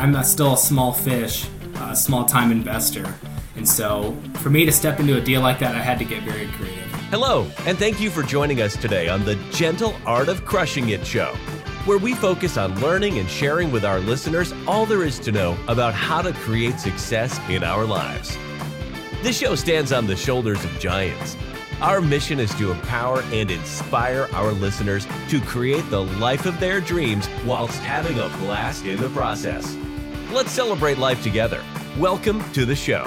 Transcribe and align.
I'm 0.00 0.14
a, 0.14 0.24
still 0.24 0.54
a 0.54 0.56
small 0.56 0.94
fish, 0.94 1.46
a 1.78 1.94
small 1.94 2.24
time 2.24 2.50
investor. 2.50 3.14
And 3.54 3.68
so 3.68 4.16
for 4.36 4.48
me 4.48 4.64
to 4.64 4.72
step 4.72 4.98
into 4.98 5.18
a 5.18 5.20
deal 5.20 5.42
like 5.42 5.58
that, 5.58 5.74
I 5.74 5.80
had 5.80 5.98
to 5.98 6.06
get 6.06 6.22
very 6.22 6.46
creative. 6.52 6.90
Hello, 7.10 7.46
and 7.66 7.78
thank 7.78 8.00
you 8.00 8.08
for 8.08 8.22
joining 8.22 8.62
us 8.62 8.74
today 8.78 9.10
on 9.10 9.26
the 9.26 9.34
Gentle 9.52 9.94
Art 10.06 10.30
of 10.30 10.46
Crushing 10.46 10.88
It 10.88 11.06
show, 11.06 11.34
where 11.84 11.98
we 11.98 12.14
focus 12.14 12.56
on 12.56 12.80
learning 12.80 13.18
and 13.18 13.28
sharing 13.28 13.70
with 13.70 13.84
our 13.84 14.00
listeners 14.00 14.54
all 14.66 14.86
there 14.86 15.04
is 15.04 15.18
to 15.18 15.32
know 15.32 15.54
about 15.68 15.92
how 15.92 16.22
to 16.22 16.32
create 16.32 16.80
success 16.80 17.38
in 17.50 17.62
our 17.62 17.84
lives. 17.84 18.38
This 19.22 19.36
show 19.36 19.54
stands 19.54 19.92
on 19.92 20.06
the 20.06 20.16
shoulders 20.16 20.64
of 20.64 20.70
giants. 20.78 21.36
Our 21.82 22.00
mission 22.00 22.40
is 22.40 22.54
to 22.54 22.70
empower 22.70 23.20
and 23.32 23.50
inspire 23.50 24.30
our 24.32 24.52
listeners 24.52 25.06
to 25.28 25.42
create 25.42 25.90
the 25.90 26.04
life 26.04 26.46
of 26.46 26.58
their 26.58 26.80
dreams 26.80 27.28
whilst 27.44 27.80
having 27.80 28.18
a 28.18 28.30
blast 28.38 28.86
in 28.86 28.98
the 28.98 29.10
process. 29.10 29.76
Let's 30.32 30.52
celebrate 30.52 30.96
life 30.96 31.24
together. 31.24 31.60
Welcome 31.98 32.40
to 32.52 32.64
the 32.64 32.76
show. 32.76 33.04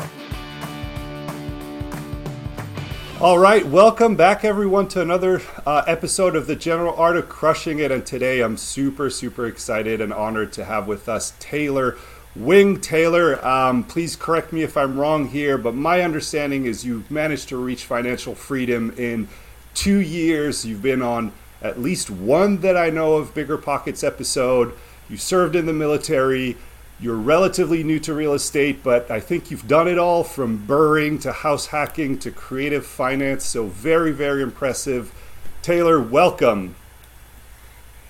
All 3.22 3.40
right, 3.40 3.66
welcome 3.66 4.18
back, 4.18 4.44
everyone, 4.44 4.90
to 4.90 5.00
another 5.00 5.42
uh, 5.66 5.84
episode 5.88 6.36
of 6.36 6.48
the 6.48 6.58
Gentle 6.58 6.94
Art 6.94 7.16
of 7.16 7.30
Crushing 7.30 7.80
It. 7.80 7.92
And 7.92 8.06
today 8.06 8.42
I'm 8.42 8.58
super, 8.58 9.10
super 9.10 9.46
excited 9.46 10.02
and 10.02 10.12
honored 10.12 10.52
to 10.54 10.66
have 10.66 10.86
with 10.86 11.08
us 11.08 11.32
Taylor 11.40 11.96
Wing. 12.36 12.82
Taylor, 12.82 13.44
um, 13.48 13.86
please 13.86 14.18
correct 14.18 14.52
me 14.52 14.62
if 14.64 14.76
I'm 14.76 15.00
wrong 15.00 15.30
here, 15.30 15.58
but 15.58 15.76
my 15.76 16.02
understanding 16.02 16.66
is 16.66 16.86
you've 16.86 17.10
managed 17.10 17.48
to 17.50 17.58
reach 17.58 17.86
financial 17.86 18.36
freedom 18.36 18.94
in 18.98 19.30
two 19.74 20.00
years. 20.00 20.66
You've 20.66 20.82
been 20.82 21.02
on 21.02 21.32
at 21.62 21.80
least 21.80 22.10
one 22.10 22.58
that 22.58 22.76
I 22.76 22.90
know 22.90 23.14
of 23.14 23.34
Bigger 23.34 23.58
Pockets 23.58 24.04
episode. 24.04 24.74
You 25.10 25.16
served 25.16 25.56
in 25.56 25.68
the 25.68 25.74
military. 25.74 26.58
You're 27.04 27.18
relatively 27.18 27.84
new 27.84 28.00
to 28.00 28.14
real 28.14 28.34
estate, 28.34 28.82
but 28.82 29.12
I 29.12 29.20
think 29.20 29.52
you've 29.52 29.68
done 29.68 29.90
it 29.90 30.00
all 30.00 30.24
from 30.24 30.66
burring 30.66 31.20
to 31.20 31.34
house 31.34 31.66
hacking 31.66 32.18
to 32.20 32.32
creative 32.32 32.86
finance. 32.86 33.46
So, 33.46 33.66
very, 33.66 34.14
very 34.14 34.42
impressive. 34.42 35.14
Taylor, 35.62 36.00
welcome. 36.00 36.76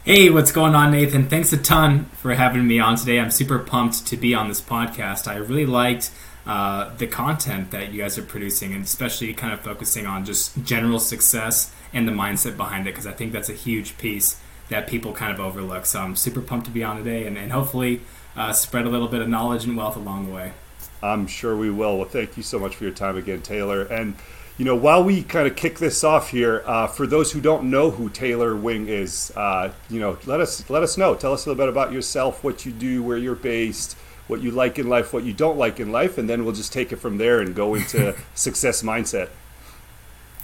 Hey, 0.05 0.29
what's 0.29 0.51
going 0.51 0.75
on, 0.75 0.91
Nathan? 0.91 1.27
Thanks 1.27 1.51
a 1.51 1.57
ton 1.57 2.05
for 2.17 2.35
having 2.35 2.67
me 2.67 2.79
on 2.79 2.95
today. 2.95 3.19
I'm 3.19 3.31
super 3.31 3.57
pumped 3.57 4.05
to 4.05 4.15
be 4.15 4.35
on 4.35 4.47
this 4.47 4.61
podcast. 4.61 5.27
I 5.27 5.37
really 5.37 5.65
liked 5.65 6.11
uh, 6.45 6.95
the 6.95 7.07
content 7.07 7.71
that 7.71 7.91
you 7.91 8.03
guys 8.03 8.19
are 8.19 8.23
producing, 8.23 8.75
and 8.75 8.83
especially 8.83 9.33
kind 9.33 9.53
of 9.53 9.61
focusing 9.61 10.05
on 10.05 10.23
just 10.23 10.63
general 10.63 10.99
success 10.99 11.73
and 11.93 12.07
the 12.07 12.11
mindset 12.11 12.57
behind 12.57 12.85
it, 12.85 12.91
because 12.91 13.07
I 13.07 13.13
think 13.13 13.33
that's 13.33 13.49
a 13.49 13.53
huge 13.53 13.97
piece 13.97 14.39
that 14.69 14.85
people 14.85 15.13
kind 15.13 15.33
of 15.33 15.39
overlook. 15.39 15.87
So, 15.87 15.99
I'm 15.99 16.15
super 16.15 16.41
pumped 16.41 16.67
to 16.67 16.71
be 16.71 16.83
on 16.83 16.97
today, 16.97 17.25
and, 17.25 17.39
and 17.39 17.51
hopefully, 17.51 18.01
uh, 18.35 18.53
spread 18.53 18.85
a 18.85 18.89
little 18.89 19.07
bit 19.07 19.21
of 19.21 19.29
knowledge 19.29 19.65
and 19.65 19.75
wealth 19.77 19.95
along 19.95 20.27
the 20.27 20.33
way. 20.33 20.53
I'm 21.01 21.27
sure 21.27 21.55
we 21.55 21.69
will. 21.69 21.97
Well, 21.97 22.07
thank 22.07 22.37
you 22.37 22.43
so 22.43 22.59
much 22.59 22.75
for 22.75 22.85
your 22.85 22.93
time 22.93 23.17
again, 23.17 23.41
Taylor. 23.41 23.83
And 23.83 24.15
you 24.57 24.65
know, 24.65 24.75
while 24.75 25.03
we 25.03 25.23
kind 25.23 25.47
of 25.47 25.55
kick 25.55 25.79
this 25.79 26.03
off 26.03 26.29
here, 26.29 26.63
uh, 26.65 26.87
for 26.87 27.07
those 27.07 27.31
who 27.31 27.41
don't 27.41 27.69
know 27.71 27.89
who 27.89 28.07
Taylor 28.09 28.55
Wing 28.55 28.87
is, 28.87 29.31
uh, 29.35 29.73
you 29.89 29.99
know, 29.99 30.17
let 30.25 30.39
us 30.39 30.69
let 30.69 30.83
us 30.83 30.97
know. 30.97 31.15
Tell 31.15 31.33
us 31.33 31.45
a 31.45 31.49
little 31.49 31.61
bit 31.61 31.69
about 31.69 31.91
yourself, 31.91 32.43
what 32.43 32.65
you 32.65 32.71
do, 32.71 33.01
where 33.01 33.17
you're 33.17 33.35
based, 33.35 33.97
what 34.27 34.41
you 34.41 34.51
like 34.51 34.77
in 34.77 34.87
life, 34.87 35.11
what 35.11 35.23
you 35.23 35.33
don't 35.33 35.57
like 35.57 35.79
in 35.79 35.91
life, 35.91 36.17
and 36.17 36.29
then 36.29 36.45
we'll 36.45 36.53
just 36.53 36.71
take 36.71 36.91
it 36.91 36.97
from 36.97 37.17
there 37.17 37.39
and 37.39 37.55
go 37.55 37.73
into 37.75 38.15
success 38.35 38.83
mindset. 38.83 39.29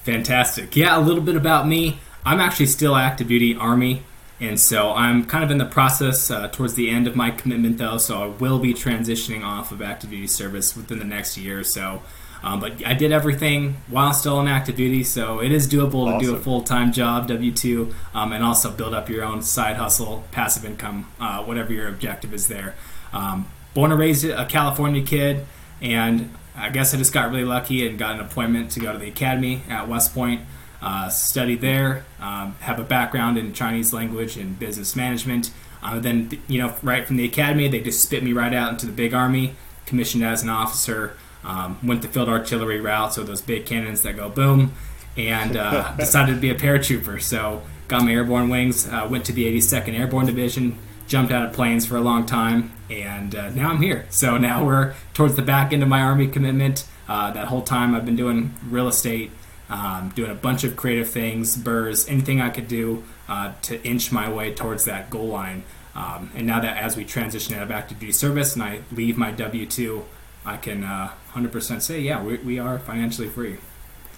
Fantastic. 0.04 0.76
Yeah, 0.76 0.98
a 0.98 1.02
little 1.02 1.24
bit 1.24 1.36
about 1.36 1.68
me. 1.68 2.00
I'm 2.26 2.40
actually 2.40 2.66
still 2.66 2.96
active 2.96 3.28
duty 3.28 3.56
Army. 3.56 4.04
And 4.42 4.60
so 4.60 4.94
I'm 4.94 5.26
kind 5.26 5.44
of 5.44 5.52
in 5.52 5.58
the 5.58 5.66
process 5.66 6.32
uh, 6.32 6.48
towards 6.48 6.76
the 6.76 6.90
end 6.90 7.08
of 7.08 7.16
my 7.16 7.30
commitment, 7.32 7.78
though. 7.78 7.98
So 7.98 8.24
I 8.24 8.28
will 8.28 8.60
be 8.60 8.74
transitioning 8.74 9.44
off 9.44 9.72
of 9.72 9.82
active 9.82 10.12
duty 10.12 10.28
service 10.28 10.76
within 10.76 11.00
the 11.00 11.06
next 11.06 11.38
year 11.38 11.60
or 11.60 11.64
so. 11.64 12.02
Um, 12.42 12.62
but 12.62 12.86
I 12.86 12.94
did 12.94 13.12
everything 13.12 13.78
while 13.88 14.14
still 14.14 14.38
on 14.38 14.48
active 14.48 14.78
duty, 14.78 15.04
so 15.04 15.42
it 15.42 15.52
is 15.52 15.68
doable 15.68 16.08
awesome. 16.08 16.20
to 16.20 16.26
do 16.26 16.36
a 16.36 16.40
full 16.40 16.62
time 16.62 16.94
job, 16.94 17.28
W 17.28 17.52
2, 17.52 17.94
um, 18.14 18.32
and 18.32 18.44
also 18.44 18.72
build 18.72 18.94
up 18.94 19.10
your 19.10 19.26
own 19.26 19.42
side 19.42 19.76
hustle, 19.76 20.24
passive 20.32 20.64
income, 20.64 21.12
uh, 21.20 21.44
whatever 21.44 21.74
your 21.74 21.90
objective 21.90 22.34
is 22.34 22.48
there. 22.48 22.76
Um, 23.12 23.48
born 23.74 23.92
and 23.92 24.00
raised 24.00 24.24
a 24.24 24.46
California 24.46 25.04
kid, 25.04 25.46
and 25.82 26.34
I 26.56 26.70
guess 26.70 26.94
I 26.94 26.98
just 26.98 27.14
got 27.14 27.30
really 27.30 27.44
lucky 27.44 27.86
and 27.86 28.00
got 28.00 28.16
an 28.16 28.22
appointment 28.22 28.72
to 28.72 28.80
go 28.80 28.94
to 28.94 28.98
the 28.98 29.10
academy 29.10 29.64
at 29.68 29.90
West 29.90 30.14
Point 30.14 30.42
uh, 30.82 31.10
studied 31.10 31.62
there, 31.62 32.06
um, 32.20 32.56
have 32.62 32.80
a 32.80 32.84
background 32.84 33.38
in 33.38 33.54
Chinese 33.54 33.94
language 33.94 34.38
and 34.38 34.58
business 34.58 34.96
management. 34.96 35.52
Uh, 35.82 36.00
then, 36.00 36.30
you 36.48 36.60
know, 36.60 36.76
right 36.82 37.06
from 37.06 37.18
the 37.18 37.26
academy, 37.26 37.68
they 37.68 37.80
just 37.80 38.02
spit 38.02 38.24
me 38.24 38.34
right 38.34 38.54
out 38.54 38.72
into 38.72 38.86
the 38.86 38.92
big 38.92 39.14
army, 39.14 39.56
commissioned 39.86 40.24
as 40.24 40.44
an 40.44 40.50
officer, 40.50 41.16
um, 41.44 41.80
went 41.84 42.02
the 42.02 42.08
field 42.08 42.30
artillery 42.30 42.80
route, 42.80 43.14
so 43.14 43.24
those 43.24 43.42
big 43.42 43.66
cannons 43.66 44.02
that 44.02 44.16
go 44.16 44.30
boom, 44.30 44.74
and 45.16 45.56
uh, 45.56 45.96
decided 45.98 46.36
to 46.36 46.42
be 46.42 46.50
a 46.50 46.56
paratrooper. 46.56 47.22
So, 47.22 47.62
got 47.88 48.04
my 48.04 48.12
airborne 48.12 48.50
wings, 48.50 48.88
uh, 48.88 49.08
went 49.10 49.26
to 49.26 49.32
the 49.32 49.46
82nd 49.46 49.98
Airborne 49.98 50.26
Division, 50.26 50.78
jumped 51.08 51.32
out 51.32 51.46
of 51.46 51.54
planes 51.54 51.86
for 51.86 51.98
a 51.98 52.02
long 52.02 52.26
time, 52.26 52.72
and 52.90 53.34
uh, 53.34 53.50
now 53.50 53.70
I'm 53.70 53.82
here. 53.82 54.06
So, 54.10 54.38
now 54.38 54.64
we're 54.66 54.94
towards 55.14 55.36
the 55.36 55.42
back 55.42 55.74
end 55.74 55.82
of 55.82 55.90
my 55.90 56.02
Army 56.02 56.28
commitment. 56.28 56.86
Uh, 57.08 57.32
that 57.32 57.48
whole 57.48 57.64
time, 57.64 57.96
I've 57.96 58.06
been 58.06 58.18
doing 58.18 58.54
real 58.70 58.88
estate 58.88 59.32
um, 59.70 60.10
doing 60.16 60.32
a 60.32 60.36
bunch 60.36 60.64
of 60.64 60.76
creative 60.76 61.10
things, 61.10 61.58
BRRRRs, 61.58 62.10
anything 62.10 62.42
I 62.42 62.50
could 62.50 62.68
do 62.68 63.04
uh, 63.28 63.54
to 63.64 63.82
inch 63.84 64.12
my 64.12 64.30
way 64.30 64.54
towards 64.54 64.86
that 64.86 65.10
goal 65.10 65.28
line. 65.28 65.64
Um, 65.96 66.32
and 66.36 66.48
now 66.48 66.60
that 66.60 66.78
as 66.78 66.96
we 66.96 67.06
transition 67.06 67.56
out 67.56 67.64
of 67.64 67.72
active 67.72 68.00
duty 68.00 68.12
service 68.12 68.54
and 68.54 68.64
I 68.64 68.82
leave 68.92 69.18
my 69.18 69.32
W 69.32 69.66
2, 69.66 70.06
I 70.46 70.58
can 70.58 70.84
uh, 70.84 71.12
100% 71.34 71.82
say, 71.82 72.00
yeah, 72.00 72.24
we, 72.24 72.38
we 72.38 72.60
are 72.60 72.80
financially 72.80 73.28
free. 73.28 73.58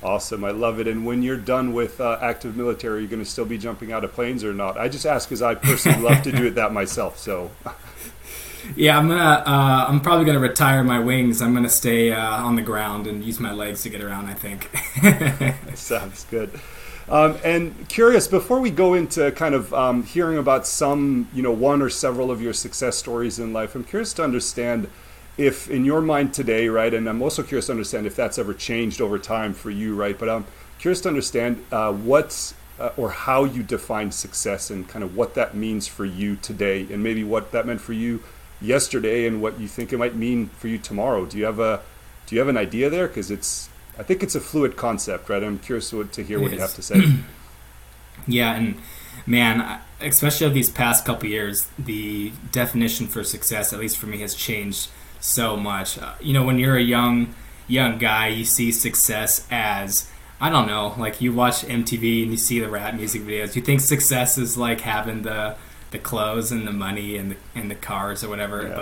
Awesome. 0.04 0.44
I 0.44 0.52
love 0.52 0.80
it. 0.80 0.88
And 0.88 1.06
when 1.06 1.22
you're 1.22 1.38
done 1.38 1.74
with 1.74 2.02
uh, 2.02 2.18
active 2.22 2.58
military, 2.58 2.98
are 2.98 3.02
you 3.02 3.08
going 3.08 3.24
to 3.24 3.30
still 3.30 3.46
be 3.46 3.58
jumping 3.58 3.92
out 3.92 4.04
of 4.04 4.14
planes 4.14 4.44
or 4.44 4.54
not? 4.54 4.78
I 4.78 4.90
just 4.90 5.06
ask 5.06 5.30
because 5.30 5.42
I 5.42 5.56
personally 5.56 6.02
love 6.02 6.24
to 6.24 6.32
do 6.32 6.48
it 6.48 6.56
that 6.56 6.74
myself. 6.74 7.20
So 7.20 7.52
yeah, 8.76 8.98
I'm 8.98 9.08
gonna. 9.08 9.44
Uh, 9.46 9.86
I'm 9.88 10.02
probably 10.02 10.26
gonna 10.26 10.40
retire 10.40 10.84
my 10.84 11.00
wings. 11.00 11.42
I'm 11.42 11.54
gonna 11.54 11.70
stay 11.70 12.12
uh, 12.12 12.44
on 12.44 12.56
the 12.56 12.62
ground 12.62 13.08
and 13.08 13.24
use 13.24 13.40
my 13.40 13.52
legs 13.52 13.84
to 13.84 13.90
get 13.90 14.02
around. 14.02 14.28
I 14.28 14.34
think. 14.34 14.70
Sounds 15.78 16.26
good. 16.30 16.52
Um, 17.10 17.38
and 17.44 17.90
curious, 17.90 18.28
before 18.28 18.62
we 18.62 18.72
go 18.72 18.94
into 18.94 19.32
kind 19.34 19.54
of 19.54 19.74
um, 19.74 20.04
hearing 20.04 20.38
about 20.38 20.66
some, 20.66 21.28
you 21.34 21.44
know, 21.44 21.52
one 21.52 21.82
or 21.82 21.90
several 21.90 22.32
of 22.32 22.42
your 22.42 22.54
success 22.54 22.96
stories 22.96 23.38
in 23.38 23.52
life, 23.52 23.76
I'm 23.76 23.84
curious 23.84 24.14
to 24.14 24.24
understand 24.24 24.90
if, 25.38 25.70
in 25.70 25.84
your 25.84 26.02
mind 26.02 26.34
today, 26.34 26.70
right, 26.70 26.94
and 26.94 27.10
I'm 27.10 27.22
also 27.22 27.44
curious 27.44 27.66
to 27.66 27.74
understand 27.74 28.08
if 28.08 28.16
that's 28.16 28.38
ever 28.38 28.54
changed 28.54 29.02
over 29.02 29.20
time 29.20 29.54
for 29.54 29.70
you, 29.70 29.94
right. 29.94 30.18
But 30.18 30.30
I'm 30.30 30.46
curious 30.80 31.02
to 31.02 31.10
understand 31.10 31.66
uh, 31.72 31.92
what's 31.92 32.54
uh, 32.80 32.92
or 32.96 33.12
how 33.12 33.44
you 33.44 33.62
define 33.62 34.12
success 34.12 34.70
and 34.70 34.88
kind 34.88 35.04
of 35.04 35.16
what 35.16 35.34
that 35.34 35.54
means 35.54 35.88
for 35.88 36.06
you 36.06 36.38
today, 36.38 36.88
and 36.90 37.04
maybe 37.04 37.26
what 37.26 37.52
that 37.52 37.66
meant 37.66 37.82
for 37.82 37.94
you 37.94 38.24
yesterday 38.62 39.28
and 39.28 39.42
what 39.42 39.60
you 39.60 39.68
think 39.68 39.92
it 39.92 39.98
might 39.98 40.16
mean 40.16 40.48
for 40.48 40.68
you 40.68 40.78
tomorrow. 40.78 41.26
Do 41.26 41.38
you 41.38 41.46
have 41.46 41.60
a 41.60 41.82
do 42.28 42.36
you 42.36 42.40
have 42.40 42.48
an 42.48 42.58
idea 42.58 42.90
there? 42.90 43.08
Because 43.08 43.32
it's 43.32 43.70
I 43.98 44.04
think 44.04 44.24
it's 44.24 44.36
a 44.36 44.42
fluid 44.42 44.78
concept, 44.78 45.30
right? 45.30 45.44
I'm 45.44 45.60
curious 45.60 45.90
to, 45.90 46.04
hear 46.24 46.38
it 46.38 46.42
what 46.42 46.52
is. 46.52 46.54
you 46.54 46.60
have 46.62 46.74
to 46.76 46.82
say. 46.82 47.16
yeah, 48.28 48.54
and 48.54 48.76
man, 49.26 49.82
especially 50.00 50.50
these 50.50 50.70
past 50.70 51.06
couple 51.06 51.28
years, 51.28 51.68
the 51.78 52.32
definition 52.52 53.08
for 53.08 53.24
success, 53.24 53.74
at 53.74 53.80
least 53.80 53.98
for 53.98 54.08
me, 54.08 54.22
has 54.22 54.34
changed 54.34 54.90
so 55.20 55.58
much. 55.58 55.98
Uh, 55.98 56.14
you 56.22 56.34
know, 56.34 56.44
when 56.44 56.58
you're 56.58 56.78
a 56.78 56.82
young 56.82 57.36
young 57.68 57.98
guy, 57.98 58.28
you 58.28 58.46
see 58.46 58.72
success 58.72 59.48
as 59.52 60.10
I 60.40 60.50
don't 60.50 60.68
know, 60.68 60.96
like 60.98 61.22
you 61.22 61.34
watch 61.34 61.64
MTV 61.64 62.24
and 62.24 62.32
you 62.32 62.38
see 62.38 62.60
the 62.60 62.70
rap 62.70 62.96
music 62.96 63.22
videos. 63.22 63.56
You 63.56 63.62
think 63.62 63.80
success 63.82 64.38
is 64.38 64.58
like 64.58 64.82
having 64.82 65.22
the 65.22 65.56
the 65.92 66.00
clothes 66.00 66.52
and 66.52 66.68
the 66.68 66.72
money 66.72 67.18
and 67.18 67.32
the 67.32 67.38
and 67.54 67.70
the 67.70 67.76
cars 67.76 68.24
or 68.24 68.30
whatever. 68.30 68.64
Yeah. 68.64 68.76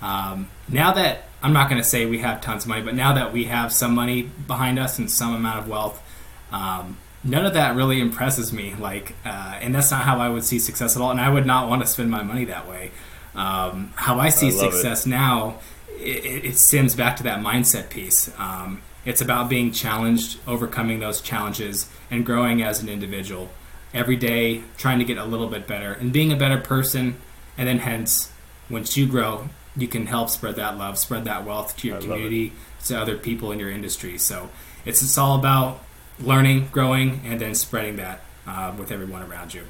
But 0.00 0.06
um, 0.06 0.48
now 0.68 0.92
that 0.92 1.24
I'm 1.42 1.52
not 1.52 1.68
going 1.68 1.80
to 1.80 1.86
say 1.86 2.06
we 2.06 2.18
have 2.18 2.40
tons 2.40 2.64
of 2.64 2.68
money, 2.70 2.82
but 2.82 2.94
now 2.94 3.12
that 3.14 3.32
we 3.32 3.44
have 3.44 3.72
some 3.72 3.94
money 3.94 4.22
behind 4.22 4.78
us 4.78 4.98
and 4.98 5.10
some 5.10 5.34
amount 5.34 5.58
of 5.58 5.68
wealth, 5.68 6.02
um, 6.50 6.98
none 7.22 7.44
of 7.44 7.54
that 7.54 7.76
really 7.76 8.00
impresses 8.00 8.52
me. 8.52 8.74
Like, 8.78 9.14
uh, 9.24 9.58
and 9.60 9.74
that's 9.74 9.90
not 9.90 10.02
how 10.02 10.20
I 10.20 10.28
would 10.28 10.44
see 10.44 10.58
success 10.58 10.96
at 10.96 11.02
all. 11.02 11.10
And 11.10 11.20
I 11.20 11.28
would 11.28 11.46
not 11.46 11.68
want 11.68 11.82
to 11.82 11.86
spend 11.86 12.10
my 12.10 12.22
money 12.22 12.46
that 12.46 12.68
way. 12.68 12.92
Um, 13.34 13.92
how 13.96 14.20
I 14.20 14.28
see 14.28 14.48
I 14.48 14.50
success 14.50 15.06
it. 15.06 15.10
now, 15.10 15.58
it, 15.98 16.44
it, 16.44 16.56
stems 16.56 16.94
back 16.94 17.16
to 17.16 17.24
that 17.24 17.40
mindset 17.40 17.90
piece. 17.90 18.30
Um, 18.38 18.82
it's 19.04 19.20
about 19.20 19.48
being 19.48 19.72
challenged, 19.72 20.38
overcoming 20.46 21.00
those 21.00 21.20
challenges, 21.20 21.90
and 22.10 22.24
growing 22.24 22.62
as 22.62 22.80
an 22.80 22.88
individual 22.88 23.50
every 23.94 24.16
day 24.16 24.62
trying 24.76 24.98
to 24.98 25.04
get 25.04 25.16
a 25.16 25.24
little 25.24 25.46
bit 25.46 25.66
better. 25.66 25.92
And 25.92 26.12
being 26.12 26.32
a 26.32 26.36
better 26.36 26.58
person 26.58 27.16
and 27.56 27.68
then 27.68 27.78
hence 27.78 28.32
once 28.68 28.96
you 28.96 29.06
grow 29.06 29.48
you 29.76 29.88
can 29.88 30.06
help 30.06 30.30
spread 30.30 30.56
that 30.56 30.78
love 30.78 30.98
spread 30.98 31.24
that 31.24 31.44
wealth 31.44 31.76
to 31.76 31.88
your 31.88 31.96
I 31.96 32.00
community 32.00 32.52
to 32.86 33.00
other 33.00 33.16
people 33.16 33.50
in 33.50 33.58
your 33.58 33.70
industry. 33.70 34.18
So 34.18 34.50
it's, 34.84 35.02
it's 35.02 35.18
all 35.18 35.38
about 35.38 35.80
learning 36.20 36.68
growing 36.70 37.22
and 37.24 37.40
then 37.40 37.54
spreading 37.54 37.96
that 37.96 38.20
uh, 38.46 38.72
with 38.78 38.92
everyone 38.92 39.22
around 39.22 39.54
you. 39.54 39.64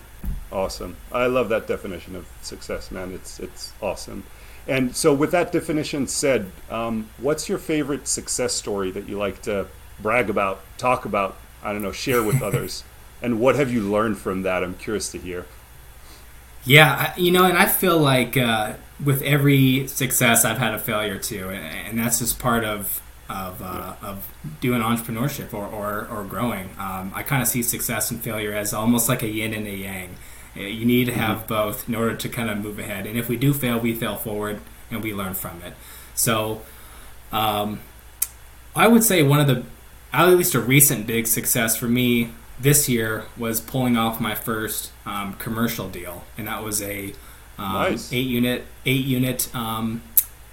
Awesome. 0.52 0.96
I 1.10 1.26
love 1.26 1.48
that 1.48 1.66
definition 1.66 2.16
of 2.16 2.26
success 2.42 2.90
man. 2.90 3.12
It's 3.12 3.40
it's 3.40 3.72
awesome. 3.80 4.24
And 4.66 4.96
so, 4.96 5.12
with 5.12 5.30
that 5.32 5.52
definition 5.52 6.06
said, 6.06 6.50
um, 6.70 7.10
what's 7.18 7.48
your 7.48 7.58
favorite 7.58 8.08
success 8.08 8.54
story 8.54 8.90
that 8.92 9.08
you 9.08 9.18
like 9.18 9.42
to 9.42 9.66
brag 10.00 10.30
about, 10.30 10.62
talk 10.78 11.04
about, 11.04 11.36
I 11.62 11.72
don't 11.72 11.82
know, 11.82 11.92
share 11.92 12.22
with 12.22 12.40
others? 12.42 12.82
And 13.24 13.40
what 13.40 13.56
have 13.56 13.72
you 13.72 13.80
learned 13.80 14.18
from 14.18 14.42
that? 14.42 14.62
I'm 14.62 14.74
curious 14.74 15.10
to 15.12 15.18
hear. 15.18 15.46
Yeah, 16.66 17.14
you 17.16 17.30
know, 17.30 17.44
and 17.44 17.56
I 17.56 17.66
feel 17.66 17.98
like 17.98 18.36
uh, 18.36 18.74
with 19.02 19.22
every 19.22 19.86
success, 19.86 20.44
I've 20.44 20.58
had 20.58 20.74
a 20.74 20.78
failure 20.78 21.18
too, 21.18 21.48
and 21.50 21.98
that's 21.98 22.18
just 22.18 22.38
part 22.38 22.64
of 22.64 23.00
of, 23.28 23.62
uh, 23.62 23.94
of 24.02 24.28
doing 24.60 24.82
entrepreneurship 24.82 25.54
or, 25.54 25.66
or, 25.66 26.06
or 26.10 26.24
growing. 26.24 26.68
Um, 26.78 27.10
I 27.14 27.22
kind 27.22 27.40
of 27.40 27.48
see 27.48 27.62
success 27.62 28.10
and 28.10 28.22
failure 28.22 28.52
as 28.52 28.74
almost 28.74 29.08
like 29.08 29.22
a 29.22 29.26
yin 29.26 29.54
and 29.54 29.66
a 29.66 29.74
yang. 29.74 30.16
Uh, 30.54 30.60
you 30.60 30.84
need 30.84 31.06
to 31.06 31.14
have 31.14 31.38
mm-hmm. 31.38 31.48
both 31.48 31.88
in 31.88 31.94
order 31.94 32.14
to 32.14 32.28
kind 32.28 32.50
of 32.50 32.58
move 32.58 32.78
ahead. 32.78 33.06
And 33.06 33.18
if 33.18 33.30
we 33.30 33.36
do 33.36 33.54
fail, 33.54 33.80
we 33.80 33.94
fail 33.94 34.16
forward 34.16 34.60
and 34.90 35.02
we 35.02 35.14
learn 35.14 35.32
from 35.32 35.62
it. 35.62 35.72
So 36.14 36.60
um, 37.32 37.80
I 38.76 38.88
would 38.88 39.02
say 39.02 39.22
one 39.22 39.40
of 39.40 39.46
the, 39.46 39.64
at 40.12 40.28
least 40.28 40.54
a 40.54 40.60
recent 40.60 41.06
big 41.06 41.26
success 41.26 41.78
for 41.78 41.88
me 41.88 42.30
this 42.58 42.88
year 42.88 43.24
was 43.36 43.60
pulling 43.60 43.96
off 43.96 44.20
my 44.20 44.34
first 44.34 44.92
um, 45.06 45.34
commercial 45.34 45.88
deal, 45.88 46.24
and 46.38 46.46
that 46.48 46.62
was 46.62 46.80
a 46.82 47.12
um, 47.58 47.72
nice. 47.74 48.12
eight 48.12 48.26
unit 48.26 48.64
eight 48.86 49.04
unit 49.04 49.54
um, 49.54 50.02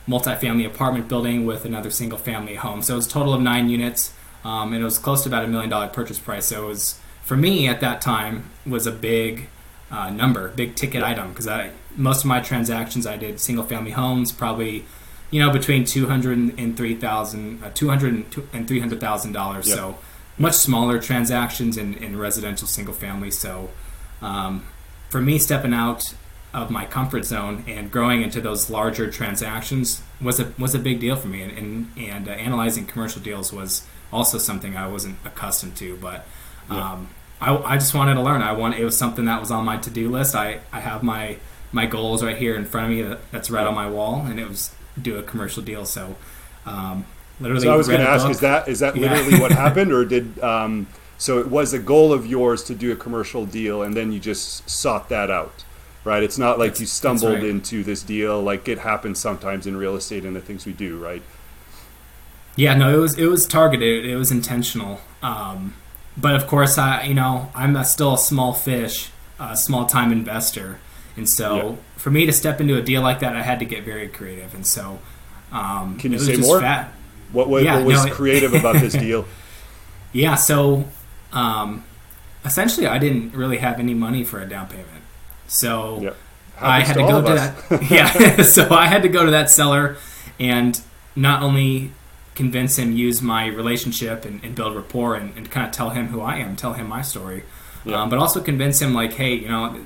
multifamily 0.08 0.66
apartment 0.66 1.08
building 1.08 1.46
with 1.46 1.66
another 1.66 1.90
single 1.90 2.18
family 2.18 2.56
home. 2.56 2.82
So 2.82 2.94
it 2.94 2.98
was 2.98 3.08
a 3.08 3.10
total 3.10 3.34
of 3.34 3.42
nine 3.42 3.70
units, 3.70 4.14
um, 4.44 4.74
and 4.74 4.82
it 4.82 4.86
was 4.86 4.98
close 4.98 5.24
to 5.24 5.30
about 5.30 5.46
a 5.46 5.48
million 5.48 5.70
dollar 5.70 5.88
purchase 5.88 6.20
price. 6.20 6.46
So 6.48 6.66
it 6.66 6.68
was 6.68 7.00
for 7.24 7.38
me 7.38 7.68
at 7.68 7.82
that 7.82 8.02
time 8.02 8.50
was 8.66 8.88
a 8.88 8.92
big 8.92 9.48
uh, 9.92 10.10
number, 10.10 10.50
big 10.50 10.76
ticket 10.76 11.04
item 11.04 11.30
because 11.30 11.48
I 11.48 11.72
most 11.96 12.22
of 12.22 12.26
my 12.26 12.40
transactions 12.40 13.06
I 13.06 13.18
did 13.18 13.40
single 13.40 13.66
family 13.66 13.92
homes, 13.92 14.32
probably 14.32 14.86
you 15.30 15.40
know 15.40 15.52
between 15.52 15.86
two 15.86 16.08
hundred 16.08 16.38
and 16.38 16.76
three 16.76 16.96
thousand, 16.96 17.64
uh, 17.64 17.70
two 17.74 17.90
hundred 17.90 18.26
and 18.54 18.68
three 18.68 18.80
hundred 18.80 19.00
thousand 19.00 19.34
dollars. 19.34 19.72
So 19.72 19.98
much 20.42 20.56
smaller 20.56 21.00
transactions 21.00 21.78
in, 21.78 21.94
in 21.96 22.18
residential 22.18 22.68
single 22.68 22.94
family. 22.94 23.32
So 23.32 23.70
um, 24.22 24.66
for 25.10 25.22
me, 25.22 25.38
stepping 25.38 25.74
out 25.74 26.14
of 26.54 26.70
my 26.70 26.86
comfort 26.86 27.24
zone 27.24 27.64
and 27.68 27.92
growing 27.92 28.22
into 28.22 28.42
those 28.42 28.70
larger 28.70 29.10
transactions 29.10 30.02
was 30.20 30.40
a 30.40 30.54
was 30.58 30.76
a 30.76 30.80
big 30.80 31.00
deal 31.00 31.16
for 31.16 31.28
me. 31.28 31.42
And 31.44 31.58
and, 31.58 31.92
and 31.98 32.28
uh, 32.28 32.32
analyzing 32.32 32.86
commercial 32.86 33.22
deals 33.22 33.54
was 33.54 33.88
also 34.12 34.38
something 34.38 34.76
I 34.76 34.88
wasn't 34.88 35.18
accustomed 35.24 35.78
to. 35.78 35.96
But 35.98 36.26
um, 36.70 37.10
I, 37.40 37.56
I 37.56 37.76
just 37.78 37.94
wanted 37.94 38.16
to 38.16 38.22
learn. 38.22 38.42
I 38.42 38.52
want 38.54 38.76
it 38.76 38.84
was 38.84 38.98
something 38.98 39.26
that 39.26 39.40
was 39.40 39.52
on 39.52 39.64
my 39.64 39.78
to 39.78 39.90
do 39.90 40.10
list. 40.10 40.36
I, 40.36 40.60
I 40.74 40.80
have 40.82 41.04
my 41.04 41.38
my 41.72 41.86
goals 41.86 42.24
right 42.24 42.36
here 42.36 42.56
in 42.56 42.66
front 42.66 42.92
of 42.92 42.98
me. 42.98 43.02
That, 43.04 43.20
that's 43.32 43.50
right 43.50 43.66
on 43.66 43.76
my 43.76 43.90
wall, 43.90 44.26
and 44.26 44.40
it 44.40 44.48
was 44.48 44.74
do 45.02 45.18
a 45.18 45.24
commercial 45.24 45.64
deal. 45.64 45.86
So. 45.86 46.16
Um, 46.66 47.06
literally, 47.42 47.64
so 47.64 47.74
I 47.74 47.76
was 47.76 47.88
going 47.88 48.00
to 48.00 48.10
ask. 48.10 48.30
Is 48.30 48.40
that 48.40 48.68
is 48.68 48.80
that 48.80 48.96
literally 48.96 49.34
yeah. 49.34 49.42
what 49.42 49.52
happened, 49.66 49.92
or 49.92 50.06
did 50.06 50.40
um, 50.44 50.88
so 51.18 51.40
it 51.40 51.48
was 51.48 51.74
a 51.74 51.80
goal 51.80 52.14
of 52.14 52.26
yours 52.26 52.64
to 52.66 52.76
do 52.76 52.92
a 52.92 52.96
commercial 52.96 53.46
deal, 53.46 53.82
and 53.82 53.96
then 53.96 54.12
you 54.12 54.20
just 54.20 54.70
sought 54.70 55.10
that 55.10 55.30
out? 55.30 55.64
right? 56.04 56.24
It's 56.24 56.38
not 56.38 56.60
like 56.60 56.72
that's, 56.72 56.82
you 56.82 56.86
stumbled 56.88 57.36
right. 57.36 57.44
into 57.44 57.84
this 57.84 58.04
deal. 58.04 58.42
Like 58.42 58.68
it 58.68 58.80
happens 58.80 59.20
sometimes 59.20 59.68
in 59.68 59.78
real 59.78 59.96
estate 59.96 60.26
and 60.26 60.36
the 60.36 60.42
things 60.42 60.66
we 60.66 60.74
do, 60.74 60.98
right? 60.98 61.22
Yeah, 62.56 62.74
no, 62.76 62.94
it 62.94 63.00
was 63.00 63.18
it 63.18 63.28
was 63.28 63.48
targeted. 63.48 64.06
It 64.06 64.16
was 64.16 64.32
intentional. 64.32 65.00
Um, 65.22 65.76
but 66.18 66.36
of 66.36 66.48
course, 66.48 66.78
I 66.78 67.04
you 67.04 67.14
know 67.14 67.52
I'm 67.56 67.76
a, 67.76 67.86
still 67.86 68.16
a 68.16 68.18
small 68.18 68.54
fish, 68.54 69.10
a 69.40 69.56
small 69.56 69.86
time 69.86 70.12
investor, 70.12 70.80
and 71.16 71.30
so 71.30 71.56
yeah. 71.56 71.76
for 71.96 72.12
me 72.12 72.26
to 72.26 72.34
step 72.34 72.60
into 72.60 72.78
a 72.78 72.82
deal 72.82 73.02
like 73.02 73.20
that, 73.22 73.36
I 73.36 73.42
had 73.42 73.60
to 73.60 73.66
get 73.66 73.84
very 73.84 74.08
creative. 74.08 74.54
And 74.54 74.68
so, 74.68 75.00
um, 75.52 75.98
can 75.98 76.12
you 76.12 76.20
say 76.20 76.38
more? 76.38 76.60
Fat. 76.60 76.92
What, 77.32 77.50
what, 77.50 77.64
yeah, 77.64 77.78
what 77.78 77.86
was 77.86 78.06
no, 78.06 78.12
creative 78.12 78.54
about 78.54 78.76
this 78.76 78.94
deal? 79.08 79.26
Yeah, 80.14 80.36
so 80.36 80.86
um, 81.32 81.84
essentially, 82.46 82.88
I 82.88 82.98
didn't 82.98 83.34
really 83.34 83.58
have 83.58 83.80
any 83.80 83.94
money 83.94 84.24
for 84.24 84.42
a 84.42 84.48
down 84.48 84.68
payment. 84.68 85.04
So 85.48 86.02
yep. 86.02 86.18
I 86.60 86.82
had 86.82 86.94
to, 86.94 87.02
to 87.02 87.08
go 87.08 87.22
to 87.22 87.34
that. 87.34 87.92
yeah, 87.92 88.42
so 88.44 88.70
I 88.72 88.88
had 88.88 89.02
to 89.04 89.10
go 89.10 89.26
to 89.26 89.32
that 89.32 89.50
seller 89.50 89.98
and 90.40 90.80
not 91.16 91.44
only 91.44 91.92
convince 92.36 92.78
him, 92.78 92.94
use 92.94 93.22
my 93.22 93.48
relationship 93.48 94.26
and, 94.26 94.44
and 94.44 94.56
build 94.56 94.76
rapport 94.76 95.16
and, 95.16 95.36
and, 95.38 95.52
kind 95.52 95.66
of 95.66 95.74
tell 95.74 95.90
him 95.90 96.08
who 96.08 96.22
I 96.22 96.38
am, 96.38 96.56
tell 96.56 96.74
him 96.74 96.88
my 96.88 97.02
story, 97.02 97.44
yep. 97.84 97.96
um, 97.96 98.10
but 98.10 98.20
also 98.20 98.42
convince 98.42 98.82
him 98.82 98.94
like, 98.94 99.14
hey, 99.14 99.34
you 99.34 99.50
know, 99.50 99.80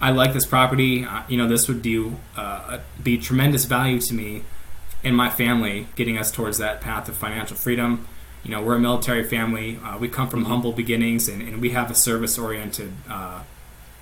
I 0.00 0.12
like 0.12 0.32
this 0.32 0.46
property. 0.46 1.06
You 1.28 1.36
know, 1.36 1.48
this 1.48 1.68
would 1.68 1.82
do 1.82 2.16
uh, 2.36 2.78
be 3.02 3.18
tremendous 3.18 3.64
value 3.64 4.00
to 4.00 4.14
me 4.14 4.44
and 5.02 5.16
my 5.16 5.30
family, 5.30 5.86
getting 5.96 6.18
us 6.18 6.30
towards 6.30 6.58
that 6.58 6.80
path 6.80 7.08
of 7.08 7.16
financial 7.16 7.56
freedom. 7.56 8.06
You 8.42 8.50
know, 8.50 8.62
we're 8.62 8.76
a 8.76 8.80
military 8.80 9.24
family. 9.24 9.78
Uh, 9.84 9.98
we 9.98 10.08
come 10.08 10.28
from 10.28 10.40
mm-hmm. 10.40 10.50
humble 10.50 10.72
beginnings, 10.72 11.28
and, 11.28 11.42
and, 11.42 11.60
we 11.60 11.70
have 11.70 11.90
a 11.90 11.94
service-oriented 11.94 12.92
uh, 13.08 13.42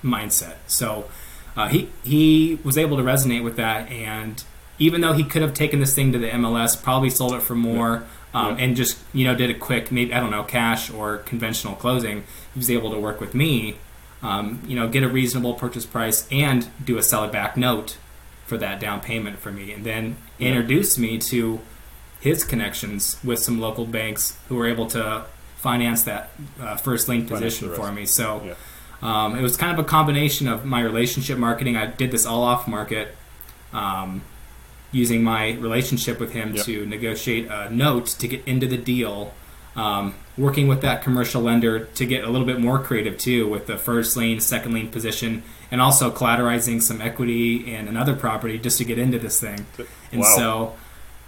mindset. 0.03 0.55
So 0.67 1.09
uh, 1.57 1.67
he 1.67 1.89
he 2.03 2.59
was 2.63 2.77
able 2.77 2.97
to 2.97 3.03
resonate 3.03 3.43
with 3.43 3.57
that, 3.57 3.91
and 3.91 4.43
even 4.77 5.01
though 5.01 5.13
he 5.13 5.23
could 5.23 5.41
have 5.41 5.53
taken 5.53 5.79
this 5.79 5.93
thing 5.93 6.13
to 6.13 6.19
the 6.19 6.29
MLS, 6.29 6.81
probably 6.81 7.09
sold 7.09 7.33
it 7.33 7.41
for 7.41 7.55
more, 7.55 8.05
yeah. 8.33 8.41
Um, 8.41 8.57
yeah. 8.57 8.65
and 8.65 8.75
just 8.75 8.97
you 9.13 9.25
know 9.25 9.35
did 9.35 9.49
a 9.49 9.53
quick 9.53 9.91
maybe 9.91 10.13
I 10.13 10.19
don't 10.19 10.31
know 10.31 10.43
cash 10.43 10.89
or 10.89 11.17
conventional 11.17 11.75
closing, 11.75 12.23
he 12.53 12.59
was 12.59 12.69
able 12.69 12.91
to 12.91 12.99
work 12.99 13.19
with 13.19 13.35
me, 13.35 13.77
um, 14.21 14.61
you 14.65 14.75
know, 14.75 14.87
get 14.87 15.03
a 15.03 15.09
reasonable 15.09 15.53
purchase 15.53 15.85
price 15.85 16.27
and 16.31 16.69
do 16.83 16.97
a 16.97 17.03
seller 17.03 17.29
back 17.29 17.57
note 17.57 17.97
for 18.49 18.57
that 18.57 18.79
down 18.79 18.99
payment 18.99 19.39
for 19.39 19.51
me, 19.51 19.71
and 19.71 19.85
then 19.85 20.17
yeah. 20.37 20.49
introduce 20.49 20.97
me 20.97 21.17
to 21.17 21.59
his 22.19 22.43
connections 22.43 23.17
with 23.23 23.39
some 23.39 23.61
local 23.61 23.85
banks 23.85 24.37
who 24.49 24.55
were 24.55 24.67
able 24.67 24.87
to 24.87 25.25
finance 25.55 26.03
that 26.03 26.31
uh, 26.59 26.75
first 26.75 27.07
lien 27.07 27.25
position 27.25 27.73
for 27.73 27.91
me. 27.91 28.05
So. 28.05 28.55
Um, 29.01 29.37
it 29.37 29.41
was 29.41 29.55
kind 29.55 29.71
of 29.71 29.79
a 29.79 29.87
combination 29.87 30.49
of 30.49 30.65
my 30.65 30.81
relationship 30.81 31.37
marketing. 31.37 31.77
I 31.77 31.85
did 31.85 32.11
this 32.11 32.25
all 32.25 32.43
off 32.43 32.67
market, 32.67 33.15
um, 33.71 34.21
using 34.91 35.23
my 35.23 35.51
relationship 35.53 36.19
with 36.19 36.33
him 36.33 36.55
yep. 36.55 36.65
to 36.65 36.85
negotiate 36.85 37.47
a 37.49 37.73
note 37.73 38.07
to 38.07 38.27
get 38.27 38.45
into 38.45 38.67
the 38.67 38.77
deal. 38.77 39.33
Um, 39.75 40.15
working 40.39 40.67
with 40.67 40.81
that 40.81 41.03
commercial 41.03 41.41
lender 41.41 41.85
to 41.85 42.05
get 42.05 42.23
a 42.23 42.29
little 42.29 42.47
bit 42.47 42.59
more 42.59 42.79
creative 42.79 43.17
too, 43.17 43.47
with 43.47 43.67
the 43.67 43.77
first 43.77 44.15
lien, 44.15 44.39
second 44.39 44.73
lien 44.73 44.89
position, 44.89 45.43
and 45.69 45.81
also 45.81 46.09
collateralizing 46.09 46.81
some 46.81 47.01
equity 47.01 47.73
and 47.73 47.89
another 47.89 48.15
property 48.15 48.57
just 48.57 48.77
to 48.77 48.85
get 48.85 48.97
into 48.97 49.19
this 49.19 49.39
thing. 49.39 49.65
And 50.11 50.21
wow. 50.21 50.35
so, 50.35 50.75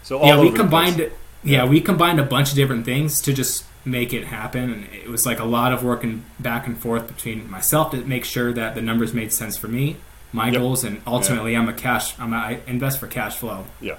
so 0.01 0.25
yeah, 0.25 0.39
we 0.39 0.51
combined. 0.51 0.99
Yeah, 0.99 1.09
yeah, 1.43 1.65
we 1.65 1.81
combined 1.81 2.19
a 2.19 2.23
bunch 2.23 2.49
of 2.49 2.55
different 2.55 2.85
things 2.85 3.21
to 3.21 3.33
just 3.33 3.65
make 3.83 4.13
it 4.13 4.25
happen. 4.25 4.71
And 4.71 4.85
it 4.93 5.09
was 5.09 5.25
like 5.25 5.39
a 5.39 5.45
lot 5.45 5.73
of 5.73 5.83
working 5.83 6.23
back 6.39 6.67
and 6.67 6.77
forth 6.77 7.07
between 7.07 7.49
myself 7.49 7.91
to 7.91 7.97
make 7.97 8.25
sure 8.25 8.53
that 8.53 8.75
the 8.75 8.81
numbers 8.81 9.13
made 9.13 9.33
sense 9.33 9.57
for 9.57 9.67
me, 9.67 9.97
my 10.31 10.49
yep. 10.49 10.61
goals, 10.61 10.83
and 10.83 11.01
ultimately 11.05 11.53
yeah. 11.53 11.59
I'm 11.59 11.69
a 11.69 11.73
cash. 11.73 12.17
I'm 12.19 12.33
a, 12.33 12.37
I 12.37 12.59
invest 12.67 12.99
for 12.99 13.07
cash 13.07 13.37
flow. 13.37 13.65
Yeah. 13.79 13.97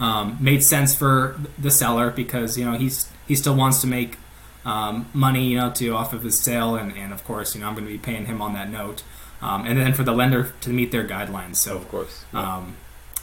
Um, 0.00 0.36
made 0.40 0.62
sense 0.64 0.94
for 0.94 1.38
the 1.58 1.70
seller 1.70 2.10
because 2.10 2.58
you 2.58 2.64
know 2.64 2.76
he's 2.76 3.08
he 3.26 3.34
still 3.34 3.54
wants 3.54 3.80
to 3.80 3.86
make 3.86 4.18
um, 4.66 5.08
money 5.14 5.46
you 5.46 5.56
know 5.56 5.70
to 5.70 5.88
off 5.94 6.12
of 6.12 6.22
his 6.22 6.38
sale 6.38 6.76
and, 6.76 6.92
and 6.96 7.12
of 7.12 7.24
course 7.24 7.54
you 7.54 7.60
know 7.60 7.68
I'm 7.68 7.74
going 7.74 7.86
to 7.86 7.92
be 7.92 7.98
paying 7.98 8.26
him 8.26 8.42
on 8.42 8.52
that 8.52 8.68
note 8.70 9.02
um, 9.40 9.64
and 9.66 9.78
then 9.78 9.94
for 9.94 10.02
the 10.02 10.12
lender 10.12 10.52
to 10.60 10.70
meet 10.70 10.90
their 10.90 11.06
guidelines 11.06 11.56
so 11.56 11.76
of 11.76 11.88
course 11.88 12.24
yeah. 12.34 12.56
Um, 12.56 12.76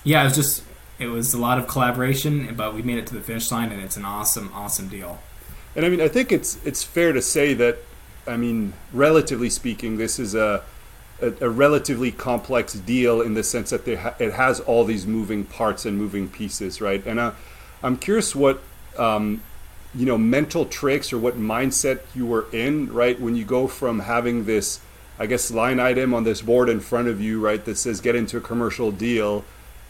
yeah 0.04 0.22
it 0.22 0.26
was 0.26 0.36
just 0.36 0.64
it 0.98 1.08
was 1.08 1.34
a 1.34 1.40
lot 1.40 1.60
of 1.60 1.68
collaboration 1.68 2.56
but 2.56 2.74
we 2.74 2.82
made 2.82 2.98
it 2.98 3.06
to 3.08 3.14
the 3.14 3.22
finish 3.22 3.52
line 3.52 3.72
and 3.72 3.82
it's 3.82 3.98
an 3.98 4.06
awesome 4.06 4.52
awesome 4.54 4.88
deal 4.88 5.20
and 5.76 5.86
I 5.86 5.90
mean, 5.90 6.02
I 6.02 6.08
think 6.08 6.32
it's 6.32 6.64
it's 6.66 6.84
fair 6.84 7.14
to 7.14 7.22
say 7.22 7.54
that, 7.56 7.80
I 8.28 8.38
mean, 8.38 8.74
relatively 8.92 9.50
speaking, 9.50 9.98
this 9.98 10.20
is 10.20 10.36
a 10.36 10.64
a, 11.22 11.34
a 11.42 11.50
relatively 11.50 12.12
complex 12.12 12.74
deal 12.74 13.22
in 13.22 13.34
the 13.34 13.44
sense 13.44 13.70
that 13.72 13.88
ha- 13.98 14.16
it 14.20 14.34
has 14.34 14.60
all 14.60 14.84
these 14.84 15.08
moving 15.08 15.46
parts 15.46 15.86
and 15.86 15.98
moving 15.98 16.28
pieces, 16.28 16.82
right? 16.82 17.04
And 17.06 17.20
uh, 17.20 17.32
I'm 17.82 17.98
curious 17.98 18.36
what 18.36 18.62
um, 18.98 19.42
you 19.96 20.06
know 20.06 20.18
mental 20.18 20.66
tricks 20.66 21.14
or 21.14 21.18
what 21.18 21.38
mindset 21.38 22.02
you 22.16 22.26
were 22.26 22.48
in, 22.52 22.92
right, 22.92 23.20
when 23.20 23.36
you 23.36 23.46
go 23.46 23.68
from 23.68 24.00
having 24.00 24.46
this, 24.46 24.80
I 25.20 25.26
guess, 25.26 25.52
line 25.52 25.80
item 25.80 26.14
on 26.14 26.24
this 26.24 26.42
board 26.42 26.70
in 26.70 26.80
front 26.80 27.08
of 27.08 27.22
you, 27.22 27.40
right, 27.40 27.64
that 27.66 27.78
says 27.78 28.02
get 28.02 28.16
into 28.16 28.38
a 28.38 28.42
commercial 28.42 28.92
deal 28.92 29.44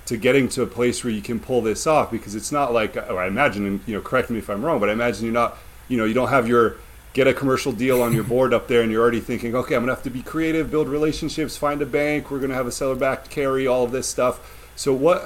to 0.06 0.18
getting 0.18 0.50
to 0.50 0.62
a 0.62 0.68
place 0.68 1.04
where 1.04 1.14
you 1.14 1.22
can 1.22 1.40
pull 1.40 1.62
this 1.62 1.88
off 1.88 2.12
because 2.12 2.36
it's 2.36 2.52
not 2.52 2.74
like 2.74 2.98
oh, 2.98 3.18
I 3.18 3.28
imagine 3.28 3.66
and 3.66 3.80
you 3.86 3.96
know 3.96 4.02
correct 4.02 4.30
me 4.30 4.40
if 4.40 4.50
I'm 4.50 4.64
wrong 4.64 4.80
but 4.80 4.90
I 4.90 4.94
imagine 4.94 5.26
you're 5.26 5.34
not 5.34 5.58
you 5.88 5.98
know 5.98 6.06
you 6.06 6.14
don't 6.14 6.28
have 6.30 6.48
your 6.48 6.76
get 7.14 7.28
a 7.28 7.34
commercial 7.34 7.72
deal 7.72 8.02
on 8.02 8.14
your 8.14 8.24
board 8.24 8.54
up 8.54 8.68
there 8.68 8.82
and 8.82 8.92
you're 8.92 9.02
already 9.02 9.20
thinking 9.20 9.56
okay 9.56 9.76
i'm 9.76 9.84
gonna 9.84 9.94
have 9.94 10.04
to 10.04 10.10
be 10.10 10.22
creative 10.24 10.72
build 10.72 10.90
relationships 10.90 11.56
find 11.56 11.82
a 11.82 11.86
bank 11.86 12.32
we're 12.32 12.40
gonna 12.40 12.56
have 12.56 12.66
a 12.66 12.72
seller 12.72 12.96
back 12.96 13.30
carry 13.30 13.68
all 13.68 13.84
of 13.84 13.92
this 13.92 14.08
stuff 14.08 14.63
so 14.76 14.94
what 14.94 15.22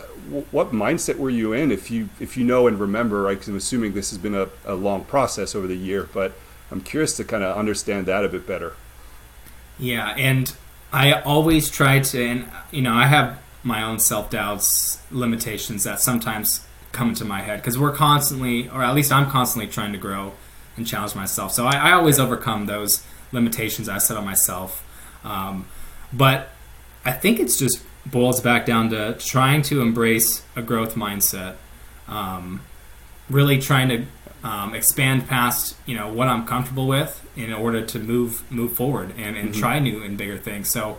what 0.51 0.72
mindset 0.72 1.18
were 1.18 1.30
you 1.30 1.54
in 1.54 1.72
if 1.72 1.89
you 1.89 2.10
if 2.20 2.36
you 2.36 2.44
know 2.44 2.68
and 2.68 2.80
remember 2.80 3.22
right 3.22 3.36
because 3.36 3.48
i'm 3.48 3.56
assuming 3.56 3.94
this 3.94 4.10
has 4.10 4.20
been 4.20 4.36
a, 4.36 4.50
a 4.66 4.75
long 4.75 5.04
process 5.06 5.56
over 5.56 5.68
the 5.68 5.75
year 5.75 6.10
but 6.13 6.34
i'm 6.72 6.82
curious 6.82 7.16
to 7.16 7.24
kind 7.24 7.44
of 7.44 7.56
understand 7.56 8.06
that 8.06 8.25
a 8.25 8.30
bit 8.30 8.46
better 8.46 8.75
yeah 9.80 10.13
and 10.18 10.56
i 10.92 11.13
always 11.22 11.70
try 11.70 12.00
to 12.00 12.22
and 12.24 12.50
you 12.72 12.82
know 12.82 12.94
i 12.94 13.06
have 13.06 13.39
my 13.68 13.84
own 13.84 14.00
self 14.00 14.30
doubts, 14.30 15.00
limitations 15.12 15.84
that 15.84 16.00
sometimes 16.00 16.66
come 16.92 17.10
into 17.10 17.25
my 17.25 17.42
head 17.42 17.60
because 17.62 17.77
we're 17.77 17.92
constantly, 17.92 18.70
or 18.70 18.82
at 18.82 18.96
least 18.96 19.12
I'm 19.12 19.30
constantly 19.30 19.70
trying 19.70 19.92
to 19.92 19.98
grow 19.98 20.34
and 20.77 20.88
challenge 20.88 21.16
myself. 21.16 21.51
So 21.51 21.66
I, 21.66 21.75
I 21.75 21.92
always 21.92 22.18
overcome 22.18 22.66
those 22.66 23.06
limitations 23.32 23.89
I 23.89 23.98
set 23.98 24.18
on 24.18 24.25
myself. 24.25 24.84
Um, 25.24 25.68
but 26.13 26.50
I 27.04 27.12
think 27.12 27.39
it's 27.39 27.60
just 27.60 27.84
boils 28.12 28.42
back 28.42 28.66
down 28.66 28.90
to 28.90 29.14
trying 29.20 29.62
to 29.64 29.82
embrace 29.82 30.44
a 30.56 30.62
growth 30.62 30.96
mindset, 30.96 31.56
um, 32.08 32.62
really 33.30 33.60
trying 33.60 33.90
to 33.90 34.06
um, 34.44 34.76
expand 34.76 35.28
past 35.28 35.76
you 35.86 35.96
know 35.96 36.12
what 36.12 36.28
I'm 36.28 36.46
comfortable 36.46 36.88
with 36.88 37.26
in 37.36 37.54
order 37.54 37.86
to 37.86 38.00
move 38.00 38.50
move 38.52 38.74
forward 38.74 39.12
and, 39.18 39.36
and 39.36 39.50
mm-hmm. 39.50 39.60
try 39.60 39.80
new 39.80 40.04
and 40.04 40.18
bigger 40.18 40.38
things. 40.38 40.70
So 40.70 40.98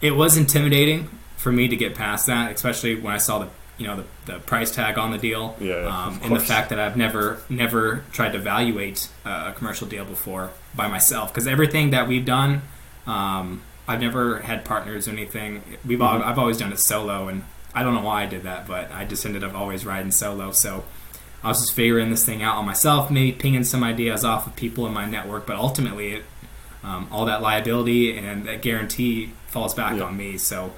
it 0.00 0.12
was 0.12 0.36
intimidating 0.36 1.08
for 1.36 1.50
me 1.52 1.68
to 1.68 1.76
get 1.76 1.94
past 1.94 2.26
that, 2.26 2.52
especially 2.52 2.96
when 2.96 3.12
I 3.12 3.18
saw 3.18 3.40
the 3.40 3.48
you 3.78 3.86
know 3.86 3.96
the, 3.96 4.32
the 4.32 4.38
price 4.40 4.70
tag 4.74 4.98
on 4.98 5.10
the 5.10 5.18
deal, 5.18 5.56
yeah, 5.58 5.86
um, 5.86 6.20
and 6.22 6.36
the 6.36 6.40
fact 6.40 6.68
that 6.68 6.78
I've 6.78 6.96
never 6.96 7.40
never 7.48 8.04
tried 8.12 8.32
to 8.32 8.38
evaluate 8.38 9.08
a 9.24 9.52
commercial 9.52 9.86
deal 9.86 10.04
before 10.04 10.50
by 10.74 10.86
myself 10.86 11.32
because 11.32 11.46
everything 11.46 11.90
that 11.90 12.08
we've 12.08 12.26
done. 12.26 12.62
Um, 13.06 13.62
I've 13.88 14.00
never 14.00 14.40
had 14.40 14.64
partners 14.64 15.08
or 15.08 15.12
anything. 15.12 15.62
We've 15.84 15.98
mm-hmm. 15.98 16.22
all, 16.22 16.22
I've 16.22 16.38
always 16.38 16.58
done 16.58 16.72
it 16.72 16.78
solo, 16.78 17.28
and 17.28 17.44
I 17.74 17.82
don't 17.82 17.94
know 17.94 18.02
why 18.02 18.22
I 18.22 18.26
did 18.26 18.44
that, 18.44 18.66
but 18.66 18.90
I 18.92 19.04
just 19.04 19.24
ended 19.26 19.44
up 19.44 19.54
always 19.54 19.84
riding 19.86 20.10
solo. 20.10 20.52
So 20.52 20.84
I 21.42 21.48
was 21.48 21.60
just 21.60 21.72
figuring 21.72 22.10
this 22.10 22.24
thing 22.24 22.42
out 22.42 22.56
on 22.56 22.66
myself, 22.66 23.10
maybe 23.10 23.32
pinging 23.32 23.64
some 23.64 23.82
ideas 23.82 24.24
off 24.24 24.46
of 24.46 24.56
people 24.56 24.86
in 24.86 24.92
my 24.92 25.06
network, 25.06 25.46
but 25.46 25.56
ultimately, 25.56 26.14
it, 26.14 26.24
um, 26.82 27.08
all 27.10 27.26
that 27.26 27.42
liability 27.42 28.16
and 28.16 28.46
that 28.46 28.62
guarantee 28.62 29.32
falls 29.48 29.74
back 29.74 29.96
yeah. 29.96 30.04
on 30.04 30.16
me. 30.16 30.38
So 30.38 30.72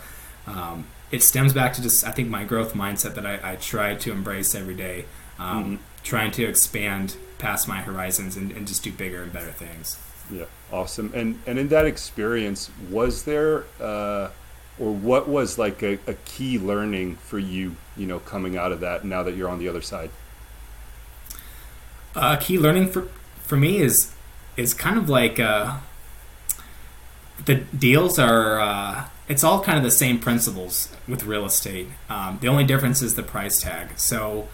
um, 0.46 0.86
it 1.10 1.22
stems 1.22 1.52
back 1.52 1.74
to 1.74 1.82
just 1.82 2.04
I 2.04 2.10
think 2.10 2.28
my 2.28 2.44
growth 2.44 2.74
mindset 2.74 3.14
that 3.14 3.26
I, 3.26 3.52
I 3.52 3.56
try 3.56 3.94
to 3.94 4.12
embrace 4.12 4.54
every 4.54 4.74
day, 4.74 5.04
um, 5.38 5.64
mm-hmm. 5.64 5.82
trying 6.02 6.30
to 6.32 6.44
expand 6.44 7.16
past 7.38 7.68
my 7.68 7.82
horizons 7.82 8.36
and, 8.36 8.52
and 8.52 8.66
just 8.66 8.82
do 8.82 8.92
bigger 8.92 9.22
and 9.22 9.32
better 9.32 9.52
things. 9.52 9.98
Yeah, 10.30 10.44
awesome. 10.72 11.12
And 11.14 11.40
and 11.46 11.58
in 11.58 11.68
that 11.68 11.86
experience, 11.86 12.70
was 12.90 13.24
there 13.24 13.64
uh, 13.80 14.30
or 14.78 14.92
what 14.92 15.28
was 15.28 15.58
like 15.58 15.82
a, 15.82 15.98
a 16.06 16.14
key 16.24 16.58
learning 16.58 17.16
for 17.16 17.38
you? 17.38 17.76
You 17.96 18.06
know, 18.06 18.18
coming 18.18 18.56
out 18.56 18.72
of 18.72 18.80
that 18.80 19.04
now 19.04 19.22
that 19.22 19.36
you're 19.36 19.48
on 19.48 19.58
the 19.58 19.68
other 19.68 19.82
side. 19.82 20.10
Uh, 22.14 22.36
key 22.36 22.58
learning 22.58 22.90
for 22.90 23.08
for 23.42 23.56
me 23.56 23.78
is 23.78 24.12
is 24.56 24.74
kind 24.74 24.98
of 24.98 25.08
like 25.08 25.40
uh, 25.40 25.78
the 27.44 27.56
deals 27.56 28.18
are. 28.18 28.60
Uh, 28.60 29.04
it's 29.28 29.44
all 29.44 29.62
kind 29.62 29.78
of 29.78 29.84
the 29.84 29.90
same 29.90 30.18
principles 30.18 30.88
with 31.08 31.24
real 31.24 31.46
estate. 31.46 31.88
Um, 32.10 32.38
the 32.40 32.48
only 32.48 32.64
difference 32.64 33.00
is 33.00 33.14
the 33.14 33.22
price 33.22 33.60
tag. 33.60 33.98
So, 33.98 34.48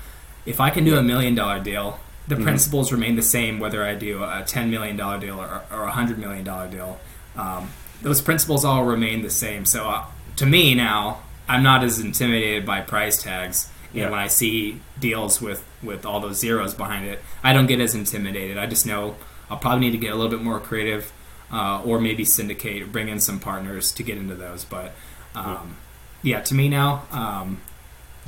if 0.46 0.60
I 0.60 0.70
can 0.70 0.84
do 0.84 0.96
a 0.96 1.02
million 1.02 1.34
dollar 1.34 1.58
deal, 1.58 1.98
the 2.28 2.34
mm-hmm. 2.34 2.44
principles 2.44 2.92
remain 2.92 3.16
the 3.16 3.22
same 3.22 3.58
whether 3.58 3.84
I 3.84 3.94
do 3.94 4.22
a 4.22 4.44
ten 4.46 4.70
million 4.70 4.96
dollar 4.96 5.18
deal 5.18 5.40
or, 5.40 5.62
or 5.72 5.82
a 5.84 5.90
hundred 5.90 6.18
million 6.18 6.44
dollar 6.44 6.68
deal. 6.68 7.00
Um, 7.36 7.70
those 8.02 8.20
principles 8.20 8.64
all 8.64 8.84
remain 8.84 9.22
the 9.22 9.30
same. 9.30 9.64
So, 9.64 9.88
uh, 9.88 10.04
to 10.36 10.46
me 10.46 10.74
now, 10.74 11.22
I'm 11.48 11.62
not 11.62 11.82
as 11.82 11.98
intimidated 11.98 12.64
by 12.64 12.80
price 12.80 13.20
tags 13.20 13.70
you 13.92 14.00
yeah. 14.00 14.06
know, 14.06 14.12
when 14.12 14.20
I 14.20 14.26
see 14.26 14.80
deals 14.98 15.40
with 15.40 15.64
with 15.82 16.04
all 16.04 16.20
those 16.20 16.38
zeros 16.38 16.74
behind 16.74 17.06
it, 17.06 17.20
I 17.42 17.52
don't 17.52 17.66
get 17.66 17.80
as 17.80 17.94
intimidated. 17.94 18.58
I 18.58 18.66
just 18.66 18.86
know 18.86 19.16
I'll 19.50 19.56
probably 19.56 19.86
need 19.86 19.92
to 19.92 19.98
get 19.98 20.12
a 20.12 20.16
little 20.16 20.30
bit 20.30 20.42
more 20.42 20.60
creative, 20.60 21.12
uh, 21.50 21.82
or 21.82 22.00
maybe 22.00 22.24
syndicate, 22.24 22.92
bring 22.92 23.08
in 23.08 23.20
some 23.20 23.40
partners 23.40 23.92
to 23.92 24.02
get 24.02 24.18
into 24.18 24.34
those. 24.34 24.64
But 24.64 24.92
um, 25.34 25.76
yeah. 26.22 26.36
yeah. 26.36 26.40
to 26.42 26.54
me 26.54 26.68
now, 26.68 27.06
um, 27.10 27.60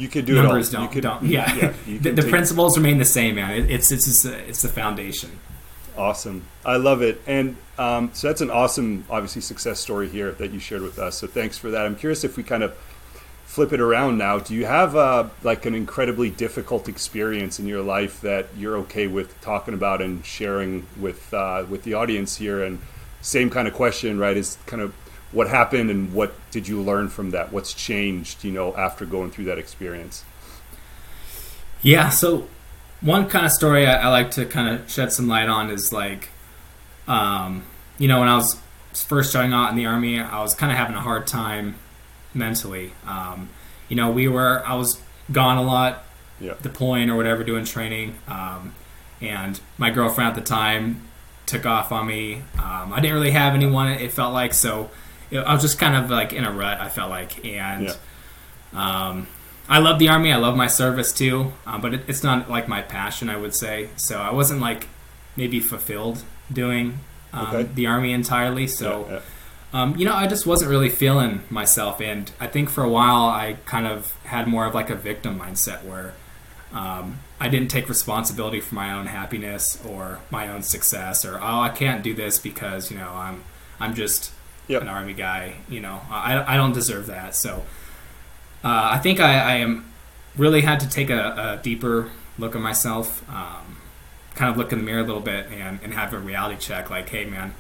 you 0.01 0.09
could 0.09 0.25
do 0.25 0.35
numbers 0.35 0.73
it 0.73 0.77
all. 0.77 0.85
don't 0.85 0.93
could, 0.93 1.03
don't 1.03 1.23
yeah. 1.23 1.55
yeah 1.55 1.99
the, 1.99 2.11
the 2.13 2.23
principles 2.23 2.77
remain 2.77 2.99
the 2.99 3.05
same, 3.05 3.35
man. 3.37 3.51
It, 3.53 3.71
it's 3.71 3.93
it's 3.93 4.07
just 4.07 4.25
a, 4.25 4.37
it's 4.49 4.63
the 4.63 4.69
foundation. 4.69 5.39
Awesome, 5.97 6.47
I 6.65 6.77
love 6.77 7.03
it, 7.03 7.21
and 7.27 7.57
um, 7.77 8.11
so 8.15 8.29
that's 8.29 8.41
an 8.41 8.51
awesome, 8.51 9.05
obviously, 9.11 9.43
success 9.43 9.81
story 9.81 10.09
here 10.09 10.33
that 10.33 10.51
you 10.51 10.59
shared 10.59 10.83
with 10.83 10.99
us. 10.99 11.19
So 11.19 11.27
thanks 11.27 11.59
for 11.59 11.71
that. 11.71 11.85
I'm 11.85 11.97
curious 11.97 12.25
if 12.25 12.37
we 12.37 12.43
kind 12.43 12.63
of 12.63 12.75
flip 13.51 13.73
it 13.73 13.81
around 13.81 14.17
now, 14.17 14.39
do 14.39 14.55
you 14.55 14.65
have 14.65 14.95
uh, 14.95 15.29
like 15.43 15.67
an 15.67 15.75
incredibly 15.75 16.31
difficult 16.31 16.89
experience 16.89 17.59
in 17.59 17.67
your 17.67 17.83
life 17.83 18.21
that 18.21 18.47
you're 18.57 18.77
okay 18.77 19.09
with 19.09 19.39
talking 19.41 19.75
about 19.75 20.01
and 20.01 20.25
sharing 20.25 20.87
with 21.01 21.35
uh, 21.35 21.65
with 21.69 21.83
the 21.83 21.95
audience 21.95 22.37
here? 22.37 22.63
And 22.63 22.79
same 23.23 23.51
kind 23.51 23.67
of 23.67 23.75
question, 23.75 24.21
right? 24.21 24.37
Is 24.37 24.57
kind 24.67 24.81
of 24.81 24.95
what 25.33 25.49
happened 25.49 25.91
and 25.91 26.13
what 26.13 26.35
did 26.51 26.67
you 26.67 26.83
learn 26.83 27.09
from 27.09 27.31
that? 27.31 27.53
What's 27.53 27.73
changed, 27.73 28.45
you 28.45 28.51
know, 28.51 28.75
after 28.77 29.07
going 29.07 29.31
through 29.31 29.45
that 29.45 29.59
experience? 29.59 30.25
Yeah. 31.83 32.11
So 32.11 32.49
one 33.01 33.29
kind 33.29 33.47
of 33.47 33.53
story 33.53 33.87
I, 33.87 34.03
I 34.03 34.09
like 34.09 34.31
to 34.33 34.45
kind 34.45 34.69
of 34.69 34.91
shed 34.91 35.13
some 35.13 35.29
light 35.29 35.49
on 35.49 35.71
is 35.71 35.93
like, 35.93 36.29
um, 37.07 37.65
you 37.99 38.09
know, 38.09 38.21
when 38.21 38.29
I 38.29 38.37
was 38.37 38.61
first 38.93 39.31
starting 39.31 39.53
out 39.53 39.71
in 39.71 39.77
the 39.77 39.87
army, 39.87 40.21
I 40.21 40.43
was 40.43 40.55
kind 40.55 40.73
of 40.73 40.79
having 40.79 40.97
a 40.97 41.01
hard 41.01 41.27
time 41.27 41.77
mentally. 42.35 42.93
Um, 43.07 43.49
you 43.89 43.97
know, 43.97 44.11
we 44.11 44.29
were 44.29 44.63
I 44.67 44.75
was 44.75 45.01
gone 45.33 45.59
a 45.59 45.63
lot, 45.63 46.05
yeah. 46.41 46.55
deploying 46.63 47.11
or 47.11 47.17
whatever, 47.17 47.45
doing 47.45 47.65
training, 47.65 48.17
um, 48.29 48.75
and 49.21 49.61
my 49.79 49.91
girlfriend 49.91 50.29
at 50.31 50.35
the 50.35 50.49
time 50.49 51.03
took 51.47 51.67
off 51.67 51.93
on 51.93 52.07
me. 52.07 52.43
Um, 52.59 52.93
I 52.93 53.01
didn't 53.01 53.17
really 53.17 53.33
have 53.33 53.55
anyone. 53.55 53.89
It 53.89 54.13
felt 54.13 54.33
like 54.33 54.55
so. 54.55 54.91
I 55.33 55.53
was 55.53 55.63
just 55.63 55.79
kind 55.79 55.97
of 55.97 56.11
like 56.11 56.33
in 56.33 56.45
a 56.45 56.53
rut. 56.53 56.81
I 56.81 56.89
felt 56.89 57.11
like, 57.11 57.45
and 57.45 57.87
yeah. 57.87 57.95
Um, 58.73 59.27
I 59.69 59.79
love 59.79 59.99
the 59.99 60.09
army. 60.09 60.33
I 60.33 60.37
love 60.37 60.57
my 60.57 60.67
service 60.67 61.13
too, 61.13 61.53
um, 61.67 61.81
but 61.81 61.95
it, 61.95 62.03
it's 62.09 62.23
not 62.23 62.51
like 62.51 62.69
my 62.69 62.83
passion. 62.83 63.29
I 63.31 63.37
would 63.37 63.55
say 63.55 63.89
so. 63.97 64.19
I 64.19 64.33
wasn't 64.33 64.61
like 64.61 64.89
maybe 65.37 65.61
fulfilled 65.61 66.25
doing 66.53 66.99
um, 67.33 67.47
okay. 67.47 67.63
the 67.63 67.87
army 67.87 68.13
entirely. 68.13 68.67
So. 68.67 69.07
Yeah, 69.09 69.21
um, 69.73 69.95
you 69.97 70.05
know, 70.05 70.15
I 70.15 70.27
just 70.27 70.47
wasn't 70.47 70.69
really 70.71 70.89
feeling 70.89 71.43
myself, 71.49 72.01
and 72.01 72.31
I 72.41 72.49
think 72.49 72.71
for 72.71 72.83
a 72.83 72.89
while 72.89 73.29
I 73.29 73.57
kind 73.67 73.87
of 73.87 74.13
had 74.25 74.49
more 74.49 74.67
of 74.67 74.75
like 74.75 74.91
a 74.91 74.97
victim 74.97 75.39
mindset 75.39 75.85
where 75.85 76.15
um, 76.73 77.21
I 77.39 77.49
didn't 77.49 77.69
take 77.69 77.89
responsibility 77.89 78.61
for 78.61 78.75
my 78.75 78.93
own 78.93 79.07
happiness 79.07 79.81
or 79.85 80.19
my 80.31 80.49
own 80.49 80.63
success, 80.63 81.25
or 81.25 81.39
oh, 81.39 81.61
I 81.61 81.69
can't 81.69 82.03
do 82.03 82.15
this 82.15 82.39
because 82.39 82.91
you 82.91 82.99
know 82.99 83.11
I'm 83.11 83.45
I'm 83.79 83.95
just 83.95 84.33
yep. 84.71 84.83
an 84.83 84.89
army 84.89 85.15
guy. 85.15 85.55
You 85.69 85.81
know, 85.81 86.01
I, 86.11 86.55
I 86.55 86.57
don't 86.57 86.73
deserve 86.73 87.07
that. 87.07 87.35
So 87.35 87.65
uh, 88.65 88.91
I 88.93 88.99
think 88.99 89.21
I, 89.21 89.33
I 89.33 89.55
am 89.57 89.91
really 90.37 90.61
had 90.61 90.81
to 90.81 90.89
take 90.89 91.11
a, 91.11 91.59
a 91.59 91.63
deeper 91.63 92.11
look 92.39 92.55
at 92.55 92.61
myself, 92.61 93.29
um, 93.29 93.77
kind 94.35 94.51
of 94.51 94.57
look 94.57 94.73
in 94.73 94.79
the 94.79 94.85
mirror 94.85 95.01
a 95.01 95.05
little 95.05 95.21
bit, 95.21 95.47
and, 95.47 95.81
and 95.83 95.93
have 95.95 96.15
a 96.15 96.19
reality 96.19 96.59
check. 96.59 96.89
Like, 96.89 97.09
hey, 97.09 97.25
man, 97.25 97.55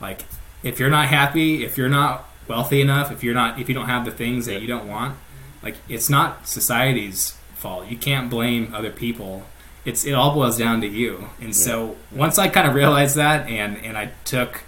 like 0.00 0.24
if 0.62 0.80
you're 0.80 0.90
not 0.90 1.08
happy, 1.08 1.64
if 1.64 1.76
you're 1.76 1.88
not 1.88 2.28
wealthy 2.48 2.80
enough, 2.80 3.12
if 3.12 3.22
you're 3.22 3.34
not 3.34 3.60
if 3.60 3.68
you 3.68 3.74
don't 3.74 3.86
have 3.88 4.04
the 4.04 4.10
things 4.10 4.46
that 4.46 4.60
you 4.60 4.66
don't 4.66 4.88
want, 4.88 5.16
like 5.62 5.76
it's 5.88 6.08
not 6.08 6.48
society's 6.48 7.36
fault. 7.54 7.88
You 7.88 7.96
can't 7.96 8.30
blame 8.30 8.74
other 8.74 8.90
people. 8.90 9.44
It's 9.84 10.04
it 10.04 10.12
all 10.12 10.34
boils 10.34 10.58
down 10.58 10.80
to 10.80 10.86
you. 10.86 11.28
And 11.38 11.48
yeah. 11.48 11.52
so 11.52 11.96
once 12.10 12.38
I 12.38 12.48
kind 12.48 12.66
of 12.66 12.74
realized 12.74 13.16
that 13.16 13.48
and 13.48 13.76
and 13.78 13.96
I 13.96 14.12
took 14.24 14.62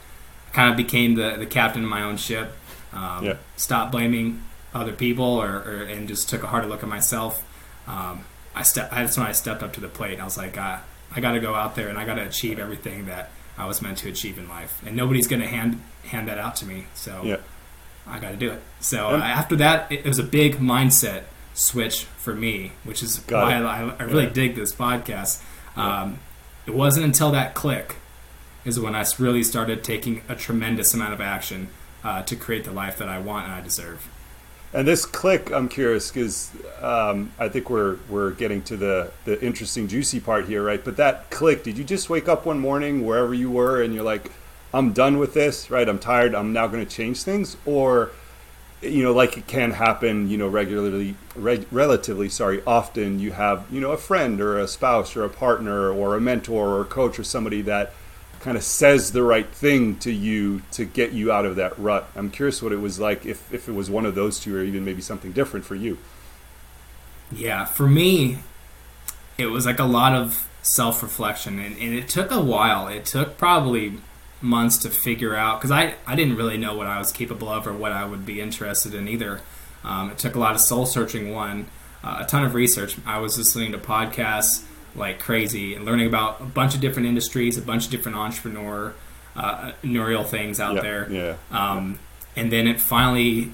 kind 0.57 0.71
of 0.71 0.77
became 0.77 1.15
the 1.17 1.37
the 1.37 1.47
captain 1.47 1.85
of 1.85 1.91
my 1.91 2.03
own 2.03 2.17
ship. 2.17 2.51
Um, 2.93 3.27
yeah. 3.27 3.37
Stopped 3.57 3.93
blaming 3.93 4.43
other 4.73 4.93
people 4.93 5.25
or, 5.25 5.57
or, 5.57 5.83
and 5.83 6.09
just 6.09 6.31
took 6.31 6.43
a 6.43 6.47
harder 6.47 6.67
look 6.67 6.83
at 6.83 6.89
myself. 6.89 7.45
Um, 7.87 8.25
I 8.55 8.63
step 8.63 8.91
that's 8.91 9.19
when 9.19 9.27
I 9.27 9.33
stepped 9.33 9.63
up 9.63 9.75
to 9.75 9.81
the 9.81 9.89
plate. 9.89 10.19
I 10.19 10.25
was 10.25 10.39
like, 10.39 10.57
uh, 10.57 10.79
I 11.15 11.21
got 11.21 11.33
to 11.33 11.41
go 11.41 11.55
out 11.55 11.77
there 11.77 11.89
and 11.89 11.99
I 11.99 12.07
got 12.07 12.15
to 12.15 12.23
achieve 12.23 12.59
everything 12.59 13.05
that 13.07 13.31
I 13.59 13.67
was 13.67 13.83
meant 13.83 13.99
to 13.99 14.09
achieve 14.09 14.39
in 14.39 14.49
life, 14.49 14.83
and 14.87 14.97
nobody's 14.97 15.29
going 15.29 15.43
to 15.43 15.49
hand 15.49 15.83
hand 16.05 16.27
that 16.29 16.39
out 16.39 16.57
to 16.57 16.67
me. 16.67 16.87
So 16.95 17.21
yeah. 17.23 17.37
I 18.07 18.19
got 18.19 18.31
to 18.31 18.37
do 18.37 18.51
it. 18.51 18.63
So 18.81 19.09
uh, 19.09 19.19
after 19.19 19.57
that, 19.57 19.93
it, 19.93 20.07
was 20.07 20.19
a 20.19 20.25
big 20.25 20.57
mindset 20.57 21.25
switch 21.53 22.05
for 22.05 22.35
me, 22.35 22.73
which 22.85 23.03
is 23.03 23.19
why 23.29 23.57
I, 23.57 23.91
I, 23.99 24.03
really 24.05 24.25
yeah. 24.25 24.31
dig 24.31 24.55
this 24.55 24.73
podcast. 24.75 25.43
Um, 25.77 26.21
it 26.67 26.75
wasn't 26.75 27.05
until 27.05 27.33
that 27.33 27.55
click 27.55 27.97
is 28.67 28.79
when 28.79 28.95
I 28.95 29.07
really 29.19 29.45
started 29.45 29.83
taking 29.83 30.23
a 30.29 30.35
tremendous 30.35 30.93
amount 30.93 31.15
of 31.15 31.21
action 31.21 31.69
uh, 32.05 32.23
to 32.25 32.37
create 32.37 32.65
the 32.65 32.73
life 32.73 32.99
that 32.99 33.09
I 33.09 33.19
want 33.19 33.47
and 33.47 33.55
I 33.55 33.61
deserve. 33.63 34.09
And 34.75 34.87
this 34.87 35.07
click, 35.07 35.51
I'm 35.53 35.69
curious 35.69 36.11
because 36.11 36.51
um, 36.83 37.33
I 37.39 37.49
think 37.49 37.71
we're 37.71 37.99
we're 38.11 38.33
getting 38.33 38.61
to 38.63 38.77
the 38.77 39.13
the 39.25 39.43
interesting, 39.43 39.89
juicy 39.89 40.21
part 40.21 40.47
here, 40.47 40.63
right? 40.63 40.85
But 40.85 40.97
that 40.99 41.31
click, 41.31 41.63
did 41.63 41.79
you 41.79 41.85
just 41.85 42.11
wake 42.11 42.29
up 42.29 42.45
one 42.45 42.59
morning 42.59 43.07
wherever 43.07 43.33
you 43.33 43.51
were 43.51 43.81
and 43.81 43.95
you're 43.95 44.05
like, 44.05 44.33
I'm 44.75 44.93
done 44.93 45.19
with 45.19 45.33
this, 45.33 45.71
right? 45.71 45.89
I'm 45.89 46.01
tired. 46.01 46.35
I'm 46.35 46.53
now 46.53 46.67
going 46.67 46.85
to 46.85 46.91
change 46.91 47.23
things, 47.23 47.57
or 47.65 48.11
you 48.83 49.03
know, 49.03 49.13
like 49.13 49.39
it 49.39 49.47
can 49.47 49.71
happen, 49.71 50.29
you 50.29 50.37
know, 50.37 50.49
regularly, 50.49 51.15
reg- 51.35 51.67
relatively, 51.71 52.29
sorry, 52.29 52.63
often 52.67 53.19
you 53.19 53.33
have, 53.33 53.65
you 53.71 53.81
know, 53.81 53.93
a 53.93 53.97
friend 53.97 54.41
or 54.41 54.59
a 54.59 54.69
spouse 54.69 55.17
or 55.17 55.25
a 55.25 55.31
partner 55.31 55.91
or 55.91 56.17
a 56.17 56.21
mentor 56.21 56.69
or 56.69 56.83
a 56.83 56.85
coach 56.85 57.19
or 57.19 57.25
somebody 57.25 57.63
that 57.63 57.95
kind 58.47 58.57
of 58.57 58.63
says 58.63 59.11
the 59.11 59.25
right 59.25 59.49
thing 59.49 59.97
to 59.97 60.13
you 60.13 60.63
to 60.71 60.85
get 60.85 61.11
you 61.11 61.33
out 61.33 61.45
of 61.45 61.57
that 61.57 61.77
rut. 61.81 62.09
I'm 62.15 62.31
curious 62.31 62.63
what 62.63 62.71
it 62.71 62.77
was 62.77 63.01
like 63.01 63.27
if, 63.27 63.53
if 63.53 63.69
it 63.69 63.73
was 63.73 63.91
one 63.91 64.07
of 64.07 64.15
those 64.15 64.39
two 64.39 64.57
or 64.57 64.63
even 64.63 64.85
maybe 64.85 65.03
something 65.03 65.33
different 65.33 65.67
for 65.67 65.75
you. 65.75 65.99
Yeah, 67.33 67.65
for 67.65 67.89
me, 67.89 68.39
it 69.37 69.47
was 69.47 69.67
like 69.67 69.81
a 69.81 69.85
lot 69.85 70.15
of 70.15 70.49
self 70.63 71.03
reflection, 71.03 71.59
and, 71.59 71.77
and 71.77 71.93
it 71.93 72.09
took 72.09 72.31
a 72.31 72.41
while. 72.41 72.87
It 72.87 73.05
took 73.05 73.37
probably 73.37 73.95
months 74.41 74.79
to 74.79 74.91
figure 74.91 75.35
out 75.35 75.59
because 75.61 75.73
I, 75.73 75.97
I 76.07 76.15
didn't 76.15 76.37
really 76.37 76.57
know 76.57 76.77
what 76.77 76.87
I 76.87 77.01
was 77.01 77.11
capable 77.11 77.49
of 77.49 77.67
or 77.67 77.73
what 77.73 77.91
I 77.91 78.05
would 78.05 78.25
be 78.25 78.41
interested 78.41 78.95
in 78.95 79.09
either. 79.09 79.41
Um, 79.83 80.13
it 80.13 80.19
took 80.19 80.37
a 80.37 80.39
lot 80.39 80.55
of 80.55 80.61
soul 80.61 80.87
searching, 80.87 81.33
one, 81.33 81.67
uh, 82.05 82.19
a 82.21 82.27
ton 82.27 82.45
of 82.45 82.55
research. 82.55 82.97
I 83.05 83.19
was 83.19 83.37
listening 83.37 83.73
to 83.73 83.79
podcasts 83.79 84.63
like 84.97 85.19
crazy 85.21 85.75
and 85.75 85.85
learning 85.85 86.07
about 86.07 86.41
a 86.41 86.45
bunch 86.45 86.75
of 86.75 86.81
different 86.81 87.09
industries, 87.09 87.57
a 87.59 87.63
bunch 87.63 87.85
of 87.87 87.91
different 87.91 88.17
entrepreneur 88.19 88.95
uh, 89.37 89.73
entrepreneurial 89.83 90.25
things 90.27 90.59
out 90.61 90.77
Yeah, 90.77 90.81
there. 90.83 91.13
yeah, 91.13 91.35
Um, 91.51 91.99
And 92.37 92.51
then 92.51 92.67
it 92.67 92.81
finally, 92.81 93.53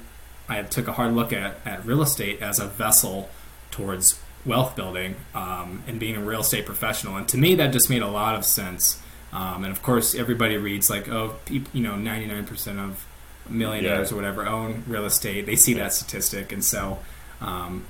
I 0.49 0.63
took 0.63 0.87
a 0.89 0.93
hard 0.93 1.13
look 1.15 1.33
at, 1.33 1.57
at 1.67 1.85
real 1.85 2.03
estate 2.03 2.41
as 2.41 2.59
a 2.61 2.67
vessel 2.67 3.29
towards 3.73 4.21
wealth 4.45 4.75
building 4.77 5.17
um, 5.35 5.83
and 5.89 5.99
being 6.01 6.17
a 6.17 6.21
real 6.21 6.41
estate 6.41 6.67
professional. 6.67 7.17
And 7.17 7.29
to 7.29 7.37
me, 7.39 7.55
that 7.57 7.73
just 7.73 7.89
made 7.91 8.03
a 8.03 8.09
lot 8.09 8.35
of 8.37 8.45
sense. 8.45 9.01
Um, 9.33 9.65
and 9.65 9.73
of 9.73 9.83
course, 9.83 10.15
everybody 10.15 10.57
reads 10.57 10.91
like, 10.91 11.09
oh, 11.09 11.37
you 11.49 11.63
know, 11.75 11.95
99% 11.95 12.79
of 12.79 13.05
millionaires 13.49 14.11
Yeah. 14.11 14.15
or 14.15 14.17
whatever 14.21 14.47
own 14.47 14.85
real 14.87 15.05
estate. 15.05 15.47
They 15.47 15.57
see 15.57 15.75
that 15.75 15.93
statistic. 15.93 16.53
And 16.53 16.65
so 16.65 16.99
um, 17.41 17.87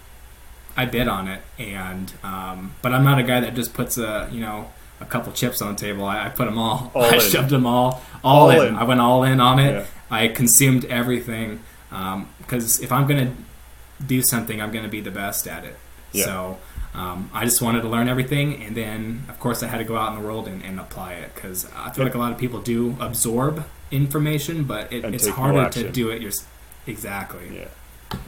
I 0.77 0.85
bid 0.87 1.09
on 1.09 1.29
it. 1.29 1.41
And, 1.59 2.13
um, 2.23 2.75
but 2.83 2.93
I'm 2.93 3.05
not 3.05 3.19
a 3.19 3.23
guy 3.23 3.41
that 3.41 3.55
just 3.55 3.75
puts 3.75 3.99
a, 3.99 4.29
you 4.33 4.41
know, 4.41 4.71
a 5.01 5.05
couple 5.05 5.33
chips 5.33 5.61
on 5.61 5.75
the 5.75 5.81
table. 5.81 6.05
I, 6.05 6.27
I 6.27 6.29
put 6.29 6.45
them 6.47 6.59
all. 6.59 6.91
All 6.95 7.03
I 7.11 7.15
in. 7.17 7.21
shoved 7.21 7.51
them 7.51 7.67
all, 7.67 8.03
all, 8.23 8.51
All 8.51 8.51
in. 8.51 8.69
in. 8.69 8.77
I 8.77 8.85
went 8.85 9.01
all 9.01 9.25
in 9.25 9.41
on 9.41 9.59
it. 9.59 9.73
Yeah. 9.73 9.87
I 10.11 10.29
consumed 10.29 10.85
everything 10.87 11.61
because 11.91 12.81
if 12.81 12.93
I'm 12.93 13.07
going 13.07 13.27
to 13.29 14.05
do 14.05 14.23
something, 14.23 14.61
I'm 14.61 14.71
going 14.73 14.85
to 14.85 14.91
be 14.91 15.01
the 15.01 15.11
best 15.11 15.47
at 15.47 15.65
it. 15.65 15.77
Yeah. 16.13 16.25
So 16.27 16.59
um, 16.95 17.31
I 17.33 17.45
just 17.45 17.63
wanted 17.63 17.83
to 17.83 17.89
learn 17.89 18.09
everything, 18.09 18.63
and 18.63 18.77
then 18.77 19.25
of 19.31 19.41
course 19.41 19.63
I 19.63 19.67
had 19.69 19.79
to 19.79 19.85
go 19.85 19.97
out 19.97 20.13
in 20.15 20.21
the 20.21 20.27
world 20.27 20.47
and, 20.47 20.63
and 20.63 20.79
apply 20.79 21.15
it 21.15 21.35
because 21.35 21.67
I 21.75 21.91
feel 21.91 22.05
like 22.05 22.15
a 22.15 22.19
lot 22.19 22.33
of 22.33 22.39
people 22.39 22.61
do 22.61 22.97
absorb 23.01 23.65
information, 23.91 24.65
but 24.65 24.93
it, 24.93 25.05
it's 25.07 25.27
no 25.27 25.33
harder 25.33 25.69
to 25.71 25.91
do 25.91 26.11
it 26.11 26.21
yourself. 26.21 26.49
Exactly. 26.87 27.57
Yeah. 27.59 27.69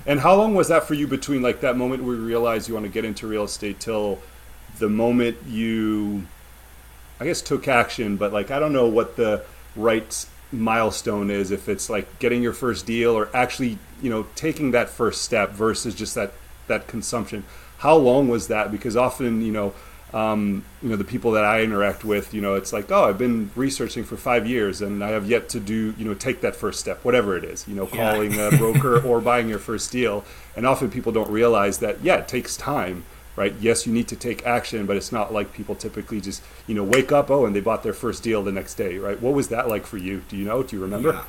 And 0.07 0.21
how 0.21 0.35
long 0.35 0.55
was 0.55 0.69
that 0.69 0.85
for 0.85 0.95
you 0.95 1.07
between 1.07 1.43
like 1.43 1.61
that 1.61 1.77
moment 1.77 2.05
where 2.05 2.15
you 2.15 2.25
realized 2.25 2.69
you 2.69 2.75
want 2.75 2.87
to 2.87 2.93
get 2.93 3.05
into 3.05 3.27
real 3.27 3.45
estate 3.45 3.81
till 3.81 4.21
the 4.79 4.89
moment 4.89 5.39
you, 5.47 6.27
I 7.21 7.25
guess, 7.25 7.41
took 7.41 7.69
action, 7.69 8.17
but 8.17 8.33
like 8.33 8.51
I 8.51 8.59
don't 8.59 8.73
know 8.73 8.87
what 8.87 9.17
the 9.17 9.45
right 9.77 10.27
milestone 10.53 11.31
is 11.31 11.51
if 11.51 11.69
it's 11.69 11.91
like 11.91 12.19
getting 12.21 12.41
your 12.43 12.53
first 12.53 12.87
deal 12.87 13.11
or 13.13 13.29
actually 13.35 13.77
you 14.01 14.09
know 14.09 14.25
taking 14.37 14.71
that 14.71 14.89
first 14.89 15.23
step 15.23 15.51
versus 15.51 15.95
just 15.95 16.15
that 16.15 16.33
that 16.67 16.87
consumption. 16.87 17.45
How 17.79 17.97
long 17.97 18.29
was 18.29 18.49
that? 18.49 18.71
Because 18.71 18.97
often 18.97 19.43
you 19.43 19.53
know. 19.53 19.75
Um, 20.15 20.65
you 20.81 20.91
know 20.91 20.95
the 20.97 21.03
people 21.03 21.33
that 21.33 21.45
I 21.45 21.63
interact 21.63 22.05
with, 22.05 22.33
you 22.33 22.41
know, 22.41 22.55
it's 22.55 22.73
like, 22.73 22.93
oh, 22.93 23.05
I've 23.09 23.19
been 23.19 23.51
researching 23.57 24.05
for 24.05 24.17
five 24.17 24.47
years 24.47 24.81
and 24.81 25.03
I 25.03 25.09
have 25.11 25.29
yet 25.29 25.49
to 25.51 25.59
do, 25.61 25.93
you 25.99 26.05
know, 26.05 26.15
take 26.15 26.41
that 26.43 26.55
first 26.55 26.79
step, 26.79 27.05
whatever 27.05 27.37
it 27.37 27.43
is, 27.43 27.67
you 27.67 27.75
know, 27.75 27.89
Yeah. 27.93 28.13
calling 28.13 28.39
a 28.39 28.51
broker 28.57 29.01
or 29.05 29.21
buying 29.21 29.49
your 29.49 29.59
first 29.59 29.91
deal. 29.91 30.25
And 30.57 30.67
often 30.67 30.89
people 30.89 31.11
don't 31.11 31.29
realize 31.31 31.79
that, 31.81 32.01
yeah, 32.05 32.15
it 32.19 32.29
takes 32.29 32.57
time, 32.57 33.03
right? 33.35 33.53
Yes, 33.61 33.89
you 33.89 33.93
need 33.93 34.07
to 34.07 34.15
take 34.15 34.47
action, 34.47 34.87
but 34.87 34.97
it's 34.97 35.11
not 35.11 35.33
like 35.33 35.53
people 35.53 35.75
typically 35.75 36.21
just, 36.21 36.45
you 36.69 36.77
know, 36.77 36.85
wake 36.85 37.11
up, 37.11 37.29
oh, 37.29 37.45
and 37.45 37.57
they 37.57 37.61
bought 37.61 37.83
their 37.83 37.93
first 37.93 38.23
deal 38.23 38.41
the 38.45 38.53
next 38.53 38.75
day, 38.75 38.99
right? 38.99 39.21
What 39.21 39.35
was 39.35 39.49
that 39.49 39.69
like 39.69 39.85
for 39.85 39.97
you? 39.99 40.23
Do 40.29 40.37
you 40.37 40.45
know? 40.45 40.63
Do 40.63 40.77
you 40.77 40.83
remember? 40.83 41.13
Yeah. 41.13 41.25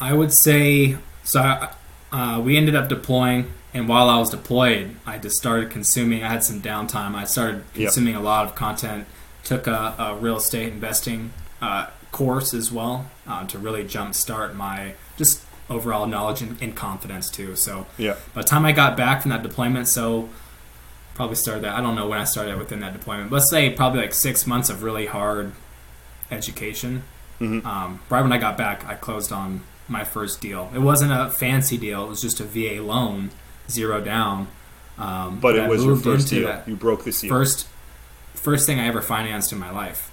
I 0.00 0.12
would 0.12 0.32
say 0.32 0.98
so. 1.24 1.40
I- 1.40 1.70
Uh, 2.12 2.40
we 2.44 2.56
ended 2.56 2.74
up 2.76 2.88
deploying, 2.88 3.50
and 3.72 3.88
while 3.88 4.08
I 4.10 4.18
was 4.18 4.28
deployed, 4.30 4.96
I 5.06 5.16
just 5.18 5.36
started 5.36 5.70
consuming. 5.70 6.22
I 6.22 6.28
had 6.28 6.44
some 6.44 6.60
downtime. 6.60 7.14
I 7.14 7.24
started 7.24 7.64
Yep. 7.74 7.86
consuming 7.88 8.14
a 8.14 8.20
lot 8.20 8.44
of 8.46 8.54
content. 8.54 9.06
Took 9.44 9.66
a, 9.66 9.94
a 9.98 10.16
real 10.16 10.36
estate 10.36 10.72
investing 10.72 11.32
uh, 11.62 11.86
course 12.12 12.52
as 12.54 12.70
well 12.70 13.10
uh, 13.26 13.46
to 13.46 13.58
really 13.58 13.82
jumpstart 13.84 14.54
my 14.54 14.94
just 15.16 15.42
overall 15.70 16.06
knowledge 16.06 16.42
and, 16.42 16.60
and 16.60 16.76
confidence 16.76 17.30
too. 17.30 17.56
So 17.56 17.86
Yeah. 17.96 18.16
by 18.34 18.42
the 18.42 18.48
time 18.48 18.64
I 18.66 18.72
got 18.72 18.96
back 18.96 19.22
from 19.22 19.30
that 19.30 19.42
deployment, 19.42 19.88
so 19.88 20.28
probably 21.14 21.36
started 21.36 21.64
that. 21.64 21.74
I 21.74 21.80
don't 21.80 21.94
know 21.96 22.08
when 22.08 22.18
I 22.18 22.24
started 22.24 22.58
within 22.58 22.80
that 22.80 22.92
deployment. 22.92 23.32
Let's 23.32 23.48
say 23.50 23.70
probably 23.70 24.00
like 24.00 24.12
six 24.14 24.46
months 24.46 24.68
of 24.70 24.82
really 24.82 25.06
hard 25.06 25.52
education. 26.30 27.04
Mhm. 27.40 27.64
Um, 27.64 28.00
right 28.10 28.22
when 28.22 28.32
I 28.32 28.38
got 28.38 28.56
back, 28.58 28.84
I 28.86 28.94
closed 28.94 29.32
on 29.32 29.62
my 29.92 30.04
first 30.04 30.40
deal. 30.40 30.70
It 30.74 30.78
wasn't 30.80 31.12
a 31.12 31.30
fancy 31.30 31.76
deal. 31.78 32.04
It 32.04 32.08
was 32.08 32.20
just 32.20 32.40
a 32.40 32.44
VA 32.44 32.82
loan, 32.82 33.30
zero 33.70 34.00
down. 34.00 34.48
Um, 34.98 35.38
But 35.40 35.56
it 35.56 35.68
was 35.68 35.84
your 35.84 35.96
first 35.96 36.28
deal. 36.28 36.62
You 36.66 36.76
broke 36.76 37.04
the 37.04 37.12
seal. 37.12 37.28
first 37.30 37.66
first 38.34 38.66
thing 38.66 38.80
I 38.80 38.86
ever 38.88 39.00
financed 39.02 39.52
in 39.52 39.58
my 39.58 39.70
life. 39.70 40.10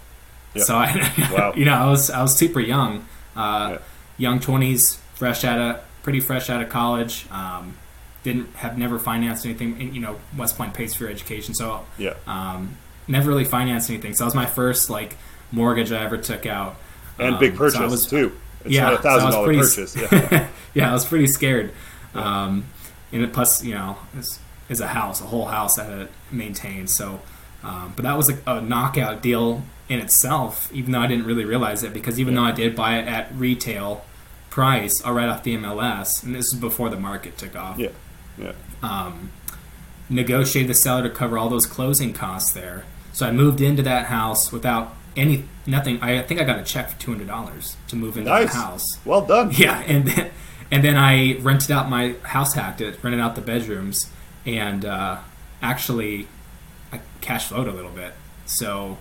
So 0.57 0.75
I, 0.75 1.29
Wow. 1.33 1.53
you 1.55 1.65
know, 1.65 1.73
I 1.73 1.85
was 1.89 2.09
I 2.11 2.21
was 2.21 2.35
super 2.35 2.59
young, 2.59 3.05
uh, 3.35 3.69
Yeah. 3.71 3.77
young 4.17 4.39
twenties, 4.39 4.99
fresh 5.15 5.43
out 5.43 5.59
of 5.59 5.81
pretty 6.03 6.19
fresh 6.19 6.49
out 6.49 6.61
of 6.61 6.69
college. 6.69 7.25
Um, 7.31 7.75
didn't 8.23 8.53
have 8.55 8.77
never 8.77 8.99
financed 8.99 9.45
anything. 9.45 9.77
and, 9.79 9.95
You 9.95 10.01
know, 10.01 10.17
West 10.37 10.57
Point 10.57 10.73
pays 10.73 10.93
for 10.93 11.03
your 11.05 11.11
education, 11.11 11.53
so 11.53 11.85
Yeah. 11.97 12.13
um, 12.27 12.77
never 13.07 13.29
really 13.29 13.45
financed 13.45 13.89
anything. 13.89 14.13
So 14.13 14.19
that 14.23 14.25
was 14.25 14.35
my 14.35 14.45
first 14.45 14.89
like 14.89 15.17
mortgage 15.51 15.91
I 15.91 16.03
ever 16.03 16.17
took 16.17 16.45
out. 16.45 16.75
And 17.17 17.35
Um, 17.35 17.39
big 17.39 17.53
so 17.53 17.57
purchase 17.57 17.79
I 17.79 17.85
was- 17.85 18.07
too. 18.07 18.31
It's 18.65 18.73
yeah, 18.73 18.83
not 18.83 18.93
a 18.93 18.97
thousand 19.01 19.31
dollar 19.31 19.53
purchase. 19.53 19.95
Yeah. 19.95 20.47
yeah, 20.73 20.89
I 20.89 20.93
was 20.93 21.05
pretty 21.05 21.27
scared. 21.27 21.71
Um, 22.13 22.65
and 23.11 23.23
it, 23.23 23.33
plus, 23.33 23.63
you 23.63 23.73
know, 23.73 23.97
is 24.17 24.39
is 24.69 24.79
a 24.81 24.87
house, 24.87 25.21
a 25.21 25.25
whole 25.25 25.45
house 25.45 25.75
that 25.75 25.87
I 25.87 25.97
had 25.97 26.07
to 26.07 26.35
maintain. 26.35 26.87
So, 26.87 27.21
um, 27.63 27.93
but 27.95 28.03
that 28.03 28.15
was 28.17 28.29
a, 28.29 28.37
a 28.45 28.61
knockout 28.61 29.21
deal 29.21 29.63
in 29.87 29.99
itself, 29.99 30.71
even 30.73 30.91
though 30.91 30.99
I 30.99 31.07
didn't 31.07 31.25
really 31.25 31.45
realize 31.45 31.83
it 31.83 31.93
because 31.93 32.19
even 32.19 32.33
Yeah. 32.35 32.41
though 32.41 32.47
I 32.47 32.51
did 32.51 32.75
buy 32.75 32.99
it 32.99 33.07
at 33.07 33.33
retail 33.33 34.05
price, 34.51 35.01
or 35.01 35.13
right 35.13 35.29
off 35.29 35.43
the 35.43 35.55
MLS, 35.57 36.21
and 36.23 36.35
this 36.35 36.47
is 36.53 36.55
before 36.59 36.89
the 36.89 36.99
market 36.99 37.37
took 37.37 37.55
off. 37.55 37.77
yeah. 37.79 37.89
Yeah. 38.37 38.53
Um, 38.83 39.31
negotiated 40.09 40.69
the 40.69 40.73
seller 40.75 41.03
to 41.03 41.09
cover 41.09 41.37
all 41.37 41.49
those 41.49 41.65
closing 41.65 42.13
costs 42.13 42.51
there. 42.53 42.85
So 43.13 43.27
I 43.27 43.31
moved 43.31 43.61
into 43.61 43.83
that 43.83 44.05
house 44.05 44.51
without 44.51 44.93
any 45.19 45.43
nothing. 45.65 46.01
I 46.01 46.21
think 46.23 46.39
I 46.39 46.43
got 46.43 46.59
a 46.59 46.63
check 46.63 46.89
for 46.89 46.99
two 46.99 47.11
hundred 47.11 47.27
dollars 47.27 47.75
to 47.89 47.95
move 47.95 48.17
into 48.17 48.29
Nice. 48.29 48.51
the 48.51 48.57
house. 48.59 48.85
Well 49.05 49.25
done. 49.25 49.51
Yeah, 49.57 49.79
and 49.81 50.07
then, 50.07 50.31
and 50.71 50.83
then 50.83 50.95
I 50.97 51.37
rented 51.39 51.71
out 51.71 51.89
my 51.89 52.15
house, 52.23 52.53
hacked 52.53 52.81
it, 52.81 53.03
rented 53.03 53.19
out 53.21 53.35
the 53.35 53.41
bedrooms, 53.41 54.09
and 54.45 54.85
uh, 54.85 55.19
actually 55.61 56.27
I 56.91 57.01
cash 57.21 57.47
flowed 57.47 57.67
a 57.67 57.71
little 57.71 57.91
bit. 57.91 58.13
So 58.45 58.97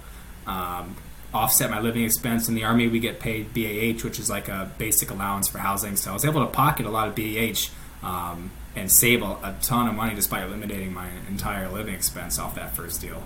um, 0.46 0.96
offset 1.32 1.70
my 1.70 1.80
living 1.80 2.04
expense. 2.04 2.48
In 2.48 2.54
the 2.54 2.64
army, 2.64 2.88
we 2.88 3.00
get 3.00 3.20
paid 3.20 3.52
BAH, 3.54 4.02
which 4.04 4.18
is 4.18 4.28
like 4.30 4.48
a 4.48 4.70
basic 4.78 5.10
allowance 5.10 5.48
for 5.48 5.58
housing. 5.58 5.96
So 5.96 6.10
I 6.10 6.14
was 6.14 6.24
able 6.24 6.40
to 6.44 6.50
pocket 6.50 6.86
a 6.86 6.90
lot 6.90 7.08
of 7.08 7.14
BAH 7.14 7.70
um, 8.02 8.50
and 8.76 8.90
save 8.90 9.22
a, 9.22 9.26
a 9.42 9.56
ton 9.62 9.88
of 9.88 9.94
money 9.94 10.14
just 10.14 10.30
by 10.30 10.42
eliminating 10.44 10.92
my 10.92 11.08
entire 11.28 11.68
living 11.68 11.94
expense 11.94 12.38
off 12.38 12.54
that 12.56 12.74
first 12.74 13.00
deal. 13.00 13.22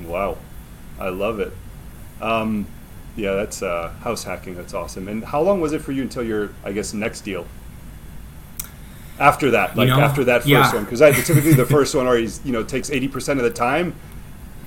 Wow, 0.00 0.38
I 0.98 1.08
love 1.10 1.38
it. 1.40 1.52
Um, 2.22 2.66
yeah, 3.16 3.34
that's 3.34 3.62
uh, 3.62 3.90
house 4.00 4.24
hacking. 4.24 4.54
That's 4.54 4.72
awesome. 4.72 5.08
And 5.08 5.24
how 5.24 5.42
long 5.42 5.60
was 5.60 5.72
it 5.72 5.82
for 5.82 5.92
you 5.92 6.02
until 6.02 6.22
your, 6.22 6.50
I 6.64 6.72
guess, 6.72 6.94
next 6.94 7.22
deal? 7.22 7.46
After 9.18 9.50
that, 9.50 9.76
like 9.76 9.88
know, 9.88 10.00
after 10.00 10.24
that 10.24 10.38
first 10.38 10.48
yeah. 10.48 10.74
one, 10.74 10.84
because 10.84 11.00
typically 11.26 11.52
the 11.52 11.66
first 11.66 11.94
one 11.94 12.06
already, 12.06 12.30
you 12.44 12.52
know, 12.52 12.62
takes 12.64 12.90
eighty 12.90 13.08
percent 13.08 13.38
of 13.38 13.44
the 13.44 13.50
time. 13.50 13.94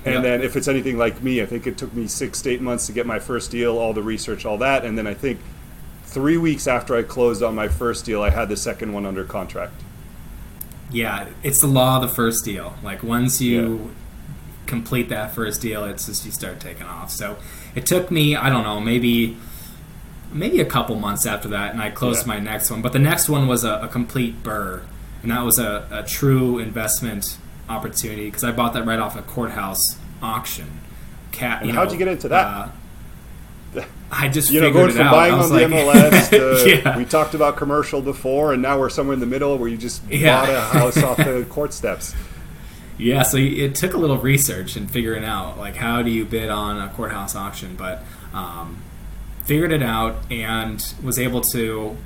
And 0.04 0.14
Yep. 0.14 0.22
then 0.22 0.42
if 0.42 0.54
it's 0.54 0.68
anything 0.68 0.96
like 0.96 1.20
me, 1.20 1.42
I 1.42 1.46
think 1.46 1.66
it 1.66 1.76
took 1.76 1.92
me 1.92 2.06
six 2.06 2.40
to 2.42 2.50
eight 2.50 2.60
months 2.60 2.86
to 2.86 2.92
get 2.92 3.06
my 3.06 3.18
first 3.18 3.50
deal, 3.50 3.76
all 3.76 3.92
the 3.92 4.04
research, 4.04 4.46
all 4.46 4.56
that, 4.58 4.84
and 4.84 4.96
then 4.96 5.06
I 5.06 5.14
think 5.14 5.40
three 6.04 6.36
weeks 6.36 6.68
after 6.68 6.94
I 6.96 7.02
closed 7.02 7.42
on 7.42 7.56
my 7.56 7.66
first 7.66 8.04
deal, 8.04 8.22
I 8.22 8.30
had 8.30 8.48
the 8.48 8.56
second 8.56 8.92
one 8.92 9.04
under 9.04 9.24
contract. 9.24 9.82
Yeah, 10.92 11.28
it's 11.42 11.60
the 11.60 11.66
law 11.66 11.96
of 11.96 12.08
the 12.08 12.14
first 12.14 12.44
deal. 12.44 12.76
Like 12.84 13.02
once 13.02 13.40
you 13.40 13.90
complete 14.66 15.08
that 15.10 15.34
first 15.34 15.60
deal, 15.62 15.84
it's 15.84 16.06
just 16.06 16.24
you 16.24 16.30
start 16.32 16.60
taking 16.60 16.86
off. 16.86 17.10
So 17.10 17.36
it 17.74 17.86
took 17.86 18.10
me, 18.10 18.36
I 18.36 18.48
don't 18.50 18.64
know, 18.64 18.80
maybe 18.80 19.36
maybe 20.32 20.60
a 20.60 20.64
couple 20.66 20.96
months 20.96 21.24
after 21.24 21.48
that, 21.48 21.72
and 21.72 21.80
I 21.80 21.90
closed 21.90 22.26
Yeah. 22.26 22.34
my 22.34 22.38
next 22.40 22.70
one. 22.70 22.82
But 22.82 22.92
the 22.92 22.98
next 22.98 23.28
one 23.28 23.46
was 23.46 23.64
a, 23.64 23.74
a 23.82 23.88
complete 23.88 24.42
BRRRR, 24.42 24.82
and 25.22 25.30
that 25.30 25.42
was 25.44 25.58
a, 25.58 25.86
a 25.90 26.02
true 26.02 26.58
investment 26.58 27.38
opportunity 27.68 28.26
because 28.26 28.44
I 28.44 28.52
bought 28.52 28.74
that 28.74 28.84
right 28.84 28.98
off 28.98 29.16
a 29.16 29.22
courthouse 29.22 29.96
auction. 30.22 30.80
Cat, 31.32 31.64
you 31.64 31.72
how'd 31.72 31.92
you 31.92 31.98
get 31.98 32.08
into 32.08 32.28
that? 32.28 32.46
uh, 32.46 33.82
I 34.10 34.28
just 34.28 34.50
You 34.50 34.60
know 34.60 34.72
going 34.72 34.90
it 34.90 34.92
from 34.94 35.02
out. 35.08 35.12
buying 35.12 35.34
on 35.34 35.50
the 35.50 35.58
MLS 35.60 36.30
to 36.30 36.80
yeah. 36.84 36.96
we 36.96 37.04
talked 37.04 37.34
about 37.34 37.56
commercial 37.56 38.00
before, 38.00 38.52
and 38.52 38.62
now 38.62 38.78
we're 38.78 38.88
somewhere 38.88 39.14
in 39.14 39.20
the 39.20 39.26
middle 39.26 39.56
where 39.58 39.68
you 39.68 39.76
just 39.76 40.02
Yeah. 40.10 40.40
bought 40.40 40.48
a 40.54 40.60
house 40.60 41.02
off 41.02 41.16
the 41.18 41.44
court 41.50 41.72
steps. 41.74 42.14
Yeah, 42.98 43.22
so 43.22 43.36
it 43.36 43.74
took 43.74 43.92
a 43.92 43.98
little 43.98 44.18
research 44.18 44.76
and 44.76 44.90
figuring 44.90 45.24
out 45.24 45.58
like 45.58 45.76
how 45.76 46.02
do 46.02 46.10
you 46.10 46.24
bid 46.24 46.48
on 46.48 46.80
a 46.80 46.88
courthouse 46.94 47.36
auction, 47.36 47.76
but 47.76 48.02
um, 48.32 48.82
figured 49.44 49.72
it 49.72 49.82
out 49.82 50.16
and 50.30 50.82
was 51.02 51.18
able 51.18 51.40
to 51.52 51.96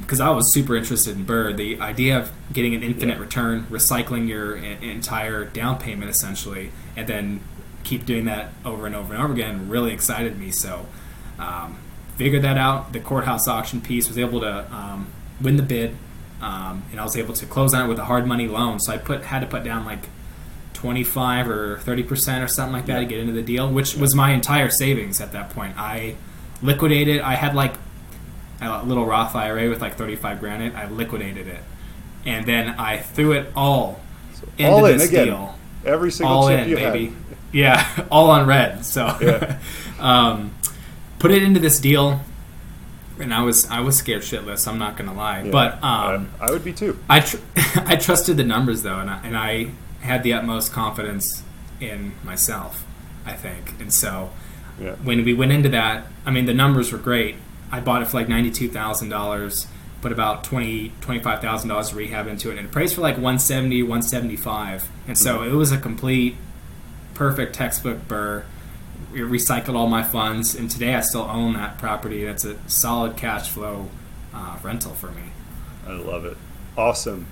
because 0.00 0.20
I 0.20 0.30
was 0.30 0.52
super 0.54 0.74
interested 0.74 1.16
in 1.16 1.26
BRRRR. 1.26 1.56
the 1.56 1.80
idea 1.80 2.18
of 2.18 2.32
getting 2.52 2.74
an 2.74 2.82
infinite 2.82 3.16
yeah. 3.16 3.22
return, 3.22 3.66
recycling 3.70 4.26
your 4.26 4.56
entire 4.56 5.44
down 5.44 5.78
payment 5.78 6.10
essentially, 6.10 6.70
and 6.96 7.06
then 7.06 7.40
keep 7.84 8.06
doing 8.06 8.24
that 8.24 8.52
over 8.64 8.86
and 8.86 8.94
over 8.94 9.12
and 9.12 9.22
over 9.22 9.32
again 9.32 9.68
really 9.68 9.92
excited 9.92 10.38
me. 10.38 10.50
So, 10.50 10.86
um, 11.38 11.78
figured 12.16 12.42
that 12.42 12.56
out. 12.56 12.92
The 12.92 13.00
courthouse 13.00 13.46
auction 13.46 13.80
piece 13.80 14.08
was 14.08 14.18
able 14.18 14.40
to 14.40 14.72
um, 14.72 15.08
win 15.40 15.56
the 15.56 15.62
bid, 15.62 15.96
um, 16.40 16.84
and 16.90 17.00
I 17.00 17.04
was 17.04 17.16
able 17.16 17.34
to 17.34 17.46
close 17.46 17.74
on 17.74 17.84
it 17.84 17.88
with 17.88 17.98
a 17.98 18.04
hard 18.04 18.26
money 18.26 18.48
loan. 18.48 18.80
So 18.80 18.92
I 18.92 18.98
put 18.98 19.24
had 19.24 19.40
to 19.40 19.46
put 19.46 19.64
down 19.64 19.84
like 19.84 20.08
twenty 20.82 21.04
five 21.04 21.48
or 21.48 21.78
thirty 21.78 22.02
percent 22.02 22.42
or 22.42 22.48
something 22.48 22.72
like 22.72 22.86
that 22.86 22.94
yeah. 22.94 22.98
to 23.00 23.06
get 23.06 23.20
into 23.20 23.32
the 23.32 23.42
deal, 23.42 23.70
which 23.70 23.94
was 23.94 24.16
my 24.16 24.32
entire 24.32 24.68
savings 24.68 25.20
at 25.20 25.30
that 25.30 25.50
point. 25.50 25.78
I 25.78 26.16
liquidated. 26.60 27.20
I 27.20 27.36
had 27.36 27.54
like 27.54 27.74
a 28.60 28.82
little 28.84 29.06
Roth 29.06 29.36
IRA 29.36 29.68
with 29.68 29.80
like 29.80 29.94
35 29.94 30.40
grand 30.40 30.62
in 30.62 30.72
it. 30.72 30.74
I 30.74 30.88
liquidated 30.88 31.46
it. 31.46 31.62
And 32.26 32.46
then 32.46 32.70
I 32.70 32.98
threw 32.98 33.32
it 33.32 33.52
all 33.54 34.00
so 34.34 34.48
into 34.58 34.72
all 34.72 34.84
in, 34.86 34.98
this 34.98 35.08
again, 35.08 35.26
deal. 35.28 35.58
Every 35.84 36.10
single 36.10 36.36
all 36.36 36.48
in, 36.48 36.74
baby. 36.74 37.06
Had. 37.06 37.14
Yeah, 37.52 38.06
all 38.10 38.30
on 38.30 38.46
red. 38.46 38.84
So 38.84 39.16
yeah. 39.20 39.60
um, 40.00 40.52
put 41.20 41.30
it 41.30 41.44
into 41.44 41.60
this 41.60 41.78
deal. 41.78 42.20
And 43.20 43.32
I 43.32 43.42
was 43.42 43.68
I 43.70 43.80
was 43.80 43.96
scared 43.96 44.22
shitless. 44.22 44.66
I'm 44.66 44.78
not 44.78 44.96
gonna 44.96 45.12
lie, 45.12 45.42
yeah. 45.42 45.50
but 45.50 45.74
um, 45.82 46.30
I, 46.40 46.46
I, 46.46 46.50
would 46.50 46.64
be 46.64 46.72
too. 46.72 46.98
I 47.08 47.20
tr- 47.20 47.36
I 47.76 47.94
trusted 47.96 48.36
the 48.36 48.42
numbers 48.42 48.82
though, 48.82 48.98
and 48.98 49.10
I, 49.10 49.20
and 49.22 49.36
I 49.36 49.70
had 50.02 50.22
the 50.22 50.32
utmost 50.32 50.72
confidence 50.72 51.42
in 51.80 52.12
myself. 52.22 52.84
I 53.24 53.34
think, 53.34 53.80
and 53.80 53.92
so 53.92 54.30
yeah. 54.80 54.94
when 54.96 55.24
we 55.24 55.32
went 55.32 55.52
into 55.52 55.68
that, 55.70 56.06
I 56.26 56.30
mean 56.30 56.46
the 56.46 56.54
numbers 56.54 56.92
were 56.92 56.98
great. 56.98 57.36
I 57.70 57.80
bought 57.80 58.02
it 58.02 58.08
for 58.08 58.16
like 58.16 58.28
ninety-two 58.28 58.68
thousand 58.68 59.08
dollars. 59.08 59.66
Put 60.00 60.10
about 60.10 60.42
twenty 60.42 60.92
twenty-five 61.00 61.40
thousand 61.40 61.68
dollars 61.68 61.94
rehab 61.94 62.26
into 62.26 62.50
it, 62.50 62.58
and 62.58 62.66
it 62.66 62.72
priced 62.72 62.96
for 62.96 63.00
like 63.00 63.14
170 63.14 63.82
175 63.82 64.88
And 65.06 65.16
so 65.16 65.38
mm-hmm. 65.38 65.50
it 65.50 65.54
was 65.54 65.70
a 65.70 65.78
complete, 65.78 66.36
perfect 67.14 67.54
textbook 67.54 68.08
BRRRR. 68.08 68.44
It 69.14 69.18
recycled 69.18 69.74
all 69.74 69.88
my 69.88 70.02
funds, 70.02 70.54
and 70.54 70.70
today 70.70 70.94
I 70.94 71.00
still 71.00 71.22
own 71.22 71.52
that 71.54 71.78
property. 71.78 72.24
That's 72.24 72.44
a 72.44 72.56
solid 72.68 73.16
cash 73.16 73.50
flow 73.50 73.88
uh, 74.34 74.56
rental 74.62 74.92
for 74.94 75.10
me. 75.10 75.24
I 75.86 75.92
love 75.92 76.24
it. 76.24 76.36
Awesome. 76.76 77.26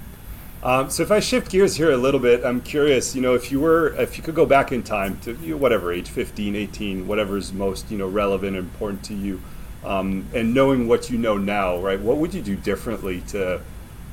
Um, 0.62 0.90
so 0.90 1.02
if 1.02 1.10
I 1.10 1.20
shift 1.20 1.50
gears 1.50 1.76
here 1.76 1.90
a 1.90 1.96
little 1.96 2.20
bit, 2.20 2.44
I'm 2.44 2.60
curious, 2.60 3.14
you 3.14 3.22
know, 3.22 3.34
if 3.34 3.50
you 3.50 3.60
were, 3.60 3.94
if 3.94 4.18
you 4.18 4.22
could 4.22 4.34
go 4.34 4.44
back 4.44 4.72
in 4.72 4.82
time 4.82 5.18
to 5.20 5.32
you 5.36 5.54
know, 5.54 5.56
whatever 5.56 5.90
age, 5.90 6.08
15, 6.10 6.54
18, 6.54 7.06
whatever 7.06 7.38
is 7.38 7.52
most, 7.52 7.90
you 7.90 7.96
know, 7.96 8.06
relevant 8.06 8.56
and 8.56 8.66
important 8.66 9.02
to 9.04 9.14
you, 9.14 9.40
um, 9.84 10.26
and 10.34 10.52
knowing 10.52 10.86
what 10.86 11.08
you 11.08 11.16
know 11.16 11.38
now, 11.38 11.78
right? 11.78 11.98
What 11.98 12.18
would 12.18 12.34
you 12.34 12.42
do 12.42 12.56
differently 12.56 13.22
to, 13.28 13.62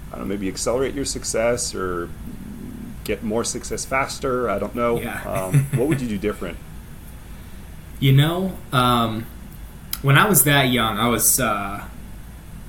I 0.08 0.12
don't 0.12 0.22
know, 0.22 0.26
maybe 0.26 0.48
accelerate 0.48 0.94
your 0.94 1.04
success 1.04 1.76
or 1.76 2.10
get 3.04 3.24
more 3.24 3.44
success 3.44 3.84
faster? 3.84 4.50
I 4.50 4.58
don't 4.58 4.74
know. 4.74 5.02
Yeah. 5.02 5.22
um, 5.30 5.66
what 5.76 5.90
would 5.90 6.00
you 6.00 6.08
do 6.08 6.18
different? 6.18 6.58
You 8.00 8.14
know, 8.14 8.56
um, 8.72 9.26
when 10.04 10.20
I 10.20 10.30
was 10.30 10.44
that 10.44 10.66
young, 10.70 11.00
I 11.00 11.08
was 11.08 11.40
uh, 11.40 11.84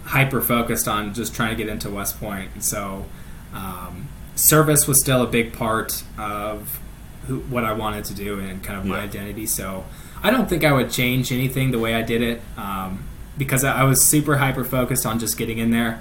hyper 0.04 0.40
focused 0.40 0.88
on 0.88 1.12
just 1.12 1.34
trying 1.34 1.50
to 1.50 1.62
get 1.62 1.70
into 1.70 1.90
West 1.90 2.18
Point, 2.18 2.50
and 2.54 2.64
so 2.64 3.04
um, 3.54 4.08
service 4.34 4.86
was 4.86 5.00
still 5.00 5.22
a 5.22 5.26
big 5.26 5.52
part 5.52 6.02
of 6.18 6.80
who, 7.26 7.40
what 7.40 7.64
I 7.64 7.72
wanted 7.72 8.04
to 8.06 8.14
do 8.14 8.38
and 8.38 8.62
kind 8.62 8.78
of 8.78 8.86
yeah. 8.86 8.92
my 8.92 9.00
identity. 9.00 9.46
So 9.46 9.84
I 10.22 10.30
don't 10.30 10.48
think 10.48 10.64
I 10.64 10.72
would 10.72 10.90
change 10.90 11.32
anything 11.32 11.70
the 11.70 11.78
way 11.78 11.94
I 11.94 12.02
did 12.02 12.22
it 12.22 12.40
um, 12.56 13.04
because 13.36 13.64
I, 13.64 13.80
I 13.80 13.84
was 13.84 14.04
super 14.04 14.36
hyper 14.36 14.64
focused 14.64 15.06
on 15.06 15.18
just 15.18 15.36
getting 15.36 15.58
in 15.58 15.70
there. 15.70 16.00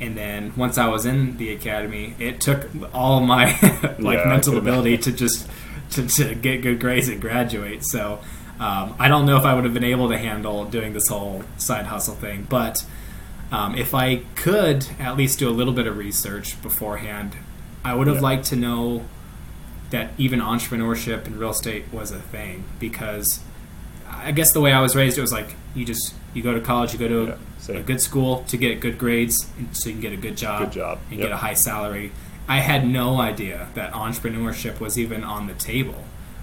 And 0.00 0.16
then 0.16 0.52
once 0.56 0.76
I 0.76 0.88
was 0.88 1.06
in 1.06 1.36
the 1.36 1.50
academy, 1.50 2.14
it 2.18 2.40
took 2.40 2.68
all 2.92 3.20
my 3.20 3.44
like 3.98 4.18
yeah, 4.18 4.28
mental 4.28 4.58
ability 4.64 4.98
to 4.98 5.12
just 5.12 5.48
to, 5.92 6.06
to, 6.06 6.34
get 6.34 6.62
good 6.62 6.80
grades 6.80 7.08
and 7.08 7.20
graduate. 7.20 7.84
So 7.84 8.20
um, 8.58 8.96
I 8.98 9.08
don't 9.08 9.24
know 9.24 9.36
if 9.36 9.44
I 9.44 9.54
would 9.54 9.64
have 9.64 9.74
been 9.74 9.84
able 9.84 10.08
to 10.08 10.18
handle 10.18 10.64
doing 10.64 10.92
this 10.92 11.08
whole 11.08 11.44
side 11.58 11.86
hustle 11.86 12.16
thing. 12.16 12.46
But 12.48 12.84
um, 13.54 13.76
if 13.76 13.94
I 13.94 14.16
could 14.34 14.84
at 14.98 15.16
least 15.16 15.38
do 15.38 15.48
a 15.48 15.52
little 15.52 15.72
bit 15.72 15.86
of 15.86 15.96
research 15.96 16.60
beforehand, 16.60 17.36
I 17.84 17.94
would 17.94 18.08
have 18.08 18.16
yeah. 18.16 18.22
liked 18.22 18.46
to 18.46 18.56
know 18.56 19.04
that 19.90 20.10
even 20.18 20.40
entrepreneurship 20.40 21.26
and 21.26 21.36
real 21.36 21.50
estate 21.50 21.84
was 21.92 22.10
a 22.10 22.18
thing 22.18 22.64
because 22.80 23.38
I 24.08 24.32
guess 24.32 24.50
the 24.52 24.60
way 24.60 24.72
I 24.72 24.80
was 24.80 24.96
raised, 24.96 25.18
it 25.18 25.20
was 25.20 25.30
like 25.30 25.54
you 25.72 25.84
just 25.84 26.14
you 26.32 26.42
go 26.42 26.52
to 26.52 26.60
college, 26.60 26.94
you 26.94 26.98
go 26.98 27.06
to 27.06 27.38
yeah, 27.68 27.76
a, 27.76 27.78
a, 27.78 27.82
good 27.84 28.00
school 28.00 28.42
to 28.48 28.56
get 28.56 28.80
good 28.80 28.98
grades, 28.98 29.46
so 29.70 29.88
you 29.88 29.94
can 29.94 30.00
get 30.00 30.12
a 30.12 30.16
good 30.16 30.36
job, 30.36 30.64
good 30.64 30.72
job. 30.72 30.98
and 31.10 31.20
yep. 31.20 31.28
get 31.28 31.32
a 31.32 31.36
high 31.36 31.54
salary. 31.54 32.10
I 32.48 32.58
had 32.58 32.84
no 32.84 33.20
idea 33.20 33.68
that 33.74 33.92
entrepreneurship 33.92 34.80
was 34.80 34.98
even 34.98 35.22
on 35.22 35.46
the 35.46 35.54
table, 35.54 36.02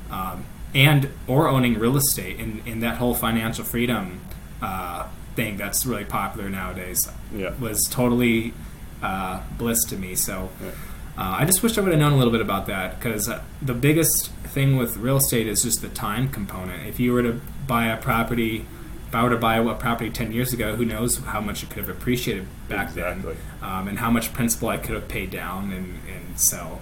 um, 0.10 0.46
and 0.74 1.10
or 1.28 1.50
owning 1.50 1.78
real 1.78 1.98
estate 1.98 2.40
and, 2.40 2.66
in 2.66 2.80
that 2.80 2.98
whole 2.98 3.16
financial 3.16 3.66
freedom 3.66 4.22
uh, 4.62 5.08
thing 5.36 5.58
that's 5.58 5.86
really 5.86 6.06
popular 6.06 6.50
nowadays. 6.50 7.10
Yeah. 7.34 7.54
was 7.60 7.84
totally 7.86 8.54
uh, 9.02 9.42
bliss 9.58 9.84
to 9.86 9.98
me. 9.98 10.16
So. 10.16 10.50
Yeah. 10.62 10.72
Uh, 11.18 11.40
I 11.40 11.46
just 11.46 11.62
wish 11.62 11.78
I 11.78 11.82
would 11.82 11.92
have 11.92 12.00
known 12.00 12.14
a 12.14 12.18
little 12.18 12.32
bit 12.32 12.40
about 12.40 12.68
that 12.68 12.98
because 12.98 13.28
uh, 13.28 13.44
the 13.62 13.74
biggest 13.74 14.32
thing 14.46 14.78
with 14.78 14.96
real 14.96 15.18
estate 15.18 15.46
is 15.46 15.64
just 15.64 15.82
the 15.82 15.90
time 15.90 16.30
component. 16.30 16.88
If 16.88 17.02
you 17.02 17.12
were 17.12 17.22
to 17.22 17.42
buy 17.68 17.88
a 17.88 17.98
property, 17.98 18.66
if 19.08 19.14
I 19.16 19.24
were 19.24 19.30
to 19.30 19.38
buy 19.38 19.58
a 19.58 19.74
property 19.76 20.10
10 20.10 20.32
years 20.32 20.54
ago, 20.54 20.76
who 20.78 20.86
knows 20.86 21.18
how 21.18 21.42
much 21.42 21.64
it 21.64 21.70
could 21.70 21.86
have 21.86 21.90
appreciated 21.90 22.48
back 22.70 22.88
exactly. 22.90 23.34
then 23.34 23.70
um, 23.70 23.88
and 23.90 24.00
how 24.00 24.10
much 24.10 24.32
principal 24.32 24.70
I 24.70 24.78
could 24.78 24.96
have 24.96 25.10
paid 25.10 25.32
down 25.32 25.72
and, 25.72 26.00
and 26.10 26.40
so. 26.40 26.80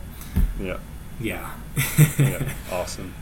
Yeah. 0.61 0.77
Yeah. 1.19 1.53
yeah. 2.19 2.53
Awesome. 2.71 3.13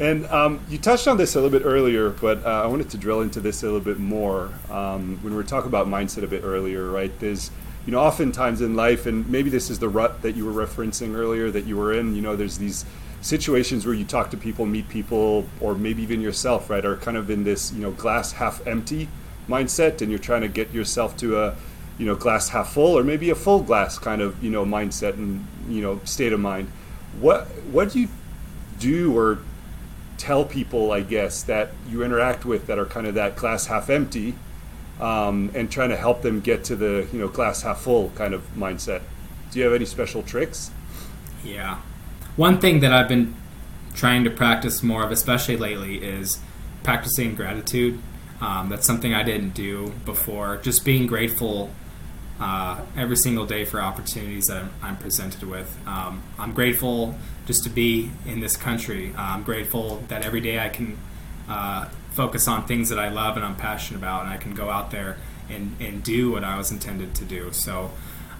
And 0.00 0.26
um, 0.26 0.60
you 0.68 0.78
touched 0.78 1.08
on 1.08 1.16
this 1.16 1.34
a 1.34 1.40
little 1.40 1.58
bit 1.58 1.66
earlier, 1.66 2.10
but 2.10 2.44
uh, 2.44 2.62
I 2.62 2.66
wanted 2.66 2.90
to 2.90 2.98
drill 2.98 3.20
into 3.20 3.40
this 3.40 3.62
a 3.62 3.66
little 3.66 3.80
bit 3.80 3.98
more. 3.98 4.50
Um, 4.70 5.18
when 5.22 5.32
we 5.32 5.36
were 5.36 5.42
talking 5.42 5.68
about 5.68 5.88
mindset 5.88 6.22
a 6.22 6.28
bit 6.28 6.44
earlier, 6.44 6.88
right? 6.88 7.12
There's 7.18 7.50
you 7.88 7.92
know, 7.92 8.00
oftentimes 8.00 8.60
in 8.60 8.76
life, 8.76 9.06
and 9.06 9.26
maybe 9.30 9.48
this 9.48 9.70
is 9.70 9.78
the 9.78 9.88
rut 9.88 10.20
that 10.20 10.36
you 10.36 10.44
were 10.44 10.52
referencing 10.52 11.16
earlier 11.16 11.50
that 11.50 11.64
you 11.64 11.74
were 11.74 11.94
in, 11.94 12.14
you 12.14 12.20
know, 12.20 12.36
there's 12.36 12.58
these 12.58 12.84
situations 13.22 13.86
where 13.86 13.94
you 13.94 14.04
talk 14.04 14.30
to 14.30 14.36
people, 14.36 14.66
meet 14.66 14.90
people, 14.90 15.46
or 15.58 15.74
maybe 15.74 16.02
even 16.02 16.20
yourself, 16.20 16.68
right, 16.68 16.84
are 16.84 16.98
kind 16.98 17.16
of 17.16 17.30
in 17.30 17.44
this, 17.44 17.72
you 17.72 17.80
know, 17.80 17.90
glass 17.92 18.32
half 18.32 18.64
empty 18.66 19.08
mindset, 19.48 20.02
and 20.02 20.10
you're 20.10 20.18
trying 20.18 20.42
to 20.42 20.48
get 20.48 20.70
yourself 20.70 21.16
to 21.16 21.40
a, 21.40 21.56
you 21.96 22.04
know, 22.04 22.14
glass 22.14 22.50
half 22.50 22.74
full, 22.74 22.98
or 22.98 23.02
maybe 23.02 23.30
a 23.30 23.34
full 23.34 23.62
glass 23.62 23.98
kind 23.98 24.20
of, 24.20 24.44
you 24.44 24.50
know, 24.50 24.66
mindset 24.66 25.14
and, 25.14 25.46
you 25.66 25.80
know, 25.80 25.98
state 26.04 26.34
of 26.34 26.40
mind. 26.40 26.70
What, 27.18 27.46
what 27.72 27.90
do 27.92 28.00
you 28.00 28.08
do 28.78 29.16
or 29.16 29.38
tell 30.18 30.44
people, 30.44 30.92
I 30.92 31.00
guess, 31.00 31.42
that 31.44 31.70
you 31.88 32.02
interact 32.02 32.44
with 32.44 32.66
that 32.66 32.78
are 32.78 32.86
kind 32.86 33.06
of 33.06 33.14
that 33.14 33.36
glass 33.36 33.66
half 33.66 33.88
empty? 33.88 34.34
um, 35.00 35.50
and 35.54 35.70
trying 35.70 35.90
to 35.90 35.96
help 35.96 36.22
them 36.22 36.40
get 36.40 36.64
to 36.64 36.76
the 36.76 37.06
you 37.12 37.18
know 37.18 37.28
glass 37.28 37.62
half 37.62 37.80
full 37.80 38.10
kind 38.10 38.34
of 38.34 38.42
mindset. 38.56 39.02
Do 39.50 39.58
you 39.58 39.64
have 39.64 39.74
any 39.74 39.84
special 39.84 40.22
tricks? 40.22 40.70
Yeah, 41.44 41.78
one 42.36 42.60
thing 42.60 42.80
that 42.80 42.92
I've 42.92 43.08
been 43.08 43.34
trying 43.94 44.24
to 44.24 44.30
practice 44.30 44.82
more 44.82 45.04
of, 45.04 45.10
especially 45.10 45.56
lately, 45.56 45.96
is 45.96 46.40
practicing 46.82 47.34
gratitude. 47.34 48.00
Um, 48.40 48.68
that's 48.68 48.86
something 48.86 49.14
I 49.14 49.22
didn't 49.22 49.50
do 49.50 49.92
before. 50.04 50.58
Just 50.58 50.84
being 50.84 51.06
grateful 51.06 51.70
uh, 52.40 52.80
every 52.96 53.16
single 53.16 53.46
day 53.46 53.64
for 53.64 53.80
opportunities 53.80 54.46
that 54.46 54.58
I'm, 54.58 54.70
I'm 54.82 54.96
presented 54.96 55.42
with. 55.42 55.76
Um, 55.86 56.22
I'm 56.38 56.52
grateful 56.52 57.16
just 57.46 57.64
to 57.64 57.70
be 57.70 58.10
in 58.26 58.40
this 58.40 58.56
country. 58.56 59.12
Uh, 59.16 59.22
I'm 59.22 59.42
grateful 59.42 60.02
that 60.08 60.24
every 60.24 60.40
day 60.40 60.58
I 60.58 60.68
can 60.68 60.98
uh, 61.48 61.88
focus 62.12 62.46
on 62.46 62.66
things 62.66 62.90
that 62.90 62.98
I 62.98 63.08
love 63.08 63.36
and 63.36 63.44
I'm 63.44 63.56
passionate 63.56 63.98
about, 63.98 64.22
and 64.24 64.30
I 64.30 64.36
can 64.36 64.54
go 64.54 64.70
out 64.70 64.90
there 64.90 65.16
and, 65.48 65.76
and 65.80 66.02
do 66.02 66.30
what 66.30 66.44
I 66.44 66.56
was 66.58 66.70
intended 66.70 67.14
to 67.16 67.24
do. 67.24 67.52
So, 67.52 67.90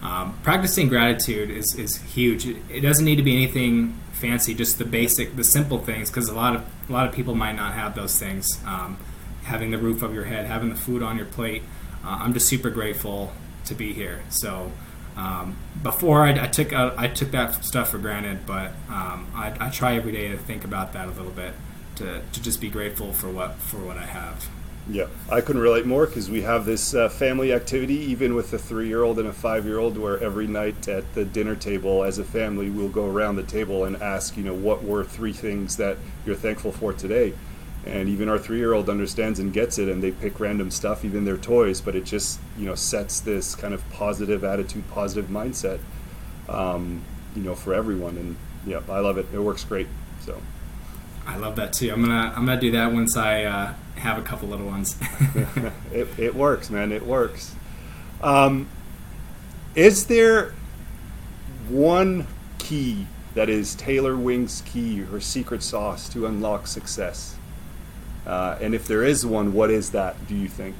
um, 0.01 0.39
practicing 0.43 0.87
gratitude 0.87 1.49
is, 1.49 1.75
is 1.75 1.97
huge. 1.97 2.45
It, 2.45 2.81
doesn't 2.81 3.03
need 3.03 3.17
to 3.17 3.23
be 3.23 3.35
anything 3.35 3.99
fancy, 4.13 4.53
just 4.53 4.77
the 4.77 4.85
basic, 4.85 5.35
the 5.35 5.43
simple 5.43 5.79
things, 5.79 6.09
because 6.09 6.29
a 6.29 6.33
lot 6.33 6.55
of 6.55 6.63
a 6.87 6.93
lot 6.93 7.05
of 7.05 7.13
people 7.13 7.35
might 7.35 7.57
not 7.57 7.73
have 7.73 7.95
those 7.95 8.17
things. 8.17 8.47
Um, 8.65 8.97
having 9.43 9.71
the 9.71 9.77
roof 9.77 10.01
of 10.01 10.13
your 10.13 10.25
head, 10.25 10.45
having 10.45 10.69
the 10.69 10.75
food 10.75 11.03
on 11.03 11.17
your 11.17 11.25
plate. 11.25 11.63
Uh, 12.03 12.19
I'm 12.21 12.33
just 12.33 12.47
super 12.47 12.69
grateful 12.69 13.33
to 13.69 13.75
be 13.75 13.93
here. 13.93 14.21
So. 14.29 14.71
Um, 15.17 15.57
before 15.83 16.25
I, 16.25 16.45
I 16.45 16.47
took 16.47 16.71
uh, 16.71 16.93
I 16.95 17.09
took 17.09 17.31
that 17.31 17.65
stuff 17.65 17.89
for 17.89 17.97
granted, 17.97 18.45
but 18.45 18.71
um, 18.87 19.27
I, 19.35 19.53
I 19.59 19.69
try 19.69 19.95
every 19.95 20.13
day 20.13 20.29
to 20.29 20.37
think 20.37 20.63
about 20.63 20.93
that 20.93 21.07
a 21.07 21.11
little 21.11 21.31
bit 21.31 21.55
to, 21.95 22.21
to 22.31 22.41
just 22.41 22.61
be 22.61 22.69
grateful 22.69 23.11
for 23.11 23.27
what 23.27 23.55
for 23.55 23.77
what 23.77 23.97
I 23.97 24.05
have. 24.05 24.47
Yeah, 24.89 25.07
I 25.29 25.41
couldn't 25.41 25.61
relate 25.61 25.85
more 25.85 26.07
because 26.07 26.29
we 26.29 26.41
have 26.43 26.65
this 26.65 26.95
uh, 26.95 27.09
family 27.09 27.51
activity, 27.53 27.95
even 27.95 28.33
with 28.33 28.53
a 28.53 28.57
three-year-old 28.57 29.19
and 29.19 29.27
a 29.27 29.33
five-year-old, 29.33 29.97
where 29.97 30.17
every 30.23 30.47
night 30.47 30.87
at 30.87 31.13
the 31.13 31.25
dinner 31.25 31.55
table, 31.55 32.03
as 32.03 32.17
a 32.17 32.23
family, 32.23 32.69
we'll 32.69 32.87
go 32.87 33.05
around 33.05 33.35
the 33.35 33.43
table 33.43 33.83
and 33.83 34.01
ask, 34.01 34.37
you 34.37 34.43
know, 34.43 34.53
what 34.53 34.83
were 34.83 35.03
three 35.03 35.33
things 35.33 35.77
that 35.77 35.97
you're 36.25 36.35
thankful 36.35 36.71
for 36.71 36.93
today, 36.93 37.33
and 37.85 38.09
even 38.09 38.27
our 38.27 38.37
three-year-old 38.37 38.89
understands 38.89 39.39
and 39.39 39.53
gets 39.53 39.77
it 39.77 39.87
and 39.87 40.03
they 40.03 40.11
pick 40.11 40.39
random 40.39 40.69
stuff 40.69 41.05
even 41.05 41.25
their 41.25 41.37
toys 41.37 41.79
but 41.79 41.95
it 41.95 42.03
just 42.03 42.39
you 42.57 42.65
know 42.65 42.75
sets 42.75 43.19
this 43.21 43.55
kind 43.55 43.73
of 43.73 43.89
positive 43.89 44.43
attitude 44.43 44.83
positive 44.89 45.29
mindset 45.29 45.79
um, 46.49 47.01
you 47.35 47.43
know 47.43 47.55
for 47.55 47.73
everyone. 47.73 48.17
And 48.17 48.35
yeah 48.65 48.81
i 48.89 48.99
love 48.99 49.17
it. 49.17 49.27
It 49.33 49.39
works 49.39 49.63
great 49.63 49.87
so. 50.21 50.41
I 51.25 51.37
love 51.37 51.55
that 51.57 51.73
too. 51.73 51.91
I'm 51.91 52.01
gonna 52.01 52.33
i'm 52.35 52.45
gonna 52.45 52.59
do 52.59 52.71
that 52.71 52.91
once 52.91 53.15
i 53.15 53.43
uh, 53.43 53.73
have 53.95 54.17
a 54.17 54.21
couple 54.21 54.47
little 54.49 54.67
ones. 54.67 54.97
It, 55.91 56.07
it 56.19 56.35
works 56.35 56.69
man. 56.69 56.91
It 56.91 57.05
works. 57.05 57.55
Um, 58.21 58.67
is 59.75 60.05
there 60.05 60.53
one 61.67 62.27
key 62.57 63.07
that 63.33 63.49
is 63.49 63.75
taylor 63.75 64.15
wing's 64.15 64.61
key 64.61 64.97
her 64.97 65.19
secret 65.19 65.63
sauce 65.63 66.09
to 66.09 66.25
unlock 66.25 66.67
success 66.67 67.37
uh, 68.25 68.57
and 68.61 68.75
if 68.75 68.87
there 68.87 69.03
is 69.03 69.25
one, 69.25 69.53
what 69.53 69.69
is 69.69 69.91
that? 69.91 70.27
Do 70.27 70.35
you 70.35 70.47
think? 70.47 70.75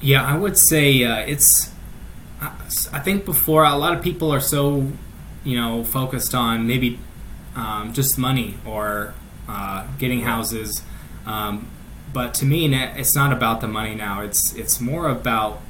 Yeah, 0.00 0.24
I 0.24 0.36
would 0.36 0.56
say 0.56 1.04
uh, 1.04 1.18
it's. 1.20 1.72
I 2.40 3.00
think 3.00 3.24
before 3.24 3.64
a 3.64 3.76
lot 3.76 3.96
of 3.96 4.02
people 4.02 4.32
are 4.32 4.40
so, 4.40 4.92
you 5.42 5.60
know, 5.60 5.82
focused 5.82 6.36
on 6.36 6.68
maybe 6.68 7.00
um, 7.56 7.92
just 7.92 8.16
money 8.16 8.54
or 8.64 9.14
uh, 9.48 9.88
getting 9.98 10.20
houses, 10.20 10.82
um, 11.26 11.68
but 12.12 12.34
to 12.34 12.44
me, 12.44 12.72
it's 12.72 13.16
not 13.16 13.32
about 13.32 13.60
the 13.60 13.66
money 13.66 13.94
now. 13.94 14.20
It's 14.20 14.54
it's 14.54 14.80
more 14.80 15.08
about 15.08 15.60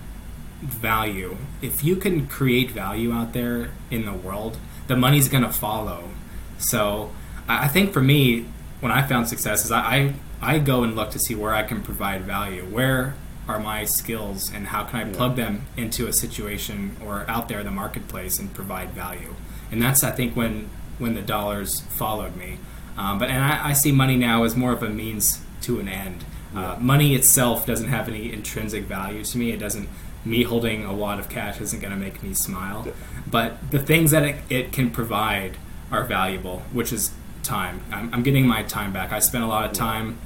value. 0.61 1.37
If 1.62 1.83
you 1.83 1.97
can 1.97 2.27
create 2.27 2.71
value 2.71 3.12
out 3.12 3.33
there 3.33 3.71
in 3.90 4.05
the 4.05 4.12
world, 4.12 4.59
the 4.88 4.97
money's 4.97 5.29
going 5.29 5.44
to 5.44 5.53
follow. 5.53 6.11
So 6.59 7.12
I 7.49 7.68
think 7.68 7.92
for 7.92 8.03
me, 8.03 8.47
when 8.81 8.93
I 8.93 9.07
found 9.07 9.29
success 9.29 9.64
is 9.64 9.73
I, 9.73 9.81
I, 9.81 10.14
I 10.55 10.59
go 10.59 10.83
and 10.83 10.95
look 10.95 11.11
to 11.11 11.19
see 11.19 11.35
where 11.35 11.55
I 11.55 11.62
can 11.62 11.83
provide 11.83 12.23
value. 12.23 12.64
Where 12.64 13.14
are 13.49 13.59
my 13.59 13.85
skills 13.85 14.53
and 14.53 14.69
how 14.69 14.85
can 14.85 15.01
I 15.01 15.12
plug 15.12 15.37
them 15.37 15.62
into 15.77 16.07
a 16.07 16.12
situation 16.12 16.97
or 17.05 17.25
out 17.29 17.49
there 17.49 17.61
in 17.61 17.64
the 17.64 17.73
marketplace 17.73 18.38
and 18.38 18.53
provide 18.53 18.91
value? 18.91 19.35
And 19.71 19.83
that's 19.83 20.05
I 20.05 20.11
think 20.11 20.37
when 20.37 20.71
when 20.99 21.14
the 21.14 21.23
dollars 21.23 21.81
followed 21.81 22.37
me. 22.37 22.59
Um, 22.97 23.19
but 23.19 23.31
and 23.31 23.43
I, 23.43 23.69
I, 23.69 23.73
see 23.73 23.93
money 23.93 24.17
now 24.17 24.43
as 24.43 24.57
more 24.57 24.73
of 24.73 24.83
a 24.83 24.88
means 24.88 25.41
to 25.62 25.79
an 25.79 25.88
end. 25.88 26.25
Uh, 26.55 26.77
money 26.81 27.14
itself 27.14 27.64
doesn't 27.64 27.87
have 27.87 28.09
any 28.09 28.33
intrinsic 28.33 28.85
value 28.85 29.25
to 29.25 29.38
me. 29.38 29.53
It 29.53 29.59
doesn't. 29.59 29.88
Me 30.25 30.43
holding 30.43 30.85
a 30.85 30.93
wad 30.93 31.21
of 31.21 31.29
cash 31.29 31.61
isn't 31.61 31.81
going 31.81 31.93
to 31.93 31.99
make 31.99 32.23
me 32.25 32.35
smile. 32.35 32.88
But 33.31 33.71
the 33.71 33.79
things 33.79 34.11
that 34.11 34.25
it, 34.25 34.37
it 34.51 34.73
can 34.73 34.91
provide 34.91 35.57
are 35.93 36.03
valuable, 36.03 36.64
which 36.73 36.93
is 36.93 37.12
time. 37.48 37.80
I'm, 37.90 38.12
I'm, 38.14 38.22
getting 38.22 38.46
my 38.46 38.62
time 38.62 38.92
back. 38.92 39.11
I 39.11 39.18
spent 39.18 39.42
a 39.42 39.46
lot 39.46 39.64
of 39.64 39.72
time 39.72 40.18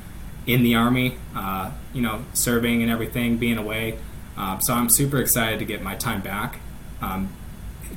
in 0.47 0.63
the 0.63 0.75
army, 0.75 1.17
uh, 1.35 1.71
you 1.95 2.03
know, 2.03 2.25
serving 2.35 2.83
and 2.83 2.91
everything, 2.91 3.39
being 3.39 3.59
away. 3.59 3.99
Uh, 4.37 4.59
so 4.59 4.75
I'm 4.75 4.91
super 4.91 5.19
excited 5.19 5.59
to 5.61 5.65
get 5.65 5.83
my 5.83 5.95
time 5.95 6.21
back. 6.21 6.59
Um, 7.01 7.33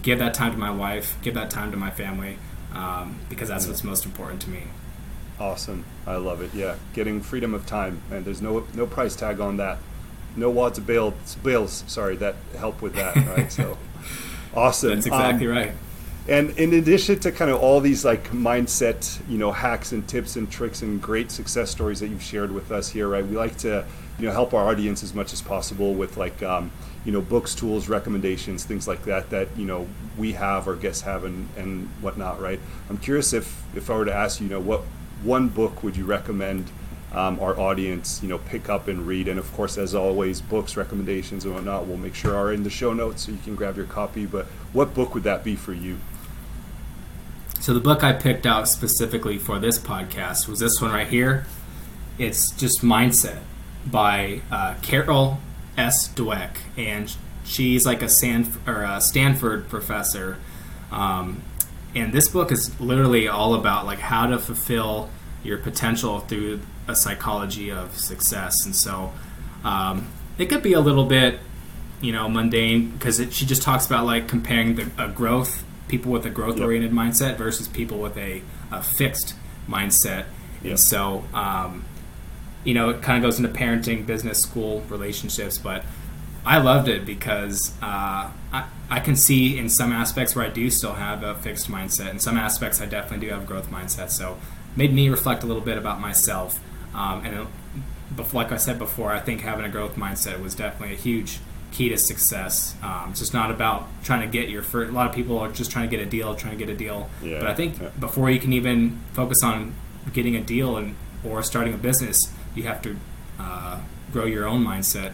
give 0.01 0.19
that 0.19 0.33
time 0.33 0.51
to 0.51 0.57
my 0.57 0.71
wife. 0.71 1.17
Give 1.21 1.33
that 1.33 1.49
time 1.49 1.71
to 1.71 1.77
my 1.77 1.89
family 1.89 2.37
um, 2.73 3.19
because 3.29 3.49
that's 3.49 3.67
what's 3.67 3.83
most 3.83 4.05
important 4.05 4.41
to 4.43 4.49
me. 4.49 4.63
Awesome, 5.39 5.85
I 6.05 6.15
love 6.15 6.41
it. 6.41 6.53
Yeah, 6.53 6.75
getting 6.93 7.21
freedom 7.21 7.53
of 7.53 7.65
time, 7.65 8.01
and 8.11 8.23
there's 8.23 8.41
no 8.41 8.65
no 8.73 8.85
price 8.85 9.15
tag 9.15 9.39
on 9.39 9.57
that. 9.57 9.79
No 10.35 10.49
wads 10.49 10.77
of 10.77 10.85
bills, 10.85 11.35
bills. 11.43 11.83
Sorry, 11.87 12.15
that 12.17 12.35
help 12.57 12.81
with 12.81 12.95
that, 12.95 13.15
right? 13.15 13.51
So 13.51 13.77
awesome. 14.53 14.91
That's 14.91 15.07
exactly 15.07 15.47
um, 15.47 15.53
right. 15.53 15.71
And 16.27 16.57
in 16.57 16.73
addition 16.73 17.19
to 17.19 17.31
kind 17.31 17.51
of 17.51 17.61
all 17.61 17.79
these 17.79 18.03
like 18.03 18.31
mindset, 18.31 19.19
you 19.29 19.37
know, 19.37 19.51
hacks 19.51 19.91
and 19.91 20.07
tips 20.07 20.35
and 20.35 20.49
tricks 20.49 20.81
and 20.81 20.99
great 20.99 21.29
success 21.29 21.69
stories 21.69 21.99
that 21.99 22.07
you've 22.07 22.23
shared 22.23 22.51
with 22.51 22.71
us 22.71 22.89
here, 22.89 23.07
right? 23.07 23.25
We 23.25 23.35
like 23.37 23.57
to, 23.59 23.85
you 24.17 24.25
know, 24.25 24.31
help 24.31 24.53
our 24.55 24.67
audience 24.67 25.03
as 25.03 25.13
much 25.13 25.33
as 25.33 25.41
possible 25.41 25.93
with 25.93 26.17
like, 26.17 26.41
um, 26.41 26.71
you 27.05 27.11
know, 27.11 27.21
books, 27.21 27.53
tools, 27.53 27.87
recommendations, 27.87 28.63
things 28.65 28.87
like 28.87 29.05
that 29.05 29.29
that 29.29 29.49
you 29.55 29.65
know 29.65 29.87
we 30.17 30.33
have 30.33 30.67
or 30.67 30.75
guests 30.75 31.03
have 31.03 31.25
and 31.25 31.47
and 31.57 31.87
whatnot, 32.01 32.41
right? 32.41 32.59
I'm 32.89 32.97
curious 32.97 33.31
if 33.31 33.63
if 33.75 33.91
I 33.91 33.95
were 33.95 34.05
to 34.05 34.13
ask 34.13 34.39
you, 34.39 34.47
you 34.47 34.53
know, 34.53 34.59
what 34.59 34.81
one 35.23 35.49
book 35.49 35.83
would 35.83 35.95
you 35.95 36.05
recommend? 36.05 36.71
Um, 37.13 37.39
our 37.39 37.57
audience, 37.57 38.21
you 38.21 38.27
know, 38.27 38.39
pick 38.39 38.67
up 38.67 38.89
and 38.89 39.07
read. 39.07 39.29
And 39.29 39.39
of 39.39 39.49
course, 39.53 39.77
as 39.77 39.95
always, 39.95 40.41
books, 40.41 40.75
recommendations, 40.75 41.45
and 41.45 41.53
whatnot, 41.53 41.87
we'll 41.87 41.95
make 41.95 42.13
sure 42.13 42.35
are 42.35 42.51
in 42.51 42.63
the 42.63 42.69
show 42.69 42.91
notes 42.91 43.25
so 43.25 43.31
you 43.31 43.37
can 43.41 43.55
grab 43.55 43.77
your 43.77 43.85
copy. 43.85 44.25
But 44.25 44.47
what 44.73 44.93
book 44.93 45.13
would 45.13 45.23
that 45.23 45.41
be 45.41 45.55
for 45.55 45.71
you? 45.71 45.97
So 47.65 47.73
the 47.73 47.79
book 47.79 48.03
I 48.03 48.13
picked 48.13 48.45
out 48.45 48.69
specifically 48.69 49.39
for 49.39 49.57
this 49.57 49.79
podcast 49.79 50.47
was 50.47 50.59
this 50.59 50.79
one 50.79 50.91
right 50.91 51.07
here. 51.07 51.47
It's 52.19 52.51
just 52.51 52.83
Mindset 52.83 53.39
by 53.87 54.41
uh, 54.51 54.75
Carol 54.83 55.39
S. 55.75 56.07
Dweck, 56.09 56.57
and 56.77 57.11
she's 57.43 57.83
like 57.83 58.03
a, 58.03 58.05
Sanf- 58.05 58.59
or 58.67 58.83
a 58.83 59.01
Stanford 59.01 59.67
professor. 59.67 60.37
Um, 60.91 61.41
and 61.95 62.13
this 62.13 62.29
book 62.29 62.51
is 62.51 62.79
literally 62.79 63.27
all 63.27 63.55
about 63.55 63.87
like 63.87 63.97
how 63.97 64.27
to 64.27 64.37
fulfill 64.37 65.09
your 65.43 65.57
potential 65.57 66.19
through 66.19 66.59
a 66.87 66.95
psychology 66.95 67.71
of 67.71 67.97
success. 67.97 68.63
And 68.63 68.75
so 68.75 69.11
um, 69.63 70.07
it 70.37 70.49
could 70.49 70.61
be 70.61 70.73
a 70.73 70.81
little 70.81 71.05
bit, 71.05 71.39
you 71.99 72.11
know, 72.11 72.29
mundane 72.29 72.91
because 72.91 73.19
she 73.31 73.47
just 73.47 73.63
talks 73.63 73.87
about 73.87 74.05
like 74.05 74.27
comparing 74.27 74.75
the 74.75 74.91
a 74.99 75.07
growth 75.07 75.64
people 75.87 76.11
with 76.11 76.25
a 76.25 76.29
growth 76.29 76.59
oriented 76.59 76.93
yep. 76.93 76.99
mindset 76.99 77.37
versus 77.37 77.67
people 77.67 77.99
with 77.99 78.17
a, 78.17 78.41
a 78.71 78.81
fixed 78.81 79.35
mindset. 79.67 80.25
Yep. 80.61 80.71
And 80.71 80.79
so, 80.79 81.23
um, 81.33 81.85
you 82.63 82.73
know, 82.73 82.89
it 82.89 83.01
kind 83.01 83.23
of 83.23 83.27
goes 83.27 83.39
into 83.39 83.49
parenting, 83.49 84.05
business, 84.05 84.39
school, 84.39 84.81
relationships. 84.89 85.57
But 85.57 85.83
I 86.45 86.57
loved 86.57 86.87
it 86.87 87.05
because 87.05 87.71
uh, 87.81 88.31
I, 88.51 88.67
I 88.89 88.99
can 88.99 89.15
see 89.15 89.57
in 89.57 89.69
some 89.69 89.91
aspects 89.91 90.35
where 90.35 90.45
I 90.45 90.49
do 90.49 90.69
still 90.69 90.93
have 90.93 91.23
a 91.23 91.35
fixed 91.35 91.69
mindset. 91.69 92.11
In 92.11 92.19
some 92.19 92.37
aspects, 92.37 92.81
I 92.81 92.85
definitely 92.85 93.27
do 93.27 93.33
have 93.33 93.43
a 93.43 93.45
growth 93.45 93.69
mindset. 93.69 94.09
So, 94.09 94.37
made 94.75 94.93
me 94.93 95.09
reflect 95.09 95.43
a 95.43 95.45
little 95.45 95.61
bit 95.61 95.77
about 95.77 95.99
myself. 95.99 96.59
Um, 96.93 97.25
and 97.25 97.47
it, 98.17 98.33
like 98.33 98.51
I 98.51 98.57
said 98.57 98.77
before, 98.77 99.11
I 99.11 99.19
think 99.19 99.41
having 99.41 99.65
a 99.65 99.69
growth 99.69 99.95
mindset 99.95 100.41
was 100.41 100.55
definitely 100.55 100.95
a 100.95 100.99
huge 100.99 101.39
key 101.75 101.89
to 101.89 101.97
success. 101.97 102.73
Um, 102.81 103.09
it's 103.09 103.19
just 103.19 103.33
not 103.33 103.51
about 103.51 103.87
trying 104.03 104.21
to 104.21 104.27
get 104.27 104.49
your 104.49 104.61
first. 104.61 104.91
A 104.91 104.93
lot 104.93 105.09
of 105.09 105.15
people 105.15 105.37
are 105.39 105.51
just 105.51 105.71
trying 105.71 105.89
to 105.89 105.95
get 105.95 106.05
a 106.05 106.09
deal, 106.09 106.33
trying 106.35 106.57
to 106.57 106.65
get 106.65 106.73
a 106.73 106.77
deal. 106.77 107.09
Yeah, 107.21 107.39
but 107.39 107.49
I 107.49 107.53
think 107.53 107.81
yeah. 107.81 107.89
before 107.99 108.29
you 108.29 108.39
can 108.39 108.53
even 108.53 109.01
focus 109.11 109.43
on 109.43 109.75
getting 110.13 110.35
a 110.35 110.41
deal 110.41 110.77
and 110.77 110.95
or 111.23 111.43
starting 111.43 111.73
a 111.73 111.77
business, 111.77 112.31
you 112.55 112.63
have 112.63 112.81
to 112.83 112.95
uh, 113.39 113.81
grow 114.11 114.25
your 114.25 114.47
own 114.47 114.63
mindset 114.63 115.11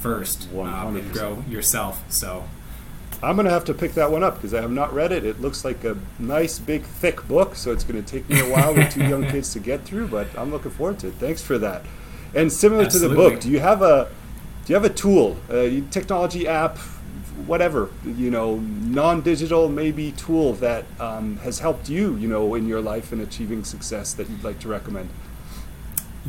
first 0.00 0.52
um, 0.52 0.96
and 0.96 1.12
grow 1.12 1.42
yourself. 1.48 2.04
So. 2.12 2.44
I'm 3.22 3.36
going 3.36 3.46
to 3.46 3.52
have 3.52 3.64
to 3.66 3.74
pick 3.74 3.94
that 3.94 4.10
one 4.10 4.22
up 4.22 4.34
because 4.34 4.52
I 4.52 4.60
have 4.60 4.72
not 4.72 4.92
read 4.92 5.10
it. 5.10 5.24
It 5.24 5.40
looks 5.40 5.64
like 5.64 5.82
a 5.84 5.96
nice, 6.18 6.58
big, 6.58 6.82
thick 6.82 7.26
book, 7.26 7.54
so 7.54 7.72
it's 7.72 7.82
going 7.82 8.02
to 8.02 8.06
take 8.06 8.28
me 8.28 8.40
a 8.40 8.52
while 8.52 8.74
with 8.74 8.92
two 8.92 9.04
young 9.04 9.26
kids 9.30 9.50
to 9.54 9.60
get 9.60 9.82
through, 9.82 10.08
but 10.08 10.26
I'm 10.36 10.50
looking 10.50 10.72
forward 10.72 10.98
to 10.98 11.08
it. 11.08 11.14
Thanks 11.14 11.40
for 11.40 11.56
that. 11.58 11.86
And 12.34 12.52
similar 12.52 12.84
Absolutely. 12.84 13.16
to 13.16 13.22
the 13.22 13.30
book, 13.30 13.40
do 13.40 13.48
you 13.48 13.60
have 13.60 13.80
a 13.80 14.10
do 14.64 14.72
you 14.72 14.74
have 14.74 14.84
a 14.84 14.94
tool, 14.94 15.36
a 15.50 15.82
technology 15.90 16.48
app, 16.48 16.78
whatever, 17.46 17.90
you 18.04 18.30
know, 18.30 18.56
non-digital 18.56 19.68
maybe 19.68 20.12
tool 20.12 20.54
that 20.54 20.86
um, 20.98 21.36
has 21.38 21.58
helped 21.58 21.88
you, 21.88 22.16
you 22.16 22.28
know, 22.28 22.54
in 22.54 22.66
your 22.66 22.80
life 22.80 23.12
and 23.12 23.20
achieving 23.20 23.62
success 23.64 24.14
that 24.14 24.28
you'd 24.30 24.42
like 24.42 24.58
to 24.60 24.68
recommend? 24.68 25.10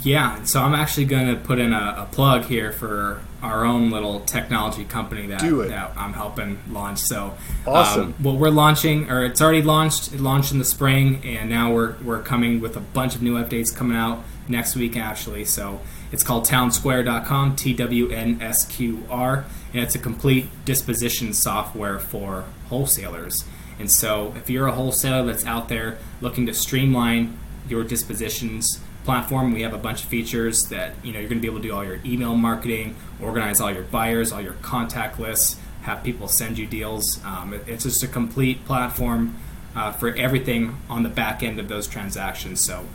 Yeah, 0.02 0.44
so 0.44 0.62
I'm 0.62 0.74
actually 0.74 1.06
going 1.06 1.34
to 1.34 1.40
put 1.40 1.58
in 1.58 1.72
a, 1.72 1.96
a, 2.00 2.10
plug 2.12 2.44
here 2.44 2.74
for 2.74 3.22
our 3.42 3.64
own 3.64 3.92
little 3.92 4.20
technology 4.20 4.84
company 4.84 5.28
that, 5.28 5.40
that 5.40 5.94
I'm 5.96 6.12
helping 6.12 6.60
launch. 6.70 7.00
So, 7.00 7.38
um, 7.66 7.74
awesome. 7.74 8.04
Um, 8.04 8.14
what 8.16 8.36
we're 8.36 8.50
launching, 8.50 9.10
or 9.10 9.24
it's 9.24 9.42
already 9.42 9.62
launched, 9.62 10.12
it 10.12 10.20
launched 10.20 10.52
in 10.52 10.60
the 10.60 10.66
spring, 10.66 11.22
and 11.24 11.50
now 11.50 11.72
we're, 11.72 11.96
we're 12.04 12.22
coming 12.22 12.60
with 12.60 12.76
a 12.76 12.82
bunch 12.82 13.16
of 13.16 13.22
new 13.22 13.36
updates 13.42 13.74
coming 13.74 13.96
out 13.96 14.22
next 14.50 14.76
week, 14.76 14.98
actually. 14.98 15.46
So, 15.46 15.80
it's 16.12 16.24
called 16.24 16.46
TWNSQR.com, 16.46 17.56
T 17.56 17.74
W 17.74 18.10
N 18.10 18.42
S 18.42 18.66
Q 18.66 19.06
R, 19.10 19.46
and 19.74 19.84
it's 19.84 19.96
a 19.96 20.00
complete 20.00 20.48
disposition 20.66 21.34
software 21.34 22.00
for 22.00 22.46
wholesalers. 22.70 23.46
And 23.78 23.92
so, 23.92 24.34
if 24.38 24.50
you're 24.50 24.68
a 24.68 24.72
wholesaler 24.72 25.26
that's 25.26 25.46
out 25.46 25.68
there 25.70 25.98
looking 26.22 26.46
to 26.46 26.54
streamline 26.54 27.38
your 27.68 27.84
dispositions 27.84 28.80
platform, 29.04 29.54
we 29.54 29.62
have 29.62 29.74
a 29.74 29.78
bunch 29.78 30.04
of 30.04 30.10
features 30.10 30.70
that 30.70 30.94
you 31.04 31.12
know 31.12 31.20
you're 31.20 31.30
going 31.30 31.42
to 31.42 31.42
be 31.42 31.48
able 31.48 31.62
to 31.62 31.68
do 31.68 31.74
all 31.74 31.84
your 31.84 32.00
email 32.06 32.36
marketing, 32.36 32.96
organize 33.22 33.60
all 33.60 33.72
your 33.72 33.84
buyers, 33.84 34.32
all 34.32 34.42
your 34.42 34.54
contact 34.62 35.20
lists, 35.20 35.58
have 35.82 36.04
people 36.04 36.28
send 36.28 36.58
you 36.58 36.66
deals. 36.66 37.24
Um, 37.24 37.54
it's 37.68 37.84
just 37.84 38.04
a 38.04 38.08
complete 38.08 38.66
platform 38.66 39.36
uh, 39.76 39.92
for 39.92 40.10
everything 40.16 40.78
on 40.90 41.04
the 41.04 41.10
back 41.10 41.44
end 41.44 41.60
of 41.60 41.68
those 41.68 41.88
transactions. 41.88 42.64
So 42.64 42.86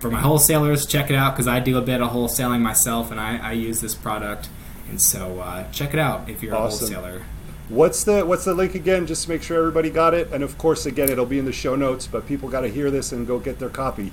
for 0.00 0.10
my 0.10 0.20
wholesalers, 0.20 0.86
check 0.86 1.10
it 1.10 1.14
out 1.14 1.34
because 1.34 1.46
I 1.46 1.60
do 1.60 1.78
a 1.78 1.82
bit 1.82 2.00
of 2.00 2.10
wholesaling 2.10 2.60
myself, 2.60 3.10
and 3.10 3.20
I, 3.20 3.36
I 3.36 3.52
use 3.52 3.80
this 3.80 3.94
product. 3.94 4.48
And 4.88 5.00
so 5.00 5.38
uh, 5.38 5.70
check 5.70 5.92
it 5.94 6.00
out 6.00 6.28
if 6.28 6.42
you're 6.42 6.54
awesome. 6.56 6.92
a 6.92 6.96
wholesaler. 6.96 7.22
What's 7.68 8.02
the 8.02 8.24
what's 8.24 8.44
the 8.44 8.54
link 8.54 8.74
again? 8.74 9.06
Just 9.06 9.24
to 9.24 9.28
make 9.28 9.42
sure 9.42 9.58
everybody 9.58 9.90
got 9.90 10.14
it. 10.14 10.32
And 10.32 10.42
of 10.42 10.58
course, 10.58 10.86
again, 10.86 11.08
it'll 11.08 11.26
be 11.26 11.38
in 11.38 11.44
the 11.44 11.52
show 11.52 11.76
notes. 11.76 12.08
But 12.08 12.26
people 12.26 12.48
got 12.48 12.62
to 12.62 12.68
hear 12.68 12.90
this 12.90 13.12
and 13.12 13.26
go 13.26 13.38
get 13.38 13.60
their 13.60 13.68
copy. 13.68 14.12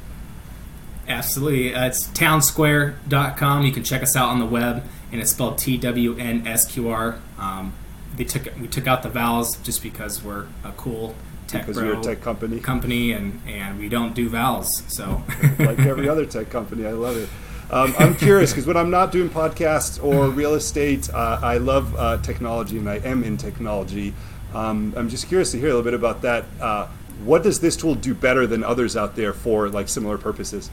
Absolutely. 1.07 1.73
Uh, 1.73 1.87
it's 1.87 2.07
TWNSQR.com. 2.09 3.63
You 3.63 3.71
can 3.71 3.83
check 3.83 4.03
us 4.03 4.15
out 4.15 4.29
on 4.29 4.39
the 4.39 4.45
web, 4.45 4.83
and 5.11 5.21
it's 5.21 5.31
spelled 5.31 5.57
T 5.57 5.77
W 5.77 6.17
N 6.17 6.45
S 6.45 6.71
Q 6.71 6.89
R. 6.89 7.17
Um, 7.39 7.73
they 8.15 8.25
took 8.25 8.47
we 8.59 8.67
took 8.67 8.87
out 8.87 9.03
the 9.03 9.09
vowels 9.09 9.57
just 9.57 9.81
because 9.81 10.21
we're 10.21 10.47
a 10.63 10.71
cool 10.73 11.15
tech 11.47 11.65
Because 11.65 11.81
you're 11.81 11.99
a 11.99 12.03
tech 12.03 12.21
company. 12.21 12.59
company, 12.59 13.11
and, 13.13 13.41
and 13.47 13.79
we 13.79 13.89
don't 13.89 14.13
do 14.13 14.29
vowels. 14.29 14.83
So 14.87 15.23
like 15.59 15.79
every 15.79 16.07
other 16.09 16.25
tech 16.25 16.49
company. 16.49 16.85
I 16.85 16.91
love 16.91 17.17
it. 17.17 17.29
Um, 17.69 17.93
I'm 17.99 18.15
curious 18.15 18.51
because 18.51 18.65
when 18.65 18.77
I'm 18.77 18.89
not 18.89 19.11
doing 19.11 19.29
podcasts 19.29 20.01
or 20.01 20.29
real 20.29 20.53
estate, 20.53 21.09
uh, 21.13 21.39
I 21.41 21.57
love 21.57 21.95
uh, 21.97 22.17
technology 22.19 22.77
and 22.77 22.89
I 22.89 22.95
am 22.97 23.23
in 23.23 23.35
technology. 23.35 24.13
Um, 24.53 24.93
I'm 24.95 25.09
just 25.09 25.27
curious 25.27 25.51
to 25.51 25.57
hear 25.57 25.67
a 25.67 25.71
little 25.71 25.83
bit 25.83 25.93
about 25.93 26.21
that. 26.21 26.45
Uh, 26.61 26.87
what 27.25 27.43
does 27.43 27.59
this 27.59 27.75
tool 27.75 27.95
do 27.95 28.13
better 28.13 28.47
than 28.47 28.63
others 28.63 28.95
out 28.95 29.15
there 29.17 29.33
for 29.33 29.67
like 29.67 29.89
similar 29.89 30.17
purposes? 30.17 30.69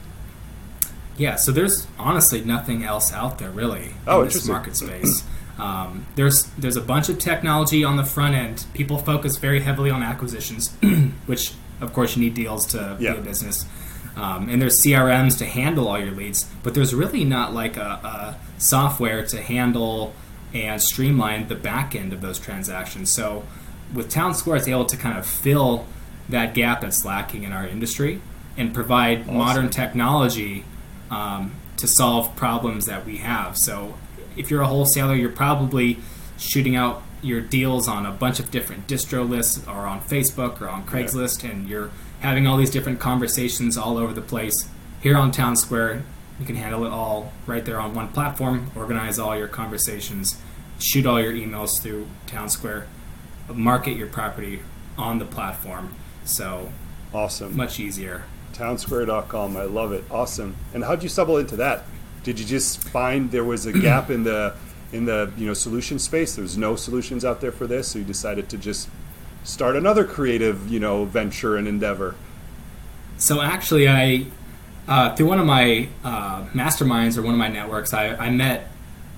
Yeah, 1.16 1.36
so 1.36 1.50
there's 1.52 1.86
honestly 1.98 2.44
nothing 2.44 2.84
else 2.84 3.12
out 3.12 3.38
there 3.38 3.50
really 3.50 3.94
Oh, 4.06 4.22
in 4.22 4.28
this 4.28 4.46
market 4.46 4.76
space. 4.76 5.24
Um, 5.58 6.06
there's 6.16 6.44
there's 6.58 6.76
a 6.76 6.80
bunch 6.80 7.08
of 7.08 7.18
technology 7.18 7.84
on 7.84 7.96
the 7.96 8.04
front 8.04 8.34
end. 8.34 8.64
People 8.74 8.98
focus 8.98 9.36
very 9.36 9.60
heavily 9.60 9.90
on 9.90 10.02
acquisitions, 10.02 10.70
which 11.26 11.52
of 11.80 11.92
course 11.92 12.16
you 12.16 12.22
need 12.22 12.34
deals 12.34 12.66
to 12.66 12.96
Yeah. 13.00 13.12
be 13.14 13.18
a 13.18 13.22
business. 13.22 13.64
Um, 14.16 14.48
and 14.48 14.62
there's 14.62 14.80
CRMs 14.80 15.36
to 15.38 15.44
handle 15.44 15.88
all 15.88 15.98
your 15.98 16.12
leads, 16.12 16.44
but 16.62 16.74
there's 16.74 16.94
really 16.94 17.24
not 17.24 17.52
like 17.52 17.76
a, 17.76 17.80
a 17.80 18.36
software 18.58 19.24
to 19.26 19.42
handle 19.42 20.14
and 20.52 20.80
streamline 20.80 21.48
the 21.48 21.56
back 21.56 21.96
end 21.96 22.12
of 22.12 22.20
those 22.20 22.38
transactions. 22.38 23.10
So 23.10 23.44
with 23.92 24.08
Town 24.10 24.32
Square, 24.34 24.58
it's 24.58 24.68
able 24.68 24.84
to 24.86 24.96
kind 24.96 25.18
of 25.18 25.26
fill 25.26 25.86
that 26.28 26.54
gap 26.54 26.80
that's 26.82 27.04
lacking 27.04 27.42
in 27.42 27.52
our 27.52 27.66
industry 27.66 28.20
and 28.56 28.72
provide 28.72 29.26
modern 29.26 29.68
technology 29.68 30.64
um, 31.10 31.52
to 31.78 31.88
solve 31.88 32.36
problems 32.36 32.86
that 32.86 33.04
we 33.04 33.16
have. 33.16 33.58
So, 33.58 33.94
if 34.36 34.50
you're 34.50 34.62
a 34.62 34.66
wholesaler, 34.66 35.14
you're 35.14 35.30
probably 35.30 35.98
shooting 36.38 36.76
out 36.76 37.02
your 37.22 37.40
deals 37.40 37.88
on 37.88 38.04
a 38.04 38.10
bunch 38.10 38.38
of 38.38 38.50
different 38.50 38.86
distro 38.86 39.26
lists 39.28 39.66
or 39.66 39.86
on 39.86 40.00
Facebook 40.02 40.60
or 40.60 40.68
on 40.68 40.84
Craigslist, 40.84 41.48
and 41.48 41.68
you're 41.68 41.90
having 42.20 42.46
all 42.46 42.56
these 42.56 42.70
different 42.70 43.00
conversations 43.00 43.76
all 43.78 43.96
over 43.98 44.12
the 44.12 44.20
place. 44.20 44.68
Here 45.00 45.16
on 45.16 45.30
Town 45.30 45.56
Square, 45.56 46.02
you 46.40 46.46
can 46.46 46.56
handle 46.56 46.84
it 46.84 46.90
all 46.90 47.32
right 47.46 47.64
there 47.64 47.80
on 47.80 47.94
one 47.94 48.08
platform, 48.08 48.70
organize 48.74 49.18
all 49.18 49.36
your 49.36 49.48
conversations, 49.48 50.36
shoot 50.78 51.06
all 51.06 51.20
your 51.20 51.32
emails 51.32 51.80
through 51.82 52.08
Town 52.26 52.48
Square, 52.48 52.86
market 53.52 53.96
your 53.96 54.06
property 54.08 54.60
on 54.98 55.18
the 55.18 55.24
platform. 55.24 55.94
So, 56.24 56.72
Awesome. 57.12 57.56
much 57.56 57.78
easier. 57.78 58.24
TWNSQR.com. 58.54 59.56
I 59.56 59.64
love 59.64 59.92
it. 59.92 60.04
Awesome. 60.10 60.56
And 60.72 60.84
how'd 60.84 61.02
you 61.02 61.08
stumble 61.08 61.38
into 61.38 61.56
that? 61.56 61.84
Did 62.24 62.40
you 62.40 62.44
just 62.46 62.82
find 62.82 63.30
there 63.30 63.44
was 63.44 63.66
a 63.66 63.72
gap 63.72 64.10
in 64.10 64.24
the 64.24 64.54
in 64.92 65.04
the 65.04 65.30
you 65.36 65.46
know 65.46 65.54
solution 65.54 65.98
space? 65.98 66.34
There's 66.36 66.58
no 66.58 66.74
solutions 66.74 67.24
out 67.24 67.40
there 67.40 67.52
for 67.52 67.66
this, 67.66 67.88
so 67.88 67.98
you 68.00 68.04
decided 68.04 68.48
to 68.48 68.58
just 68.58 68.88
start 69.44 69.76
another 69.76 70.04
creative 70.04 70.68
you 70.68 70.80
know 70.80 71.04
venture 71.04 71.56
and 71.56 71.68
endeavor. 71.68 72.16
So 73.18 73.40
actually, 73.40 73.88
I 73.88 74.26
uh, 74.88 75.14
through 75.14 75.26
one 75.28 75.38
of 75.38 75.46
my 75.46 75.88
uh, 76.02 76.44
masterminds 76.54 77.16
or 77.16 77.22
one 77.22 77.34
of 77.34 77.38
my 77.38 77.48
networks, 77.48 77.94
I, 77.94 78.14
I 78.16 78.30
met 78.30 78.70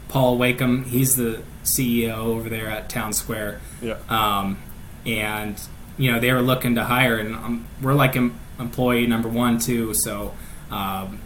Paul 0.09 0.37
Wakeham. 0.39 0.85
He's 0.85 1.17
the 1.17 1.43
CEO 1.65 2.17
over 2.19 2.49
there 2.49 2.69
at 2.69 2.89
Town 2.89 3.13
Square, 3.13 3.61
Yeah. 3.83 3.97
um, 4.09 4.59
and 5.05 5.61
you 5.97 6.13
know 6.13 6.21
they 6.21 6.33
were 6.33 6.43
looking 6.43 6.75
to 6.75 6.85
hire, 6.85 7.17
and 7.19 7.35
um, 7.35 7.67
we're 7.81 7.95
like 7.95 8.17
em- 8.17 8.39
employee 8.59 9.07
number 9.07 9.29
one 9.29 9.59
too. 9.59 9.95
So 9.95 10.35
um, 10.71 11.21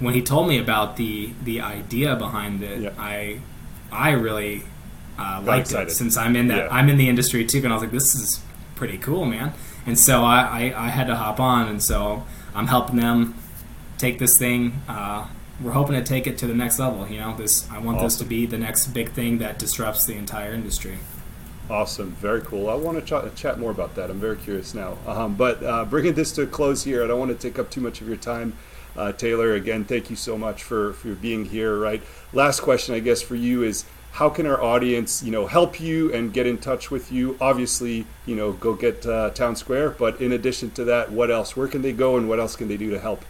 when 0.00 0.14
he 0.14 0.22
told 0.22 0.48
me 0.48 0.58
about 0.58 0.96
the 0.96 1.32
the 1.42 1.60
idea 1.60 2.16
behind 2.16 2.62
it, 2.62 2.80
Yeah. 2.80 2.90
I 2.98 3.40
I 3.92 4.10
really 4.10 4.62
uh, 5.18 5.40
liked 5.44 5.72
it 5.72 5.90
since 5.90 6.16
I'm 6.16 6.34
in 6.36 6.48
that 6.48 6.64
Yeah. 6.66 6.68
I'm 6.76 6.88
in 6.88 6.96
the 6.98 7.08
industry 7.08 7.44
too, 7.44 7.58
and 7.58 7.68
I 7.68 7.72
was 7.74 7.82
like, 7.82 7.92
this 7.92 8.14
is 8.14 8.40
pretty 8.74 8.98
cool, 8.98 9.24
man. 9.24 9.52
And 9.86 9.98
so 9.98 10.24
I, 10.24 10.40
I, 10.72 10.86
I 10.86 10.88
had 10.88 11.06
to 11.08 11.14
hop 11.14 11.38
on, 11.38 11.68
and 11.68 11.82
so 11.82 12.24
I'm 12.54 12.66
helping 12.66 12.96
them 12.96 13.34
take 13.98 14.18
this 14.18 14.36
thing. 14.36 14.80
Uh, 14.88 15.26
we're 15.60 15.72
hoping 15.72 15.94
to 15.94 16.02
take 16.02 16.26
it 16.26 16.36
to 16.38 16.46
the 16.48 16.54
next 16.54 16.78
level. 16.80 17.06
You 17.06 17.20
know, 17.20 17.36
this 17.36 17.70
I 17.70 17.78
want 17.78 18.00
this 18.00 18.16
to 18.16 18.24
be 18.24 18.46
the 18.46 18.58
next 18.58 18.88
big 18.88 19.10
thing 19.12 19.38
that 19.38 19.58
disrupts 19.58 20.04
the 20.06 20.14
entire 20.14 20.52
industry. 20.52 20.98
Awesome, 21.70 22.10
very 22.20 22.40
cool. 22.42 22.68
I 22.68 22.74
want 22.74 23.06
to 23.06 23.30
ch- 23.30 23.34
chat 23.36 23.58
more 23.58 23.70
about 23.70 23.94
that. 23.94 24.10
I'm 24.10 24.20
very 24.20 24.36
curious 24.36 24.74
now. 24.74 24.98
Um, 25.06 25.34
but 25.34 25.62
uh, 25.62 25.84
bringing 25.86 26.12
this 26.14 26.32
to 26.32 26.42
a 26.42 26.46
close 26.46 26.82
here, 26.84 27.02
I 27.04 27.06
don't 27.06 27.18
want 27.18 27.30
to 27.30 27.48
take 27.48 27.58
up 27.58 27.70
too 27.70 27.80
much 27.80 28.00
of 28.02 28.08
your 28.08 28.18
time, 28.18 28.54
uh, 28.96 29.12
Taylor. 29.12 29.54
Again, 29.54 29.84
thank 29.84 30.10
you 30.10 30.16
so 30.16 30.36
much 30.36 30.62
for 30.62 30.92
for 30.94 31.14
being 31.14 31.44
here. 31.44 31.78
Right. 31.78 32.02
Last 32.32 32.60
question, 32.60 32.94
I 32.94 33.00
guess, 33.00 33.22
for 33.22 33.36
you 33.36 33.62
is 33.62 33.84
how 34.14 34.28
can 34.28 34.46
our 34.46 34.62
audience, 34.62 35.24
you 35.24 35.32
know, 35.32 35.48
help 35.48 35.80
you 35.80 36.12
and 36.14 36.32
get 36.32 36.46
in 36.46 36.58
touch 36.58 36.88
with 36.88 37.10
you? 37.10 37.36
Obviously, 37.40 38.06
you 38.26 38.36
know, 38.36 38.52
go 38.52 38.74
get 38.74 39.04
uh, 39.04 39.30
Town 39.30 39.56
Square. 39.56 39.90
But 39.90 40.20
in 40.20 40.30
addition 40.30 40.70
to 40.72 40.84
that, 40.84 41.10
what 41.10 41.32
else? 41.32 41.56
Where 41.56 41.66
can 41.66 41.82
they 41.82 41.92
go, 41.92 42.16
and 42.16 42.28
what 42.28 42.38
else 42.38 42.54
can 42.54 42.68
they 42.68 42.76
do 42.76 42.90
to 42.90 43.00
help? 43.00 43.24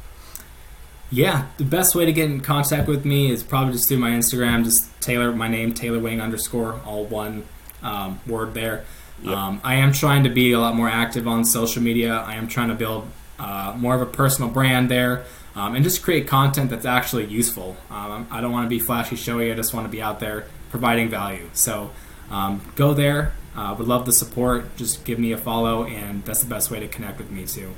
Yeah, 1.10 1.46
the 1.58 1.64
best 1.64 1.94
way 1.94 2.04
to 2.04 2.12
get 2.12 2.30
in 2.30 2.40
contact 2.40 2.88
with 2.88 3.04
me 3.04 3.30
is 3.30 3.42
probably 3.42 3.72
just 3.72 3.88
through 3.88 3.98
my 3.98 4.10
Instagram, 4.10 4.64
just 4.64 5.00
Taylor, 5.00 5.32
my 5.32 5.48
name, 5.48 5.72
Taylor 5.72 6.00
Wing 6.00 6.20
underscore, 6.20 6.80
all 6.84 7.04
one 7.04 7.46
um, 7.82 8.20
word 8.26 8.52
there. 8.52 8.84
Yep. 9.22 9.34
Um, 9.34 9.60
I 9.64 9.76
am 9.76 9.92
trying 9.92 10.24
to 10.24 10.30
be 10.30 10.52
a 10.52 10.58
lot 10.58 10.74
more 10.74 10.88
active 10.88 11.26
on 11.28 11.44
social 11.44 11.82
media. 11.82 12.16
I 12.16 12.34
am 12.34 12.48
trying 12.48 12.68
to 12.68 12.74
build 12.74 13.08
uh, 13.38 13.74
more 13.78 13.94
of 13.94 14.02
a 14.02 14.06
personal 14.06 14.50
brand 14.50 14.90
there 14.90 15.24
um, 15.54 15.74
and 15.74 15.84
just 15.84 16.02
create 16.02 16.26
content 16.26 16.70
that's 16.70 16.86
actually 16.86 17.26
useful. 17.26 17.76
Um, 17.90 18.26
I 18.30 18.40
don't 18.40 18.52
want 18.52 18.64
to 18.66 18.68
be 18.68 18.78
flashy, 18.80 19.16
showy. 19.16 19.52
I 19.52 19.54
just 19.54 19.72
want 19.72 19.86
to 19.86 19.90
be 19.90 20.02
out 20.02 20.20
there 20.20 20.46
providing 20.70 21.08
value. 21.08 21.48
So 21.52 21.90
um, 22.30 22.60
go 22.74 22.94
there. 22.94 23.32
Uh, 23.56 23.72
would 23.78 23.86
love 23.86 24.04
the 24.04 24.12
support. 24.12 24.76
Just 24.76 25.04
give 25.04 25.18
me 25.20 25.30
a 25.30 25.38
follow, 25.38 25.84
and 25.84 26.24
that's 26.24 26.40
the 26.40 26.48
best 26.48 26.70
way 26.72 26.80
to 26.80 26.88
connect 26.88 27.18
with 27.18 27.30
me 27.30 27.46
too. 27.46 27.72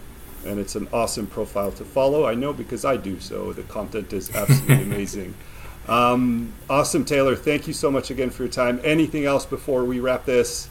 and 0.47 0.59
it's 0.59 0.75
an 0.77 0.89
awesome 0.93 1.27
profile 1.27 1.73
to 1.73 1.85
follow. 1.85 2.25
I 2.27 2.35
know 2.35 2.53
because 2.53 2.85
I 2.85 2.97
do, 2.97 3.21
so 3.21 3.53
the 3.53 3.63
content 3.65 4.13
is 4.13 4.35
absolutely 4.35 4.83
amazing. 4.95 5.35
Um, 5.89 6.53
awesome, 6.71 7.05
Taylor. 7.05 7.37
Thank 7.37 7.67
you 7.67 7.73
so 7.73 7.91
much 7.91 8.11
again 8.11 8.31
for 8.31 8.45
your 8.45 8.53
time. 8.53 8.81
Anything 8.85 9.25
else 9.25 9.45
before 9.45 9.85
we 9.85 10.01
wrap 10.01 10.25
this? 10.25 10.69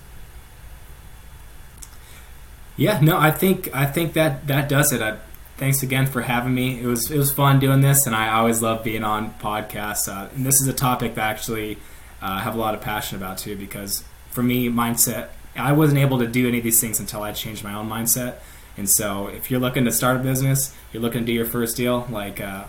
Yeah, 2.77 2.99
no, 3.01 3.17
I 3.17 3.31
think 3.31 3.73
I 3.73 3.85
think 3.85 4.13
that 4.13 4.47
that 4.47 4.67
does 4.67 4.91
it. 4.91 5.01
I, 5.01 5.17
thanks 5.57 5.83
again 5.83 6.05
for 6.05 6.21
having 6.21 6.53
me. 6.53 6.79
It 6.79 6.85
was 6.85 7.09
it 7.11 7.17
was 7.17 7.33
fun 7.33 7.59
doing 7.59 7.81
this, 7.81 8.05
and 8.05 8.15
I 8.15 8.33
always 8.33 8.61
love 8.61 8.83
being 8.83 9.03
on 9.03 9.33
podcasts. 9.35 10.07
Uh, 10.07 10.29
and 10.35 10.45
this 10.45 10.61
is 10.61 10.67
a 10.67 10.73
topic 10.73 11.15
that 11.15 11.25
I 11.25 11.31
actually 11.31 11.77
uh, 12.21 12.39
have 12.39 12.55
a 12.55 12.57
lot 12.57 12.73
of 12.73 12.81
passion 12.81 13.17
about 13.17 13.37
too, 13.37 13.55
because 13.55 14.03
for 14.31 14.43
me, 14.43 14.69
mindset. 14.69 15.29
I 15.57 15.71
wasn't 15.71 15.99
able 15.99 16.19
to 16.19 16.27
do 16.27 16.49
any 16.49 16.57
of 16.57 16.65
these 16.65 16.81
things 16.81 16.99
until 16.99 17.23
I 17.23 17.31
changed 17.31 17.63
my 17.63 17.73
own 17.73 17.89
mindset. 17.89 18.39
And 18.75 18.89
so, 18.89 19.27
if 19.27 19.49
you're 19.49 19.59
looking 19.61 19.85
to 19.85 19.91
start 19.91 20.17
a 20.17 20.19
business, 20.19 20.75
you're 20.91 21.01
looking 21.01 21.21
to 21.21 21.25
do 21.25 21.31
your 21.31 21.45
first 21.45 21.77
deal, 21.77 22.05
like 22.09 22.41
uh, 22.41 22.65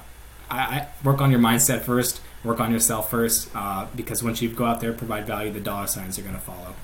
I, 0.49 0.59
I 0.59 0.89
work 1.03 1.21
on 1.21 1.33
your 1.33 1.41
mindset 1.41 1.81
first, 1.81 2.21
work 2.45 2.61
on 2.61 2.71
yourself 2.71 3.11
first, 3.11 3.51
uh, 3.57 3.89
because 3.97 4.23
once 4.23 4.41
you 4.41 4.49
go 4.49 4.65
out 4.65 4.81
there, 4.81 4.93
provide 4.93 5.27
value, 5.27 5.51
the 5.51 5.59
dollar 5.59 5.89
signs 5.89 6.17
are 6.17 6.23
going 6.23 6.37
to 6.37 6.41
follow. 6.41 6.75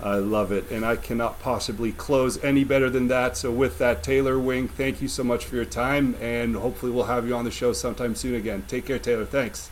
I 0.00 0.16
love 0.16 0.52
it, 0.52 0.70
and 0.70 0.84
I 0.84 0.96
cannot 0.96 1.40
possibly 1.40 1.90
close 1.90 2.42
any 2.44 2.62
better 2.62 2.88
than 2.88 3.08
that. 3.08 3.36
So, 3.36 3.50
with 3.50 3.78
that, 3.78 4.02
Taylor 4.02 4.38
Wing, 4.38 4.68
thank 4.68 5.02
you 5.02 5.08
so 5.08 5.24
much 5.24 5.44
for 5.44 5.56
your 5.56 5.64
time, 5.64 6.14
and 6.20 6.54
hopefully, 6.54 6.92
we'll 6.92 7.04
have 7.04 7.26
you 7.26 7.34
on 7.34 7.44
the 7.44 7.50
show 7.50 7.72
sometime 7.72 8.14
soon 8.14 8.36
again. 8.36 8.64
Take 8.68 8.86
care, 8.86 8.98
Taylor. 8.98 9.24
Thanks. 9.24 9.70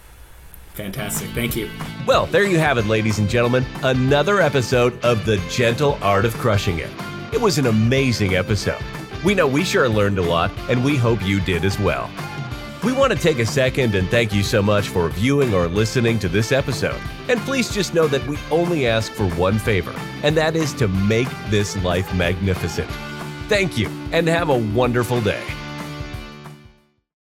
Fantastic. 0.75 1.31
Thank 1.31 1.57
you. 1.57 1.71
Well, 2.07 2.27
there 2.27 2.45
you 2.45 2.59
have 2.59 2.77
it, 2.77 2.87
ladies 2.87 3.19
and 3.19 3.29
gentlemen. 3.29 3.65
Another 3.83 4.41
episode 4.41 5.03
of 5.05 5.25
The 5.25 5.39
Gentle 5.49 5.99
Art 6.03 6.25
of 6.25 6.35
Crushing 6.35 6.81
It. 6.81 6.91
It 7.33 7.41
was 7.41 7.59
an 7.59 7.67
amazing 7.67 8.35
episode. 8.35 8.83
We 9.25 9.35
know 9.35 9.47
we 9.47 9.65
sure 9.65 9.89
learned 9.89 10.19
a 10.19 10.23
lot, 10.23 10.51
and 10.69 10.85
we 10.85 10.97
hope 10.97 11.25
you 11.25 11.41
did 11.41 11.65
as 11.65 11.79
well. 11.79 12.11
We 12.85 12.93
want 12.93 13.13
to 13.13 13.19
take 13.19 13.39
a 13.39 13.47
second 13.47 13.95
and 13.95 14.09
thank 14.09 14.33
you 14.33 14.43
so 14.43 14.63
much 14.63 14.89
for 14.89 15.09
viewing 15.09 15.55
or 15.55 15.67
listening 15.67 16.19
to 16.21 16.29
this 16.29 16.53
episode. 16.53 17.01
And 17.29 17.41
please 17.41 17.75
just 17.75 17.95
know 17.95 18.07
that 18.09 18.25
we 18.27 18.39
only 18.51 18.87
ask 18.87 19.13
for 19.13 19.29
one 19.31 19.59
favor, 19.59 19.95
and 20.23 20.37
that 20.37 20.55
is 20.55 20.73
to 20.75 20.87
make 20.87 21.29
this 21.49 21.77
life 21.83 22.15
magnificent. 22.15 22.89
Thank 23.49 23.77
you, 23.79 23.89
and 24.13 24.29
have 24.29 24.51
a 24.51 24.59
wonderful 24.59 25.21
day. 25.21 25.43